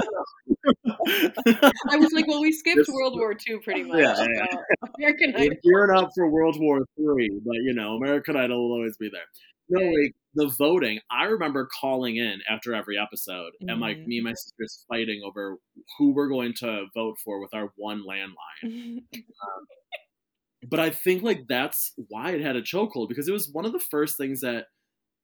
I 1.88 1.96
was 1.96 2.12
like, 2.12 2.26
well, 2.26 2.40
we 2.40 2.52
skipped 2.52 2.78
This- 2.78 2.88
World 2.88 3.14
War 3.16 3.32
II 3.32 3.58
pretty 3.64 3.82
much. 3.84 3.98
Yeah, 3.98 4.16
yeah, 4.18 4.46
so 4.50 4.58
American 4.98 5.32
We're 5.32 5.40
Idol. 5.40 5.56
gearing 5.62 5.96
up 5.98 6.10
for 6.14 6.30
World 6.30 6.56
War 6.60 6.80
Three, 6.96 7.30
but 7.44 7.54
you 7.62 7.74
know, 7.74 7.96
American 7.96 8.36
Idol 8.36 8.68
will 8.68 8.76
always 8.76 8.96
be 8.96 9.10
there. 9.10 9.22
No, 9.68 9.80
like 9.88 10.12
the 10.34 10.48
voting. 10.58 10.98
I 11.10 11.24
remember 11.24 11.68
calling 11.80 12.16
in 12.16 12.40
after 12.50 12.74
every 12.74 12.98
episode, 12.98 13.52
and 13.60 13.80
like 13.80 13.98
Mhm. 13.98 14.06
me 14.06 14.16
and 14.18 14.24
my 14.24 14.32
sisters 14.34 14.84
fighting 14.88 15.22
over 15.24 15.56
who 15.98 16.12
we're 16.12 16.28
going 16.28 16.52
to 16.60 16.86
vote 16.94 17.16
for 17.24 17.40
with 17.40 17.54
our 17.54 17.72
one 17.76 18.02
landline. 18.06 19.02
but 20.68 20.80
I 20.80 20.90
think 20.90 21.22
like 21.22 21.46
that's 21.48 21.92
why 22.08 22.32
it 22.32 22.40
had 22.40 22.56
a 22.56 22.62
chokehold 22.62 23.08
because 23.08 23.28
it 23.28 23.32
was 23.32 23.50
one 23.52 23.64
of 23.64 23.72
the 23.72 23.80
first 23.90 24.16
things 24.16 24.40
that 24.40 24.66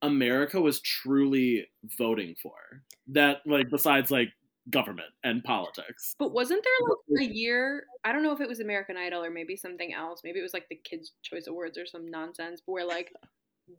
America 0.03 0.61
was 0.61 0.81
truly 0.81 1.67
voting 1.97 2.35
for. 2.43 2.53
That 3.09 3.39
like 3.47 3.71
besides 3.71 4.11
like 4.11 4.29
government 4.71 5.09
and 5.25 5.43
politics. 5.43 6.15
But 6.19 6.33
wasn't 6.33 6.63
there 6.65 7.19
like 7.21 7.31
a 7.31 7.33
year? 7.33 7.85
I 8.05 8.13
don't 8.13 8.23
know 8.23 8.33
if 8.33 8.41
it 8.41 8.49
was 8.49 8.61
American 8.61 8.97
Idol 8.97 9.25
or 9.25 9.31
maybe 9.31 9.57
something 9.57 9.95
else. 9.95 10.21
Maybe 10.25 10.39
it 10.39 10.43
was 10.43 10.53
like 10.55 10.67
the 10.69 10.81
Kids' 10.85 11.13
Choice 11.23 11.47
Awards 11.49 11.79
or 11.79 11.87
some 11.87 12.11
nonsense 12.11 12.61
where 12.67 12.85
like 12.85 13.11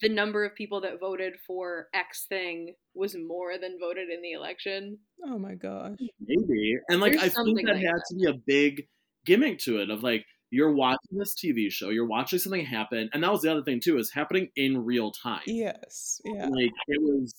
the 0.01 0.09
number 0.09 0.45
of 0.45 0.55
people 0.55 0.81
that 0.81 0.99
voted 0.99 1.33
for 1.47 1.87
X 1.93 2.25
thing 2.27 2.75
was 2.93 3.15
more 3.15 3.57
than 3.59 3.77
voted 3.79 4.09
in 4.09 4.21
the 4.21 4.33
election. 4.33 4.97
oh 5.25 5.37
my 5.37 5.55
gosh. 5.55 5.97
Maybe. 6.19 6.77
And 6.89 6.99
like 7.01 7.13
There's 7.13 7.35
I 7.37 7.43
think 7.43 7.65
that 7.65 7.73
like 7.75 7.83
had 7.83 7.95
that. 7.95 8.05
to 8.09 8.15
be 8.15 8.25
a 8.25 8.33
big 8.33 8.87
gimmick 9.25 9.59
to 9.59 9.79
it 9.79 9.89
of 9.89 10.03
like 10.03 10.25
you're 10.51 10.73
watching 10.73 11.17
this 11.17 11.35
TV 11.35 11.71
show, 11.71 11.89
you're 11.89 12.07
watching 12.07 12.39
something 12.39 12.65
happen, 12.65 13.09
and 13.13 13.23
that 13.23 13.31
was 13.31 13.41
the 13.41 13.51
other 13.51 13.63
thing 13.63 13.79
too, 13.79 13.97
is 13.97 14.11
happening 14.11 14.49
in 14.55 14.83
real 14.83 15.11
time. 15.11 15.41
Yes. 15.45 16.19
Yeah. 16.25 16.47
Like 16.47 16.71
it 16.87 17.01
was 17.01 17.33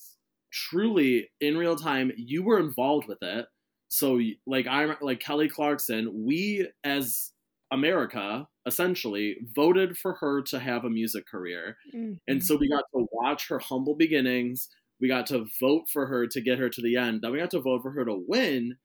truly 0.51 1.29
in 1.39 1.57
real 1.57 1.75
time. 1.75 2.11
You 2.15 2.43
were 2.43 2.59
involved 2.59 3.07
with 3.07 3.21
it. 3.21 3.45
so 3.89 4.19
like 4.47 4.67
I'm 4.67 4.95
like 5.01 5.19
Kelly 5.19 5.49
Clarkson, 5.49 6.25
we 6.25 6.69
as 6.83 7.31
America 7.71 8.47
essentially 8.67 9.37
voted 9.55 9.97
for 9.97 10.13
her 10.15 10.41
to 10.43 10.59
have 10.59 10.83
a 10.83 10.89
music 10.89 11.25
career. 11.27 11.77
Mm-hmm. 11.95 12.15
And 12.27 12.43
so 12.43 12.57
we 12.57 12.69
got 12.69 12.83
to 12.93 13.07
watch 13.11 13.47
her 13.47 13.59
humble 13.59 13.95
beginnings. 13.95 14.69
We 14.99 15.07
got 15.07 15.25
to 15.27 15.47
vote 15.59 15.85
for 15.91 16.05
her 16.05 16.27
to 16.27 16.41
get 16.41 16.59
her 16.59 16.69
to 16.69 16.81
the 16.81 16.97
end. 16.97 17.21
Then 17.21 17.31
we 17.31 17.39
got 17.39 17.51
to 17.51 17.61
vote 17.61 17.81
for 17.81 17.91
her 17.91 18.05
to 18.05 18.23
win. 18.27 18.75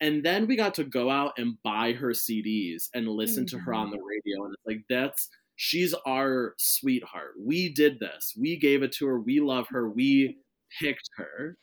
And 0.00 0.24
then 0.24 0.46
we 0.46 0.56
got 0.56 0.74
to 0.74 0.84
go 0.84 1.10
out 1.10 1.32
and 1.36 1.56
buy 1.62 1.92
her 1.92 2.10
CDs 2.10 2.84
and 2.94 3.06
listen 3.06 3.44
mm-hmm. 3.44 3.58
to 3.58 3.62
her 3.64 3.74
on 3.74 3.90
the 3.90 3.98
radio. 3.98 4.44
And 4.44 4.54
it's 4.54 4.66
like, 4.66 4.82
that's, 4.88 5.28
she's 5.56 5.94
our 6.06 6.54
sweetheart. 6.58 7.32
We 7.38 7.68
did 7.72 8.00
this. 8.00 8.34
We 8.38 8.56
gave 8.56 8.82
it 8.82 8.92
to 8.92 9.06
her. 9.06 9.20
We 9.20 9.40
love 9.40 9.66
her. 9.70 9.90
We 9.90 10.38
picked 10.80 11.10
her. 11.16 11.58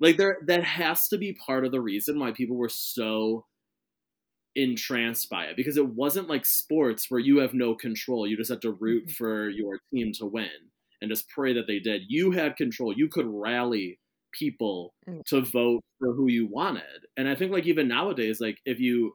Like, 0.00 0.16
there, 0.16 0.38
that 0.46 0.64
has 0.64 1.06
to 1.08 1.18
be 1.18 1.34
part 1.34 1.66
of 1.66 1.72
the 1.72 1.82
reason 1.82 2.18
why 2.18 2.32
people 2.32 2.56
were 2.56 2.70
so 2.70 3.44
entranced 4.54 5.30
by 5.30 5.44
it 5.44 5.56
because 5.56 5.76
it 5.76 5.94
wasn't 5.94 6.28
like 6.28 6.44
sports 6.44 7.10
where 7.10 7.20
you 7.20 7.38
have 7.38 7.54
no 7.54 7.74
control. 7.74 8.26
You 8.26 8.36
just 8.36 8.50
have 8.50 8.60
to 8.60 8.72
root 8.72 9.04
mm-hmm. 9.04 9.12
for 9.12 9.48
your 9.50 9.80
team 9.92 10.12
to 10.14 10.26
win 10.26 10.48
and 11.00 11.10
just 11.10 11.28
pray 11.28 11.52
that 11.52 11.66
they 11.66 11.78
did. 11.78 12.02
You 12.08 12.30
had 12.30 12.56
control. 12.56 12.92
You 12.96 13.08
could 13.08 13.26
rally 13.26 13.98
people 14.32 14.94
mm. 15.08 15.24
to 15.26 15.40
vote 15.40 15.82
for 15.98 16.12
who 16.14 16.28
you 16.28 16.46
wanted. 16.46 17.06
And 17.16 17.28
I 17.28 17.34
think 17.34 17.52
like 17.52 17.66
even 17.66 17.88
nowadays, 17.88 18.40
like 18.40 18.58
if 18.64 18.80
you 18.80 19.14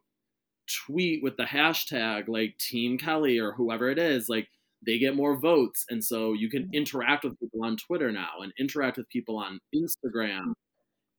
tweet 0.86 1.24
with 1.24 1.38
the 1.38 1.44
hashtag 1.44 2.28
like 2.28 2.58
Team 2.58 2.98
Kelly 2.98 3.40
or 3.40 3.54
whoever 3.54 3.90
it 3.90 4.00
is, 4.00 4.30
like 4.30 4.48
they 4.86 5.00
get 5.00 5.16
more 5.16 5.38
votes. 5.38 5.86
And 5.90 6.04
so 6.04 6.34
you 6.34 6.50
can 6.50 6.64
mm. 6.64 6.74
interact 6.74 7.24
with 7.24 7.40
people 7.40 7.64
on 7.64 7.78
Twitter 7.78 8.12
now 8.12 8.42
and 8.42 8.54
interact 8.60 8.98
with 8.98 9.10
people 9.10 9.38
on 9.38 9.60
Instagram 9.76 10.54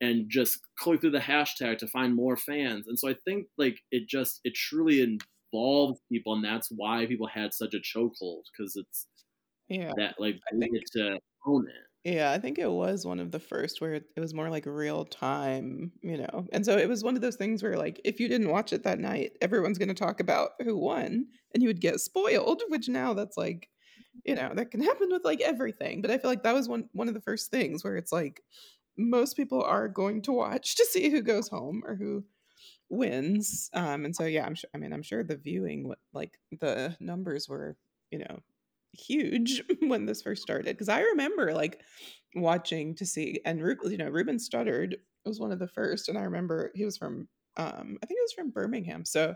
and 0.01 0.31
just 0.31 0.61
click 0.79 1.01
through 1.01 1.11
the 1.11 1.19
hashtag 1.19 1.79
to 1.79 1.89
find 1.89 2.15
more 2.15 2.37
fans. 2.37 2.87
And 2.87 2.99
so 2.99 3.09
I 3.09 3.17
think 3.25 3.47
like 3.57 3.79
it 3.91 4.09
just 4.09 4.41
it 4.45 4.55
truly 4.55 5.01
involves 5.53 6.01
people 6.11 6.35
and 6.35 6.45
that's 6.45 6.69
why 6.71 7.07
people 7.07 7.27
had 7.27 7.53
such 7.53 7.75
a 7.75 7.79
chokehold 7.79 8.43
because 8.57 8.77
it's 8.77 9.07
yeah 9.69 9.93
that 9.97 10.15
like 10.19 10.37
I 10.53 10.57
think, 10.57 10.75
get 10.75 10.83
to 10.93 11.19
own 11.47 11.67
it. 11.69 11.88
Yeah, 12.09 12.31
I 12.31 12.39
think 12.39 12.59
it 12.59 12.71
was 12.71 13.05
one 13.05 13.21
of 13.21 13.33
the 13.33 13.39
first 13.39 13.81
where 13.83 13.95
it, 13.95 14.05
was 14.17 14.33
more 14.33 14.49
like 14.49 14.65
real 14.67 15.05
time, 15.05 15.93
you 16.01 16.17
know. 16.17 16.47
And 16.53 16.65
so 16.65 16.79
it 16.79 16.89
was 16.89 17.05
one 17.05 17.17
of 17.17 17.21
those 17.21 17.37
things 17.37 17.63
where 17.63 17.77
like 17.77 18.01
if 18.03 18.19
you 18.19 18.29
didn't 18.29 18.49
watch 18.49 18.73
it 18.73 18.85
that 18.85 18.99
night, 18.99 19.33
everyone's 19.43 19.77
going 19.77 19.89
to 19.89 19.95
talk 19.95 20.21
about 20.21 20.53
who 20.61 20.77
won 20.77 21.27
and 21.53 21.63
you 21.63 21.69
would 21.69 21.81
get 21.81 22.01
spoiled, 22.01 22.63
which 22.69 22.89
now 22.89 23.13
that's 23.15 23.37
like 23.37 23.69
you 24.25 24.35
know, 24.35 24.53
that 24.55 24.71
can 24.71 24.83
happen 24.83 25.09
with 25.11 25.25
like 25.25 25.41
everything, 25.43 26.03
but 26.03 26.11
I 26.11 26.19
feel 26.19 26.31
like 26.31 26.43
that 26.45 26.55
was 26.55 26.69
one 26.69 26.89
one 26.93 27.09
of 27.09 27.15
the 27.15 27.21
first 27.21 27.51
things 27.51 27.85
where 27.85 27.97
it's 27.97 28.13
like 28.13 28.43
most 28.97 29.37
people 29.37 29.63
are 29.63 29.89
going 29.89 30.23
to 30.23 30.33
watch 30.33 30.77
to 30.77 30.85
see 30.87 31.11
who 31.11 31.23
goes 31.23 31.49
home 31.49 31.83
or 31.87 31.95
who 31.97 32.25
wins. 32.91 33.71
Um, 33.75 34.05
and 34.05 34.17
so 34.17 34.25
yeah, 34.25 34.47
I'm 34.47 34.55
sure. 34.55 34.71
I 34.75 34.79
mean, 34.79 34.93
I'm 34.93 35.03
sure 35.03 35.25
the 35.25 35.37
viewing, 35.37 35.93
like 36.13 36.39
the 36.61 36.97
numbers 37.01 37.49
were, 37.49 37.77
you 38.11 38.21
know, 38.21 38.41
huge 38.93 39.63
when 39.81 40.07
this 40.07 40.23
first 40.23 40.43
started 40.43 40.67
because 40.67 40.89
I 40.89 41.01
remember 41.01 41.53
like 41.53 41.81
watching 42.35 42.95
to 42.97 43.07
see 43.07 43.41
and 43.45 43.59
you 43.59 43.97
know 43.97 44.09
Ruben 44.09 44.37
Studdard 44.37 44.95
was 45.25 45.41
one 45.41 45.53
of 45.53 45.59
the 45.59 45.69
first, 45.69 46.09
and 46.09 46.19
I 46.19 46.23
remember 46.23 46.71
he 46.75 46.85
was 46.85 46.97
from 46.97 47.29
um, 47.57 47.99
I 48.03 48.07
think 48.07 48.19
it 48.19 48.25
was 48.25 48.33
from 48.35 48.51
Birmingham, 48.51 49.05
so 49.05 49.35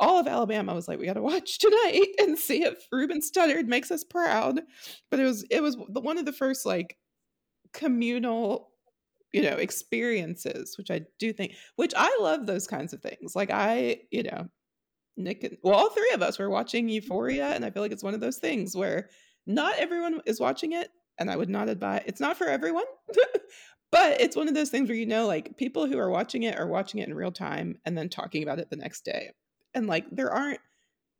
all 0.00 0.18
of 0.18 0.26
Alabama 0.26 0.74
was 0.74 0.88
like, 0.88 0.98
we 0.98 1.06
got 1.06 1.14
to 1.14 1.22
watch 1.22 1.58
tonight 1.60 2.08
and 2.18 2.38
see 2.38 2.64
if 2.64 2.86
Ruben 2.90 3.20
Studdard 3.20 3.66
makes 3.66 3.90
us 3.90 4.04
proud. 4.04 4.60
But 5.10 5.20
it 5.20 5.24
was 5.24 5.44
it 5.50 5.62
was 5.62 5.76
one 5.76 6.18
of 6.18 6.24
the 6.24 6.32
first 6.32 6.66
like 6.66 6.96
communal 7.72 8.70
you 9.32 9.42
know 9.42 9.56
experiences 9.56 10.78
which 10.78 10.92
i 10.92 11.00
do 11.18 11.32
think 11.32 11.54
which 11.74 11.92
i 11.96 12.16
love 12.20 12.46
those 12.46 12.68
kinds 12.68 12.92
of 12.92 13.02
things 13.02 13.34
like 13.34 13.50
i 13.50 13.98
you 14.12 14.22
know 14.22 14.46
nick 15.16 15.44
and 15.44 15.56
well 15.62 15.74
all 15.74 15.90
three 15.90 16.10
of 16.14 16.22
us 16.22 16.38
were 16.38 16.50
watching 16.50 16.88
euphoria 16.88 17.48
and 17.48 17.64
i 17.64 17.70
feel 17.70 17.82
like 17.82 17.92
it's 17.92 18.02
one 18.02 18.14
of 18.14 18.20
those 18.20 18.38
things 18.38 18.76
where 18.76 19.08
not 19.46 19.76
everyone 19.78 20.20
is 20.26 20.40
watching 20.40 20.72
it 20.72 20.90
and 21.18 21.30
i 21.30 21.36
would 21.36 21.48
not 21.48 21.68
advise 21.68 22.02
it's 22.06 22.20
not 22.20 22.36
for 22.36 22.46
everyone 22.46 22.84
but 23.92 24.20
it's 24.20 24.36
one 24.36 24.48
of 24.48 24.54
those 24.54 24.70
things 24.70 24.88
where 24.88 24.98
you 24.98 25.06
know 25.06 25.26
like 25.26 25.56
people 25.56 25.86
who 25.86 25.98
are 25.98 26.10
watching 26.10 26.42
it 26.42 26.58
are 26.58 26.66
watching 26.66 27.00
it 27.00 27.08
in 27.08 27.14
real 27.14 27.32
time 27.32 27.76
and 27.84 27.96
then 27.96 28.08
talking 28.08 28.42
about 28.42 28.58
it 28.58 28.70
the 28.70 28.76
next 28.76 29.04
day 29.04 29.30
and 29.74 29.86
like 29.86 30.04
there 30.10 30.32
aren't 30.32 30.60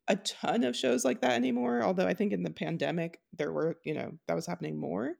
a 0.08 0.16
ton 0.16 0.64
of 0.64 0.76
shows 0.76 1.04
like 1.04 1.20
that 1.20 1.32
anymore 1.32 1.82
although 1.82 2.06
i 2.06 2.14
think 2.14 2.32
in 2.32 2.42
the 2.42 2.50
pandemic 2.50 3.20
there 3.36 3.52
were 3.52 3.76
you 3.84 3.94
know 3.94 4.12
that 4.26 4.34
was 4.34 4.46
happening 4.46 4.78
more 4.78 5.14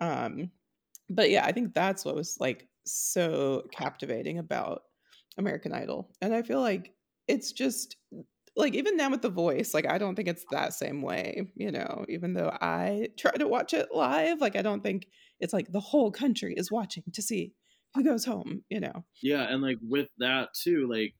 um 0.00 0.50
but 1.10 1.30
yeah, 1.30 1.44
I 1.44 1.52
think 1.52 1.74
that's 1.74 2.04
what 2.04 2.14
was 2.14 2.36
like 2.38 2.66
so 2.84 3.66
captivating 3.72 4.38
about 4.38 4.82
American 5.36 5.72
Idol. 5.72 6.10
And 6.20 6.34
I 6.34 6.42
feel 6.42 6.60
like 6.60 6.92
it's 7.28 7.52
just 7.52 7.96
like 8.56 8.74
even 8.74 8.96
now 8.96 9.10
with 9.10 9.22
the 9.22 9.28
voice, 9.28 9.72
like 9.72 9.86
I 9.86 9.98
don't 9.98 10.16
think 10.16 10.28
it's 10.28 10.44
that 10.50 10.72
same 10.72 11.02
way, 11.02 11.46
you 11.54 11.70
know, 11.70 12.04
even 12.08 12.32
though 12.32 12.50
I 12.60 13.08
try 13.16 13.30
to 13.32 13.46
watch 13.46 13.72
it 13.72 13.88
live, 13.94 14.40
like 14.40 14.56
I 14.56 14.62
don't 14.62 14.82
think 14.82 15.06
it's 15.38 15.52
like 15.52 15.70
the 15.70 15.80
whole 15.80 16.10
country 16.10 16.54
is 16.56 16.72
watching 16.72 17.04
to 17.12 17.22
see 17.22 17.52
who 17.94 18.02
goes 18.02 18.24
home, 18.24 18.64
you 18.68 18.80
know. 18.80 19.04
Yeah, 19.22 19.42
and 19.42 19.62
like 19.62 19.78
with 19.80 20.08
that 20.18 20.48
too, 20.60 20.88
like 20.90 21.14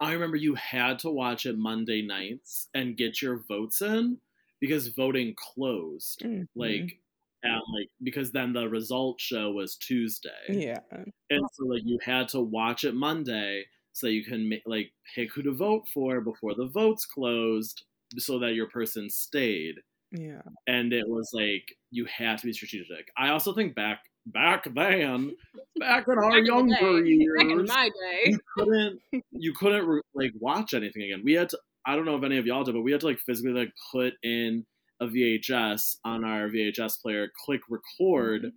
I 0.00 0.12
remember 0.12 0.36
you 0.36 0.54
had 0.54 1.00
to 1.00 1.10
watch 1.10 1.46
it 1.46 1.58
Monday 1.58 2.02
nights 2.06 2.68
and 2.74 2.96
get 2.96 3.20
your 3.20 3.42
votes 3.48 3.82
in 3.82 4.18
because 4.60 4.88
voting 4.88 5.34
closed. 5.36 6.20
Mm-hmm. 6.24 6.44
Like 6.54 7.00
and 7.42 7.60
like 7.74 7.88
because 8.02 8.32
then 8.32 8.52
the 8.52 8.68
result 8.68 9.20
show 9.20 9.50
was 9.50 9.76
Tuesday. 9.76 10.30
Yeah. 10.48 10.80
And 10.92 11.42
so 11.52 11.66
like 11.66 11.82
you 11.84 11.98
had 12.04 12.28
to 12.28 12.40
watch 12.40 12.84
it 12.84 12.94
Monday 12.94 13.64
so 13.94 14.08
you 14.08 14.24
can 14.24 14.50
like 14.66 14.90
pick 15.14 15.32
who 15.32 15.42
to 15.42 15.52
vote 15.52 15.86
for 15.92 16.20
before 16.20 16.54
the 16.54 16.66
votes 16.66 17.06
closed 17.06 17.84
so 18.18 18.38
that 18.40 18.54
your 18.54 18.68
person 18.68 19.08
stayed. 19.08 19.76
Yeah. 20.10 20.42
And 20.66 20.92
it 20.92 21.08
was 21.08 21.30
like 21.32 21.64
you 21.90 22.04
had 22.04 22.38
to 22.38 22.46
be 22.46 22.52
strategic. 22.52 23.08
I 23.16 23.30
also 23.30 23.54
think 23.54 23.74
back 23.74 24.00
back 24.26 24.64
then, 24.74 25.34
back 25.78 26.08
in 26.08 26.18
our 26.18 26.30
back 26.30 26.44
younger 26.44 27.04
years, 27.04 27.38
back 27.38 27.50
in 27.50 27.64
my 27.66 27.88
day, 27.88 28.22
you 28.26 28.38
couldn't 28.56 29.00
you 29.30 29.52
couldn't 29.54 30.02
like 30.14 30.32
watch 30.38 30.74
anything 30.74 31.02
again. 31.02 31.22
We 31.24 31.34
had 31.34 31.48
to. 31.50 31.58
I 31.86 31.94
don't 31.94 32.04
know 32.04 32.16
if 32.16 32.24
any 32.24 32.38
of 32.38 32.46
y'all 32.46 32.64
did, 32.64 32.74
but 32.74 32.82
we 32.82 32.92
had 32.92 33.02
to 33.02 33.06
like 33.06 33.20
physically 33.20 33.52
like 33.52 33.72
put 33.92 34.14
in 34.22 34.64
a 35.00 35.06
VHS 35.06 35.96
on 36.04 36.24
our 36.24 36.48
VHS 36.48 37.00
player, 37.00 37.28
click 37.44 37.60
record 37.68 38.42
mm-hmm. 38.42 38.48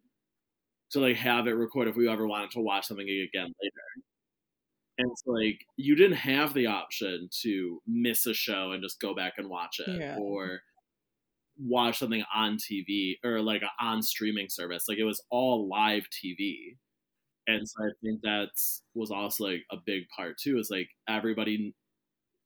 to 0.91 0.99
like 0.99 1.17
have 1.17 1.45
it 1.47 1.51
record 1.51 1.87
if 1.87 1.95
we 1.95 2.09
ever 2.09 2.27
wanted 2.27 2.51
to 2.51 2.61
watch 2.61 2.87
something 2.87 3.07
again 3.07 3.53
later. 3.61 4.06
And 4.97 5.11
it's 5.11 5.23
like 5.25 5.65
you 5.75 5.95
didn't 5.95 6.17
have 6.17 6.53
the 6.53 6.67
option 6.67 7.29
to 7.41 7.81
miss 7.85 8.25
a 8.25 8.33
show 8.33 8.71
and 8.71 8.81
just 8.81 8.99
go 8.99 9.13
back 9.13 9.33
and 9.37 9.49
watch 9.49 9.79
it 9.79 9.99
yeah. 9.99 10.17
or 10.17 10.61
watch 11.59 11.99
something 11.99 12.23
on 12.33 12.57
TV 12.57 13.15
or 13.23 13.41
like 13.41 13.61
on 13.79 14.01
streaming 14.01 14.47
service. 14.49 14.85
Like 14.87 14.97
it 14.97 15.03
was 15.03 15.21
all 15.29 15.67
live 15.69 16.07
TV. 16.09 16.77
And 17.47 17.67
so 17.67 17.85
I 17.85 17.89
think 18.03 18.21
that's 18.23 18.83
was 18.93 19.11
also 19.11 19.45
like 19.45 19.63
a 19.71 19.77
big 19.85 20.03
part 20.15 20.37
too, 20.37 20.57
is 20.57 20.69
like 20.69 20.89
everybody 21.07 21.73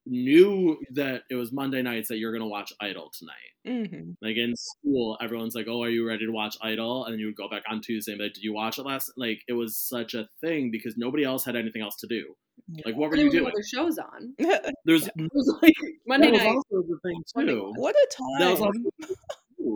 knew 0.06 0.78
that 0.94 1.24
it 1.30 1.36
was 1.36 1.52
Monday 1.52 1.82
nights 1.82 2.10
that 2.10 2.18
you're 2.18 2.32
gonna 2.32 2.48
watch 2.48 2.74
Idol 2.82 3.12
tonight. 3.18 3.36
Mm-hmm. 3.68 4.12
Like 4.22 4.38
in 4.38 4.56
school, 4.56 5.18
everyone's 5.22 5.56
like, 5.56 5.68
"Oh, 5.70 5.84
are 5.84 5.90
you 5.90 6.08
ready 6.08 6.26
to 6.26 6.32
watch 6.32 6.58
Idol?" 6.62 7.06
And 7.06 7.14
then 7.14 7.20
you 7.20 7.28
would 7.28 7.36
go 7.36 7.50
back 7.50 7.64
on 7.70 7.82
Tuesday 7.82 8.14
and 8.14 8.20
be 8.20 8.26
like, 8.26 8.34
"Did 8.34 8.44
you 8.44 8.54
watch 8.54 8.80
it 8.80 8.86
last?" 8.86 9.12
Like 9.18 9.42
it 9.48 9.54
was 9.54 9.78
such 9.78 10.14
a 10.14 10.28
thing 10.42 10.72
because 10.72 10.98
nobody 10.98 11.24
else 11.24 11.46
had 11.46 11.56
anything 11.56 11.82
else 11.82 11.96
to 11.98 12.08
do. 12.08 12.36
Yeah. 12.70 12.84
Like 12.86 12.96
what 12.96 13.10
were 13.10 13.18
you 13.18 13.30
doing? 13.30 13.48
Other 13.48 13.64
shows 13.64 13.98
on. 13.98 14.34
There's 14.86 15.08
it 15.16 15.32
was 15.34 15.58
like 15.62 15.76
Monday 16.08 16.32
that 16.32 16.38
night. 16.38 16.56
Was 16.56 16.66
also 16.72 16.88
the 16.88 17.00
thing 17.04 17.48
too. 17.48 17.74
What 17.76 17.96
a 17.96 18.08
time! 18.16 18.40
That 18.40 18.52
was 18.52 18.62
also 18.62 19.16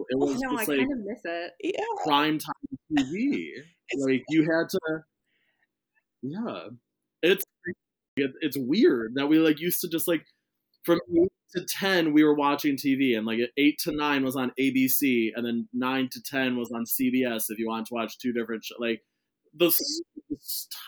it 0.10 0.18
was 0.18 0.40
no, 0.42 0.52
just 0.58 0.70
I 0.70 0.74
like 0.74 0.80
kind 0.80 0.92
of 0.92 1.06
miss 1.06 1.22
it. 1.24 1.52
Yeah. 1.64 2.04
prime 2.04 2.40
time 2.40 2.54
TV. 2.98 3.50
like 3.98 4.24
you 4.30 4.44
had 4.44 4.70
to, 4.70 4.80
yeah. 6.22 6.68
It's 7.22 7.44
it's 8.18 8.58
weird 8.58 9.14
that 9.16 9.28
we 9.28 9.40
like 9.40 9.60
used 9.60 9.82
to 9.82 9.90
just 9.90 10.08
like 10.08 10.26
from 10.84 11.00
eight 11.18 11.32
to 11.56 11.66
ten 11.66 12.14
we 12.14 12.24
were 12.24 12.36
watching 12.36 12.76
TV, 12.76 13.18
and 13.18 13.26
like 13.26 13.40
eight 13.58 13.80
to 13.80 13.92
nine 13.92 14.24
was 14.24 14.36
on 14.36 14.52
ABC, 14.60 15.32
and 15.36 15.46
then 15.46 15.68
nine 15.74 16.10
to 16.12 16.22
ten 16.22 16.58
was 16.58 16.72
on 16.72 16.86
CBS. 16.86 17.46
If 17.50 17.60
you 17.60 17.68
want 17.68 17.88
to 17.88 17.94
watch 17.94 18.18
two 18.18 18.34
different 18.34 18.64
sh- 18.64 18.72
like 18.80 19.02
the, 19.56 19.68
the 20.30 20.38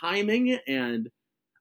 timing 0.01 0.57
and. 0.67 1.09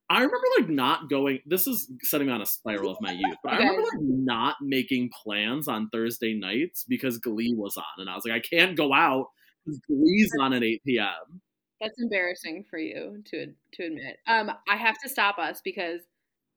I 0.08 0.18
remember 0.18 0.46
like 0.60 0.68
not 0.68 1.10
going. 1.10 1.40
This 1.46 1.66
is 1.66 1.90
setting 2.04 2.28
me 2.28 2.32
on 2.32 2.40
a 2.40 2.46
spiral 2.46 2.92
of 2.92 2.98
my 3.00 3.10
youth, 3.10 3.38
but 3.42 3.54
I 3.54 3.56
remember 3.56 3.82
like 3.82 4.02
not 4.02 4.54
making 4.62 5.10
plans 5.10 5.66
on 5.66 5.88
Thursday 5.88 6.32
nights 6.32 6.84
because 6.86 7.18
Glee 7.18 7.54
was 7.56 7.76
on, 7.76 7.82
and 7.98 8.08
I 8.08 8.14
was 8.14 8.24
like, 8.24 8.36
I 8.36 8.38
can't 8.38 8.76
go 8.76 8.94
out 8.94 9.26
because 9.64 9.80
Glee's 9.88 10.30
on 10.40 10.52
at 10.52 10.62
eight 10.62 10.80
p.m. 10.86 11.40
That's 11.80 12.00
embarrassing 12.00 12.64
for 12.70 12.78
you 12.78 13.22
to 13.26 13.46
to 13.74 13.82
admit. 13.84 14.18
Um, 14.26 14.50
I 14.68 14.76
have 14.76 14.96
to 15.02 15.08
stop 15.08 15.38
us 15.38 15.60
because 15.64 16.00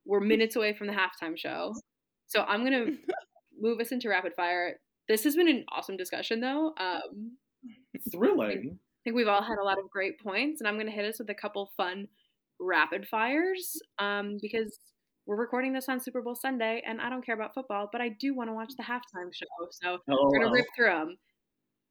we're 0.05 0.21
minutes 0.21 0.55
away 0.55 0.73
from 0.73 0.87
the 0.87 0.93
halftime 0.93 1.37
show. 1.37 1.73
So 2.27 2.41
I'm 2.41 2.61
going 2.65 2.71
to 2.85 2.97
move 3.59 3.79
us 3.79 3.91
into 3.91 4.09
rapid 4.09 4.33
fire. 4.35 4.79
This 5.07 5.23
has 5.23 5.35
been 5.35 5.49
an 5.49 5.65
awesome 5.71 5.97
discussion, 5.97 6.39
though. 6.39 6.73
Um, 6.77 7.37
Thrilling. 8.11 8.49
I 8.49 8.53
think, 8.61 8.73
I 8.73 8.99
think 9.03 9.15
we've 9.15 9.27
all 9.27 9.41
had 9.41 9.57
a 9.59 9.63
lot 9.63 9.79
of 9.79 9.89
great 9.89 10.19
points, 10.19 10.61
and 10.61 10.67
I'm 10.67 10.75
going 10.75 10.85
to 10.85 10.91
hit 10.91 11.05
us 11.05 11.19
with 11.19 11.29
a 11.29 11.35
couple 11.35 11.71
fun 11.75 12.07
rapid 12.59 13.07
fires 13.07 13.81
um, 13.97 14.37
because 14.41 14.77
we're 15.25 15.35
recording 15.35 15.73
this 15.73 15.89
on 15.89 15.99
Super 15.99 16.21
Bowl 16.21 16.35
Sunday, 16.35 16.81
and 16.87 17.01
I 17.01 17.09
don't 17.09 17.25
care 17.25 17.35
about 17.35 17.53
football, 17.53 17.89
but 17.91 18.01
I 18.01 18.09
do 18.19 18.33
want 18.35 18.49
to 18.49 18.53
watch 18.53 18.71
the 18.77 18.83
halftime 18.83 19.33
show. 19.33 19.45
So 19.71 19.97
Oh, 20.09 20.29
we're 20.29 20.39
gonna 20.39 20.45
well. 20.51 20.53
rip 20.53 20.65
through 20.75 20.89
them. 20.89 21.17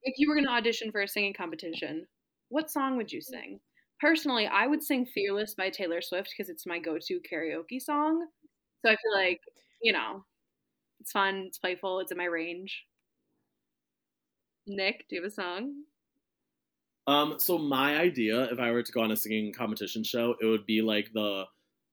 If 0.03 0.15
you 0.19 0.29
were 0.29 0.37
gonna 0.37 0.51
audition 0.51 0.91
for 0.93 1.03
a 1.03 1.09
singing 1.09 1.35
competition, 1.35 2.07
what 2.49 2.71
song 2.71 2.97
would 2.97 3.13
you 3.13 3.21
sing? 3.21 3.61
Personally, 4.01 4.47
I 4.47 4.67
would 4.67 4.83
sing 4.83 5.07
"Fearless" 5.07 5.55
by 5.55 5.71
Taylor 5.71 6.01
Swift 6.01 6.31
because 6.37 6.51
it's 6.51 6.67
my 6.67 6.79
go-to 6.79 7.21
karaoke 7.31 7.81
song. 7.81 8.27
So 8.85 8.93
I 8.93 8.97
feel 8.97 9.15
like 9.15 9.41
you 9.83 9.93
know, 9.93 10.25
it's 11.01 11.13
fun, 11.13 11.45
it's 11.47 11.59
playful, 11.59 12.01
it's 12.01 12.13
in 12.13 12.19
my 12.19 12.25
range. 12.25 12.85
Nick, 14.67 15.07
do 15.09 15.17
you 15.17 15.23
have 15.23 15.31
a 15.31 15.35
song? 15.35 15.73
Um, 17.07 17.37
so 17.39 17.57
my 17.57 17.97
idea, 17.97 18.45
if 18.53 18.59
I 18.59 18.71
were 18.71 18.83
to 18.83 18.93
go 18.93 19.01
on 19.01 19.13
a 19.13 19.17
singing 19.17 19.53
competition 19.53 20.05
show, 20.05 20.35
it 20.41 20.47
would 20.47 20.67
be 20.67 20.83
like 20.83 21.11
the 21.15 21.45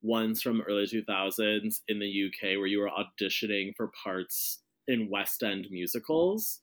ones 0.02 0.42
from 0.42 0.62
early 0.62 0.86
2000s 0.86 1.82
in 1.88 2.00
the 2.00 2.06
UK 2.06 2.58
where 2.58 2.68
you 2.68 2.80
were 2.80 2.90
auditioning 2.90 3.74
for 3.78 3.92
parts 4.04 4.60
in 4.88 5.10
West 5.10 5.42
End 5.42 5.68
musicals. 5.72 6.60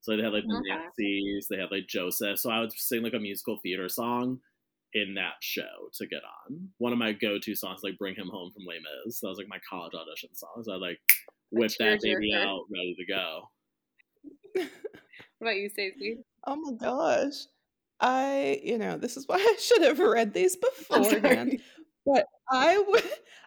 So 0.00 0.16
they 0.16 0.22
had 0.22 0.32
like 0.32 0.44
the 0.46 0.56
Okay. 0.56 0.68
Nancy's, 0.68 1.48
they 1.48 1.56
had 1.56 1.70
like 1.70 1.86
Joseph. 1.88 2.38
So 2.38 2.50
I 2.50 2.60
would 2.60 2.72
sing 2.72 3.02
like 3.02 3.14
a 3.14 3.18
musical 3.18 3.58
theater 3.62 3.88
song 3.88 4.40
in 4.94 5.14
that 5.14 5.34
show 5.40 5.90
to 5.94 6.06
get 6.06 6.22
on. 6.48 6.68
One 6.78 6.92
of 6.92 6.98
my 6.98 7.12
go-to 7.12 7.54
songs, 7.54 7.80
like 7.82 7.98
"Bring 7.98 8.14
Him 8.14 8.28
Home" 8.28 8.52
from 8.52 8.64
Les 8.64 8.78
Mis. 9.04 9.20
That 9.20 9.28
was 9.28 9.38
like 9.38 9.48
my 9.48 9.58
college 9.68 9.92
audition 9.94 10.34
song. 10.34 10.62
So 10.62 10.74
I'd 10.74 10.80
like 10.80 11.00
whip 11.50 11.72
that 11.78 12.00
baby 12.02 12.30
cheer. 12.30 12.42
out, 12.42 12.64
ready 12.70 12.94
to 12.94 13.04
go. 13.06 13.48
What 15.38 15.48
about 15.48 15.56
you, 15.56 15.68
Stacey? 15.68 16.18
Oh 16.46 16.56
my 16.56 16.72
gosh. 16.72 17.46
I, 18.00 18.60
you 18.62 18.78
know, 18.78 18.96
this 18.96 19.16
is 19.16 19.26
why 19.26 19.36
I 19.38 19.56
should 19.58 19.82
have 19.82 19.98
read 19.98 20.32
these 20.32 20.56
I'm 20.90 21.02
beforehand. 21.02 21.60
But 22.06 22.26
I 22.50 22.78
would, 22.78 23.02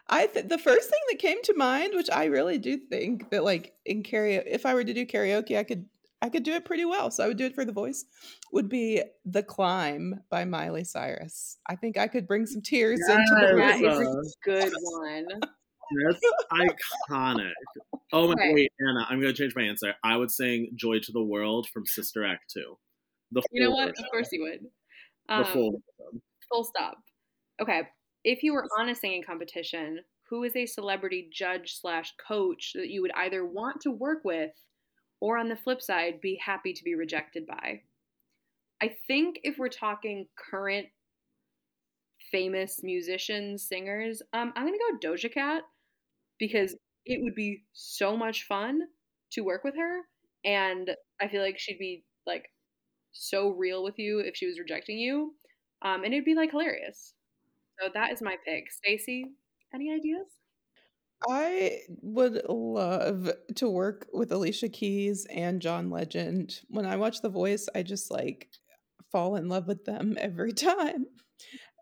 I 0.08 0.26
th- 0.26 0.48
the 0.48 0.58
first 0.58 0.90
thing 0.90 0.98
that 1.10 1.18
came 1.18 1.42
to 1.44 1.54
mind, 1.56 1.94
which 1.94 2.10
I 2.10 2.26
really 2.26 2.58
do 2.58 2.76
think 2.76 3.30
that 3.30 3.42
like 3.44 3.74
in 3.86 4.02
karaoke, 4.02 4.42
if 4.46 4.66
I 4.66 4.74
were 4.74 4.84
to 4.84 4.92
do 4.94 5.06
karaoke, 5.06 5.56
I 5.58 5.64
could, 5.64 5.86
I 6.22 6.28
could 6.28 6.42
do 6.42 6.52
it 6.52 6.64
pretty 6.64 6.84
well. 6.84 7.10
So 7.10 7.24
I 7.24 7.28
would 7.28 7.36
do 7.38 7.46
it 7.46 7.54
for 7.54 7.64
the 7.64 7.72
voice. 7.72 8.04
Would 8.52 8.68
be 8.68 9.02
"The 9.24 9.42
Climb" 9.42 10.22
by 10.30 10.44
Miley 10.44 10.84
Cyrus. 10.84 11.58
I 11.66 11.76
think 11.76 11.96
I 11.96 12.08
could 12.08 12.26
bring 12.26 12.46
some 12.46 12.62
tears 12.62 13.00
into 13.00 13.34
the 13.40 13.56
Yes. 13.56 13.80
Room. 13.80 14.20
is 14.20 14.36
a 14.44 14.44
good 14.44 14.72
one. 14.82 15.26
That's 16.04 16.24
iconic. 16.52 17.52
Oh 18.12 18.28
my 18.28 18.34
Okay. 18.34 18.52
wait, 18.54 18.72
Anna, 18.80 19.06
I'm 19.08 19.20
gonna 19.20 19.32
change 19.32 19.54
my 19.56 19.62
answer. 19.62 19.94
I 20.04 20.16
would 20.16 20.30
sing 20.30 20.70
"Joy 20.76 20.98
to 21.00 21.12
the 21.12 21.22
World" 21.22 21.68
from 21.70 21.86
Sister 21.86 22.24
Act 22.24 22.50
2. 22.52 22.78
The 23.32 23.42
You 23.52 23.62
know 23.64 23.70
what? 23.70 23.88
version. 23.90 24.04
Of 24.04 24.10
course 24.10 24.28
you 24.32 24.42
would. 24.42 24.60
The 25.28 25.44
Um, 25.44 25.52
full 25.52 25.70
version. 25.98 26.22
Full 26.50 26.64
stop. 26.64 26.98
Okay. 27.60 27.88
If 28.24 28.42
you 28.42 28.52
were 28.52 28.68
on 28.78 28.88
a 28.88 28.94
singing 28.94 29.22
competition, 29.22 30.04
who 30.28 30.44
is 30.44 30.54
a 30.56 30.66
celebrity 30.66 31.28
judge 31.32 31.74
slash 31.74 32.12
coach 32.16 32.72
that 32.74 32.90
you 32.90 33.02
would 33.02 33.12
either 33.12 33.44
want 33.46 33.80
to 33.82 33.90
work 33.90 34.24
with 34.24 34.52
or 35.20 35.38
on 35.38 35.48
the 35.48 35.56
flip 35.56 35.82
side, 35.82 36.20
be 36.20 36.36
happy 36.36 36.72
to 36.72 36.84
be 36.84 36.94
rejected 36.94 37.46
by? 37.46 37.82
I 38.82 38.96
think 39.06 39.40
if 39.44 39.58
we're 39.58 39.68
talking 39.68 40.26
current 40.36 40.88
famous 42.30 42.82
musicians, 42.82 43.66
singers, 43.66 44.22
um, 44.32 44.52
I'm 44.56 44.64
gonna 44.66 44.78
go 44.78 45.08
Doja 45.08 45.32
Cat 45.32 45.62
because 46.38 46.76
it 47.06 47.22
would 47.22 47.34
be 47.34 47.64
so 47.72 48.16
much 48.16 48.44
fun 48.46 48.80
to 49.32 49.42
work 49.42 49.64
with 49.64 49.76
her, 49.76 50.02
and 50.44 50.90
I 51.20 51.28
feel 51.28 51.42
like 51.42 51.58
she'd 51.58 51.78
be 51.78 52.04
like 52.26 52.50
so 53.12 53.50
real 53.50 53.84
with 53.84 53.98
you 53.98 54.20
if 54.20 54.36
she 54.36 54.46
was 54.46 54.58
rejecting 54.58 54.98
you, 54.98 55.34
um, 55.82 56.04
and 56.04 56.14
it'd 56.14 56.24
be 56.24 56.34
like 56.34 56.50
hilarious. 56.52 57.14
So 57.80 57.90
that 57.94 58.12
is 58.12 58.22
my 58.22 58.36
pick. 58.46 58.70
Stacy, 58.70 59.26
any 59.74 59.92
ideas? 59.92 60.39
I 61.28 61.80
would 62.02 62.42
love 62.48 63.30
to 63.56 63.68
work 63.68 64.06
with 64.12 64.32
Alicia 64.32 64.68
Keys 64.68 65.26
and 65.30 65.60
John 65.60 65.90
Legend. 65.90 66.60
When 66.68 66.86
I 66.86 66.96
watch 66.96 67.20
The 67.20 67.28
Voice, 67.28 67.68
I 67.74 67.82
just 67.82 68.10
like 68.10 68.48
fall 69.12 69.36
in 69.36 69.48
love 69.48 69.66
with 69.66 69.84
them 69.84 70.16
every 70.20 70.52
time. 70.52 71.06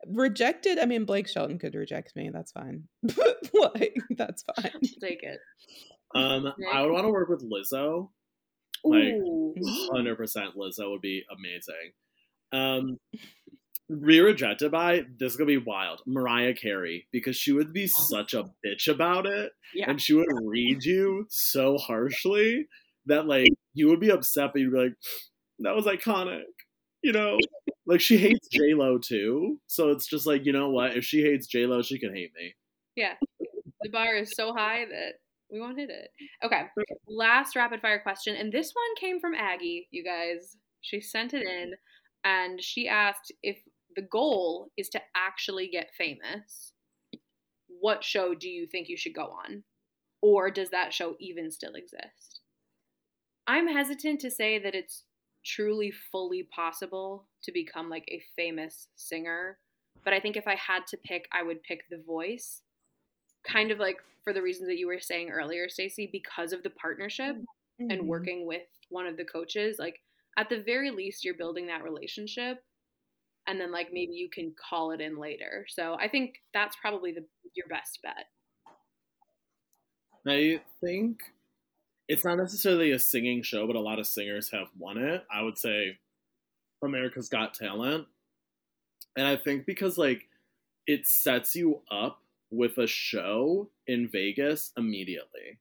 Rejected, 0.07 0.79
I 0.79 0.87
mean, 0.87 1.05
Blake 1.05 1.29
Shelton 1.29 1.59
could 1.59 1.75
reject 1.75 2.15
me. 2.17 2.31
That's 2.33 2.53
fine. 2.53 2.85
But 3.17 3.75
like, 3.75 3.97
that's 4.17 4.45
fine. 4.57 4.81
Take 5.01 5.23
it. 5.23 5.41
Um, 6.15 6.53
I 6.73 6.83
would 6.83 6.93
want 6.93 7.05
to 7.05 7.11
work 7.11 7.29
with 7.29 7.43
Lizzo. 7.43 8.11
Like, 8.85 9.15
Ooh. 9.15 9.55
Hundred 9.93 10.17
percent, 10.17 10.55
Lizzo 10.57 10.91
would 10.91 11.01
be 11.01 11.25
amazing. 11.37 11.93
Um, 12.53 12.99
rejected 13.89 14.71
by 14.71 15.03
this 15.19 15.33
is 15.33 15.37
gonna 15.37 15.47
be 15.47 15.57
wild. 15.59 16.03
Mariah 16.07 16.55
Carey 16.55 17.07
because 17.13 17.37
she 17.37 17.53
would 17.53 17.73
be 17.73 17.87
such 17.87 18.35
a 18.35 18.51
bitch 18.65 18.89
about 18.89 19.27
it, 19.27 19.53
Yeah. 19.75 19.91
and 19.91 20.01
she 20.01 20.15
would 20.15 20.29
read 20.43 20.85
you 20.85 21.27
so 21.31 21.77
harshly 21.79 22.69
that 23.07 23.27
like 23.27 23.49
you 23.75 23.89
would 23.89 24.01
be 24.01 24.11
upset, 24.11 24.51
but 24.53 24.61
you'd 24.61 24.73
be 24.73 24.79
like, 24.79 24.95
"That 25.61 25.75
was 25.75 25.87
iconic," 25.87 26.45
you 27.03 27.13
know. 27.13 27.39
Like 27.87 28.01
she 28.03 28.19
hates 28.19 28.49
J 28.49 28.75
Lo 28.75 28.99
too, 28.99 29.61
so 29.67 29.89
it's 29.91 30.07
just 30.07 30.27
like 30.27 30.45
you 30.45 30.53
know 30.53 30.69
what? 30.71 30.97
If 30.97 31.05
she 31.05 31.23
hates 31.23 31.47
J 31.47 31.65
Lo, 31.67 31.81
she 31.81 31.99
can 31.99 32.15
hate 32.15 32.33
me. 32.37 32.55
Yeah. 32.97 33.15
The 33.81 33.89
bar 33.91 34.17
is 34.17 34.33
so 34.35 34.53
high 34.53 34.85
that 34.85 35.15
we 35.51 35.61
won't 35.61 35.79
hit 35.79 35.89
it. 35.89 36.11
Okay. 36.45 36.67
Last 37.07 37.57
rapid 37.57 37.81
fire 37.81 38.01
question. 38.01 38.35
And 38.37 38.53
this 38.53 38.73
one 38.75 38.97
came 39.01 39.21
from 39.21 39.35
Aggie, 39.35 39.89
you 39.91 40.05
guys. 40.05 40.57
She 40.83 41.01
sent 41.01 41.33
it 41.33 41.47
in 41.47 41.73
and 42.25 42.63
she 42.63 42.89
asked 42.89 43.33
if 43.43 43.57
the 43.99 44.03
goal 44.03 44.71
is 44.77 44.89
to 44.89 45.01
actually 45.17 45.67
get 45.67 45.91
famous, 45.99 46.73
what 47.67 48.05
show 48.05 48.33
do 48.33 48.49
you 48.49 48.65
think 48.65 48.89
you 48.89 48.97
should 48.97 49.13
go 49.13 49.25
on? 49.45 49.65
Or 50.23 50.53
does 50.53 50.71
that 50.71 50.95
show 50.95 51.17
even 51.19 51.51
still 51.51 51.75
exist? 51.75 52.43
I'm 53.49 53.67
hesitant 53.67 54.21
to 54.21 54.31
say 54.31 54.61
that 54.61 54.77
it's 54.77 55.03
truly 55.45 55.91
fully 56.13 56.45
possible 56.45 57.27
to 57.43 57.51
become 57.51 57.91
like 57.91 58.05
a 58.07 58.23
famous 58.37 58.87
singer, 58.95 59.59
but 60.05 60.15
I 60.15 60.21
think 60.21 60.37
if 60.37 60.47
I 60.47 60.55
had 60.55 60.87
to 60.91 60.97
pick, 60.97 61.27
I 61.33 61.43
would 61.43 61.65
pick 61.65 61.81
The 61.91 62.01
Voice 62.07 62.63
kind 63.43 63.73
of 63.73 63.81
like 63.81 63.97
for 64.23 64.33
the 64.33 64.43
reasons 64.43 64.69
that 64.69 64.79
you 64.79 64.87
were 64.87 65.01
saying 65.01 65.31
earlier, 65.31 65.69
Stacey, 65.69 66.09
because 66.13 66.53
of 66.53 66.63
the 66.63 66.71
partnership 66.71 67.35
and 67.81 68.03
Mhm. 68.03 68.07
working 68.07 68.47
with 68.47 68.63
one 68.91 69.09
of 69.09 69.17
the 69.17 69.25
coaches, 69.25 69.81
like 69.81 70.01
at 70.37 70.49
the 70.49 70.63
very 70.63 70.93
least 70.93 71.25
you're 71.25 71.35
building 71.35 71.67
that 71.67 71.83
relationship 71.83 72.63
and 73.49 73.59
then 73.61 73.73
like 73.73 73.89
maybe 73.93 74.13
you 74.13 74.29
can 74.29 74.53
call 74.69 74.93
it 74.93 75.01
in 75.01 75.19
later. 75.19 75.67
So 75.69 75.97
I 75.99 76.07
think 76.09 76.35
that's 76.55 76.77
probably 76.81 77.13
the 77.13 77.25
your 77.55 77.67
best 77.67 77.99
bet. 78.03 78.27
I 80.27 80.61
think 80.81 81.23
it's 82.07 82.25
not 82.25 82.37
necessarily 82.37 82.93
a 82.93 82.99
singing 82.99 83.43
show, 83.43 83.67
but 83.67 83.75
a 83.75 83.81
lot 83.81 83.99
of 83.99 84.07
singers 84.07 84.51
have 84.51 84.69
won 84.79 84.99
it. 84.99 85.25
I 85.33 85.43
would 85.43 85.59
say 85.59 85.99
America's 86.85 87.29
Got 87.29 87.55
Talent. 87.55 88.07
And 89.17 89.27
I 89.27 89.37
think 89.37 89.67
because 89.67 89.97
like 89.99 90.29
it 90.87 91.07
sets 91.07 91.57
you 91.57 91.81
up 91.91 92.21
with 92.51 92.79
a 92.79 92.87
show 92.87 93.69
in 93.87 94.09
Vegas 94.09 94.73
immediately. 94.77 95.59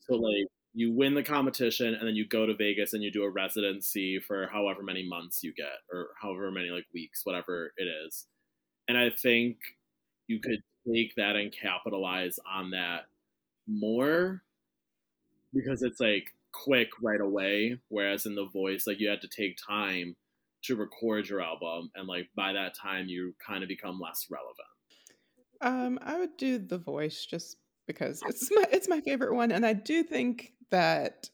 So 0.00 0.14
like 0.14 0.46
you 0.78 0.92
win 0.92 1.14
the 1.14 1.24
competition 1.24 1.94
and 1.94 2.06
then 2.06 2.14
you 2.14 2.26
go 2.26 2.46
to 2.46 2.54
Vegas 2.54 2.92
and 2.92 3.02
you 3.02 3.10
do 3.10 3.24
a 3.24 3.30
residency 3.30 4.20
for 4.20 4.46
however 4.52 4.82
many 4.82 5.06
months 5.08 5.42
you 5.42 5.52
get 5.52 5.78
or 5.92 6.10
however 6.22 6.52
many 6.52 6.70
like 6.70 6.86
weeks, 6.94 7.22
whatever 7.24 7.72
it 7.76 7.88
is. 8.06 8.26
And 8.86 8.96
I 8.96 9.10
think 9.10 9.56
you 10.28 10.40
could 10.40 10.62
take 10.86 11.16
that 11.16 11.34
and 11.34 11.52
capitalize 11.52 12.38
on 12.46 12.70
that 12.70 13.06
more 13.66 14.42
because 15.52 15.82
it's 15.82 15.98
like 16.00 16.28
quick 16.52 16.90
right 17.02 17.20
away 17.20 17.78
whereas 17.88 18.24
in 18.24 18.34
the 18.36 18.46
voice 18.46 18.86
like 18.86 19.00
you 19.00 19.08
had 19.08 19.20
to 19.20 19.28
take 19.28 19.58
time 19.68 20.16
to 20.62 20.76
record 20.76 21.28
your 21.28 21.42
album 21.42 21.90
and 21.94 22.06
like 22.08 22.28
by 22.36 22.52
that 22.52 22.72
time 22.74 23.08
you 23.08 23.34
kind 23.44 23.62
of 23.62 23.68
become 23.68 24.00
less 24.00 24.28
relevant 24.30 24.68
Um, 25.60 25.98
I 26.02 26.18
would 26.18 26.36
do 26.36 26.58
The 26.58 26.78
Voice 26.78 27.26
just 27.26 27.56
because 27.86 28.22
it's 28.26 28.48
my 28.52 28.64
it's 28.70 28.88
my 28.88 29.00
favorite 29.00 29.34
one, 29.34 29.50
and 29.50 29.66
I 29.66 29.72
do 29.72 30.02
think 30.04 30.52
that, 30.70 31.28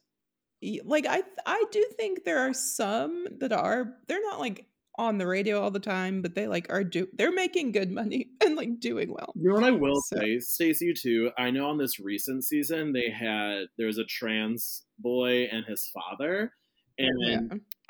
like, 0.85 1.07
I 1.09 1.22
I 1.47 1.64
do 1.72 1.85
think 1.97 2.24
there 2.24 2.39
are 2.41 2.55
some 2.55 3.26
that 3.41 3.53
are 3.53 3.95
they're 4.09 4.22
not 4.22 4.41
like 4.41 4.66
on 4.97 5.18
the 5.18 5.26
radio 5.26 5.61
all 5.61 5.72
the 5.72 5.80
time, 5.80 6.22
but 6.22 6.35
they 6.37 6.47
like 6.47 6.66
are 6.72 6.85
do 6.85 7.09
they're 7.14 7.32
making 7.32 7.72
good 7.72 7.91
money 7.91 8.28
and 8.45 8.55
like 8.57 8.78
doing 8.80 9.12
well. 9.12 9.32
you 9.35 9.49
know 9.49 9.55
what 9.57 9.64
i 9.64 9.70
will 9.72 10.01
So- 10.03 10.16
say 10.20 10.39
stacey 10.39 10.95
too 10.95 11.30
i 11.37 11.51
know 11.51 11.68
on 11.68 11.78
this 11.78 11.99
recent 11.99 12.45
season 12.45 12.93
they 12.93 13.11
had 13.11 13.64
there 13.76 13.89
was 13.89 13.99
a 13.99 14.05
trans 14.05 14.85
boy 15.01 15.49
and 15.51 15.64
his 15.66 15.91
father 15.93 16.53
and 16.97 17.11
Yeah. 17.20 17.41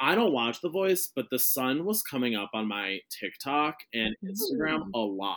I 0.01 0.15
don't 0.15 0.33
watch 0.33 0.63
The 0.63 0.71
Voice, 0.71 1.11
but 1.15 1.27
the 1.31 1.39
son 1.39 1.85
was 1.85 2.03
coming 2.03 2.35
up 2.35 2.51
on 2.55 2.67
my 2.67 2.99
TikTok 3.21 3.77
and 3.93 4.15
Instagram 4.25 4.89
a 4.95 4.99
lot. 4.99 5.37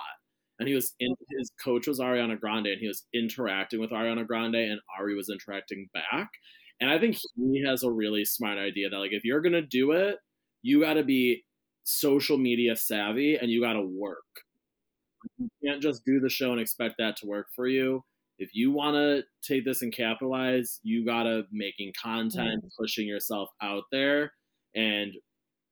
And 0.60 0.68
he 0.68 0.76
was 0.76 0.96
in 1.00 1.14
his 1.38 1.52
coach 1.64 1.88
was 1.88 2.00
Ariana 2.00 2.40
Grande, 2.40 2.68
and 2.68 2.80
he 2.82 2.88
was 2.88 3.06
interacting 3.14 3.80
with 3.80 3.92
Ariana 3.92 4.26
Grande, 4.26 4.56
and 4.56 4.80
Ari 5.00 5.16
was 5.16 5.30
interacting 5.30 5.90
back. 5.94 6.30
And 6.80 6.90
I 6.90 7.00
think 7.00 7.18
he 7.36 7.64
has 7.66 7.84
a 7.84 7.92
really 7.92 8.26
smart 8.26 8.58
idea 8.58 8.90
that 8.90 8.98
like 8.98 9.14
if 9.14 9.24
you're 9.26 9.42
gonna 9.42 9.62
do 9.62 9.92
it, 9.92 10.18
you 10.64 10.82
got 10.82 10.94
to 10.96 11.04
be 11.04 11.44
social 11.84 12.38
media 12.38 12.76
savvy 12.76 13.38
and 13.38 13.50
you 13.52 13.62
got 13.62 13.74
to 13.74 13.82
work. 13.82 14.24
you 15.38 15.50
can't 15.64 15.82
just 15.82 16.04
do 16.06 16.20
the 16.20 16.30
show 16.30 16.52
and 16.52 16.62
expect 16.62 16.96
that 17.00 17.16
to 17.18 17.26
work 17.28 17.48
for 17.56 17.68
you. 17.68 18.04
If 18.40 18.52
you 18.54 18.72
want 18.72 18.96
to 18.96 19.24
take 19.44 19.66
this 19.66 19.82
and 19.82 19.92
capitalize, 19.94 20.80
you 20.84 21.06
gotta 21.06 21.48
making 21.52 21.94
content, 22.02 22.64
Mm. 22.64 22.70
pushing 22.78 23.08
yourself 23.08 23.50
out 23.62 23.86
there, 23.92 24.34
and 24.76 25.14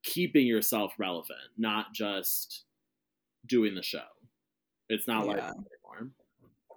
keeping 0.03 0.47
yourself 0.47 0.93
relevant, 0.99 1.39
not 1.57 1.93
just 1.93 2.65
doing 3.47 3.75
the 3.75 3.83
show. 3.83 4.05
It's 4.89 5.07
not 5.07 5.25
like 5.27 5.37
Yeah. 5.37 5.47
that 5.47 5.55
anymore. 5.55 6.11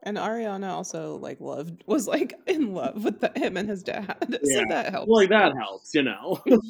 And 0.05 0.17
Ariana 0.17 0.71
also 0.71 1.17
like 1.17 1.41
loved 1.41 1.83
was 1.87 2.07
like 2.07 2.35
in 2.47 2.73
love 2.75 3.05
with 3.05 3.21
the, 3.21 3.33
him 3.37 3.57
and 3.57 3.69
his 3.69 3.83
dad, 3.83 4.17
so 4.45 4.63
that 4.69 4.91
helps. 4.91 5.09
Well, 5.09 5.21
like 5.21 5.29
that 5.31 5.53
helps, 5.57 5.95
you 5.95 6.03
know. 6.03 6.43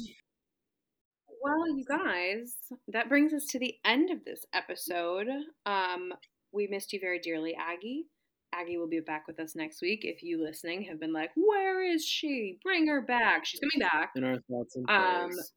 Well, 1.41 1.69
you 1.77 1.85
guys, 1.85 2.53
that 2.89 3.07
brings 3.07 3.33
us 3.33 3.45
to 3.51 3.59
the 3.59 3.75
end 3.85 4.09
of 4.11 4.25
this 4.25 4.45
episode. 4.53 5.27
Um, 5.65 6.11
we 6.51 6.67
missed 6.67 6.91
you 6.91 6.99
very 6.99 7.17
dearly, 7.19 7.55
Aggie. 7.57 8.07
Aggie 8.53 8.77
will 8.77 8.89
be 8.89 8.99
back 8.99 9.25
with 9.25 9.39
us 9.39 9.55
next 9.55 9.81
week. 9.81 10.01
If 10.03 10.21
you 10.21 10.43
listening 10.43 10.81
have 10.83 10.99
been 10.99 11.13
like, 11.13 11.31
"Where 11.37 11.81
is 11.81 12.03
she? 12.05 12.57
Bring 12.61 12.87
her 12.87 13.01
back." 13.01 13.45
She's 13.45 13.61
coming 13.61 13.87
back. 13.89 14.11
In 14.17 14.25
our 14.25 14.39
thoughts 14.49 14.75
and 14.75 14.89
Um, 14.89 15.29
prayers. 15.29 15.53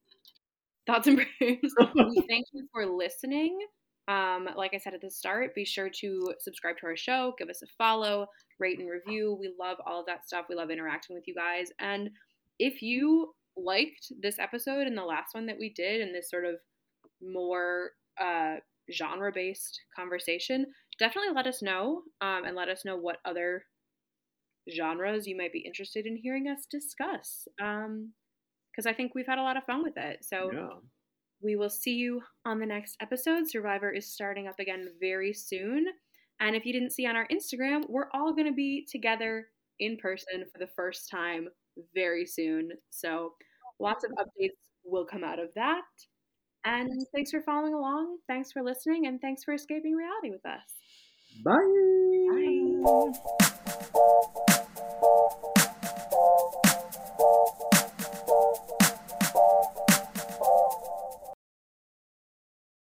Thoughts 0.86 1.06
and 1.08 1.16
prayers. 1.18 1.58
we 1.94 2.24
thank 2.28 2.46
you 2.52 2.68
for 2.72 2.86
listening. 2.86 3.58
Um, 4.08 4.48
like 4.56 4.74
I 4.74 4.78
said 4.78 4.94
at 4.94 5.00
the 5.00 5.10
start, 5.10 5.54
be 5.54 5.64
sure 5.64 5.88
to 6.00 6.34
subscribe 6.40 6.76
to 6.78 6.86
our 6.86 6.96
show, 6.96 7.34
give 7.38 7.48
us 7.48 7.62
a 7.62 7.66
follow, 7.78 8.26
rate 8.58 8.78
and 8.78 8.88
review. 8.90 9.36
We 9.38 9.54
love 9.58 9.78
all 9.86 10.00
of 10.00 10.06
that 10.06 10.26
stuff. 10.26 10.46
We 10.48 10.56
love 10.56 10.70
interacting 10.70 11.14
with 11.14 11.28
you 11.28 11.34
guys. 11.34 11.68
And 11.78 12.10
if 12.58 12.82
you 12.82 13.34
liked 13.56 14.12
this 14.20 14.38
episode 14.38 14.86
and 14.86 14.96
the 14.96 15.04
last 15.04 15.34
one 15.34 15.46
that 15.46 15.58
we 15.58 15.70
did, 15.70 16.00
and 16.00 16.14
this 16.14 16.30
sort 16.30 16.44
of 16.44 16.56
more 17.22 17.90
uh, 18.20 18.56
genre 18.92 19.30
based 19.32 19.80
conversation, 19.94 20.66
definitely 20.98 21.32
let 21.34 21.46
us 21.46 21.62
know 21.62 22.02
um, 22.20 22.44
and 22.44 22.56
let 22.56 22.68
us 22.68 22.84
know 22.84 22.96
what 22.96 23.18
other 23.24 23.64
genres 24.74 25.26
you 25.26 25.36
might 25.36 25.52
be 25.52 25.60
interested 25.60 26.06
in 26.06 26.16
hearing 26.16 26.48
us 26.48 26.66
discuss. 26.70 27.46
Um, 27.60 28.12
because 28.70 28.86
I 28.86 28.94
think 28.94 29.14
we've 29.14 29.26
had 29.26 29.38
a 29.38 29.42
lot 29.42 29.58
of 29.58 29.64
fun 29.64 29.82
with 29.82 29.98
it. 29.98 30.24
So 30.24 30.50
yeah. 30.52 30.68
We 31.42 31.56
will 31.56 31.70
see 31.70 31.94
you 31.94 32.22
on 32.44 32.58
the 32.58 32.66
next 32.66 32.96
episode. 33.00 33.48
Survivor 33.48 33.90
is 33.90 34.12
starting 34.12 34.48
up 34.48 34.58
again 34.58 34.88
very 35.00 35.32
soon. 35.32 35.86
And 36.40 36.56
if 36.56 36.64
you 36.64 36.72
didn't 36.72 36.92
see 36.92 37.06
on 37.06 37.16
our 37.16 37.26
Instagram, 37.28 37.84
we're 37.88 38.10
all 38.12 38.32
going 38.32 38.46
to 38.46 38.52
be 38.52 38.86
together 38.90 39.46
in 39.78 39.96
person 39.96 40.44
for 40.52 40.58
the 40.58 40.70
first 40.74 41.08
time 41.10 41.48
very 41.94 42.26
soon. 42.26 42.70
So 42.90 43.34
lots 43.78 44.04
of 44.04 44.10
updates 44.12 44.58
will 44.84 45.04
come 45.04 45.24
out 45.24 45.38
of 45.38 45.48
that. 45.54 45.82
And 46.64 46.90
thanks 47.14 47.30
for 47.30 47.42
following 47.42 47.74
along. 47.74 48.18
Thanks 48.28 48.52
for 48.52 48.62
listening. 48.62 49.06
And 49.06 49.20
thanks 49.20 49.44
for 49.44 49.54
escaping 49.54 49.94
reality 49.94 50.30
with 50.30 50.46
us. 50.46 50.62
Bye. 51.44 51.58
Bye. 54.44 54.58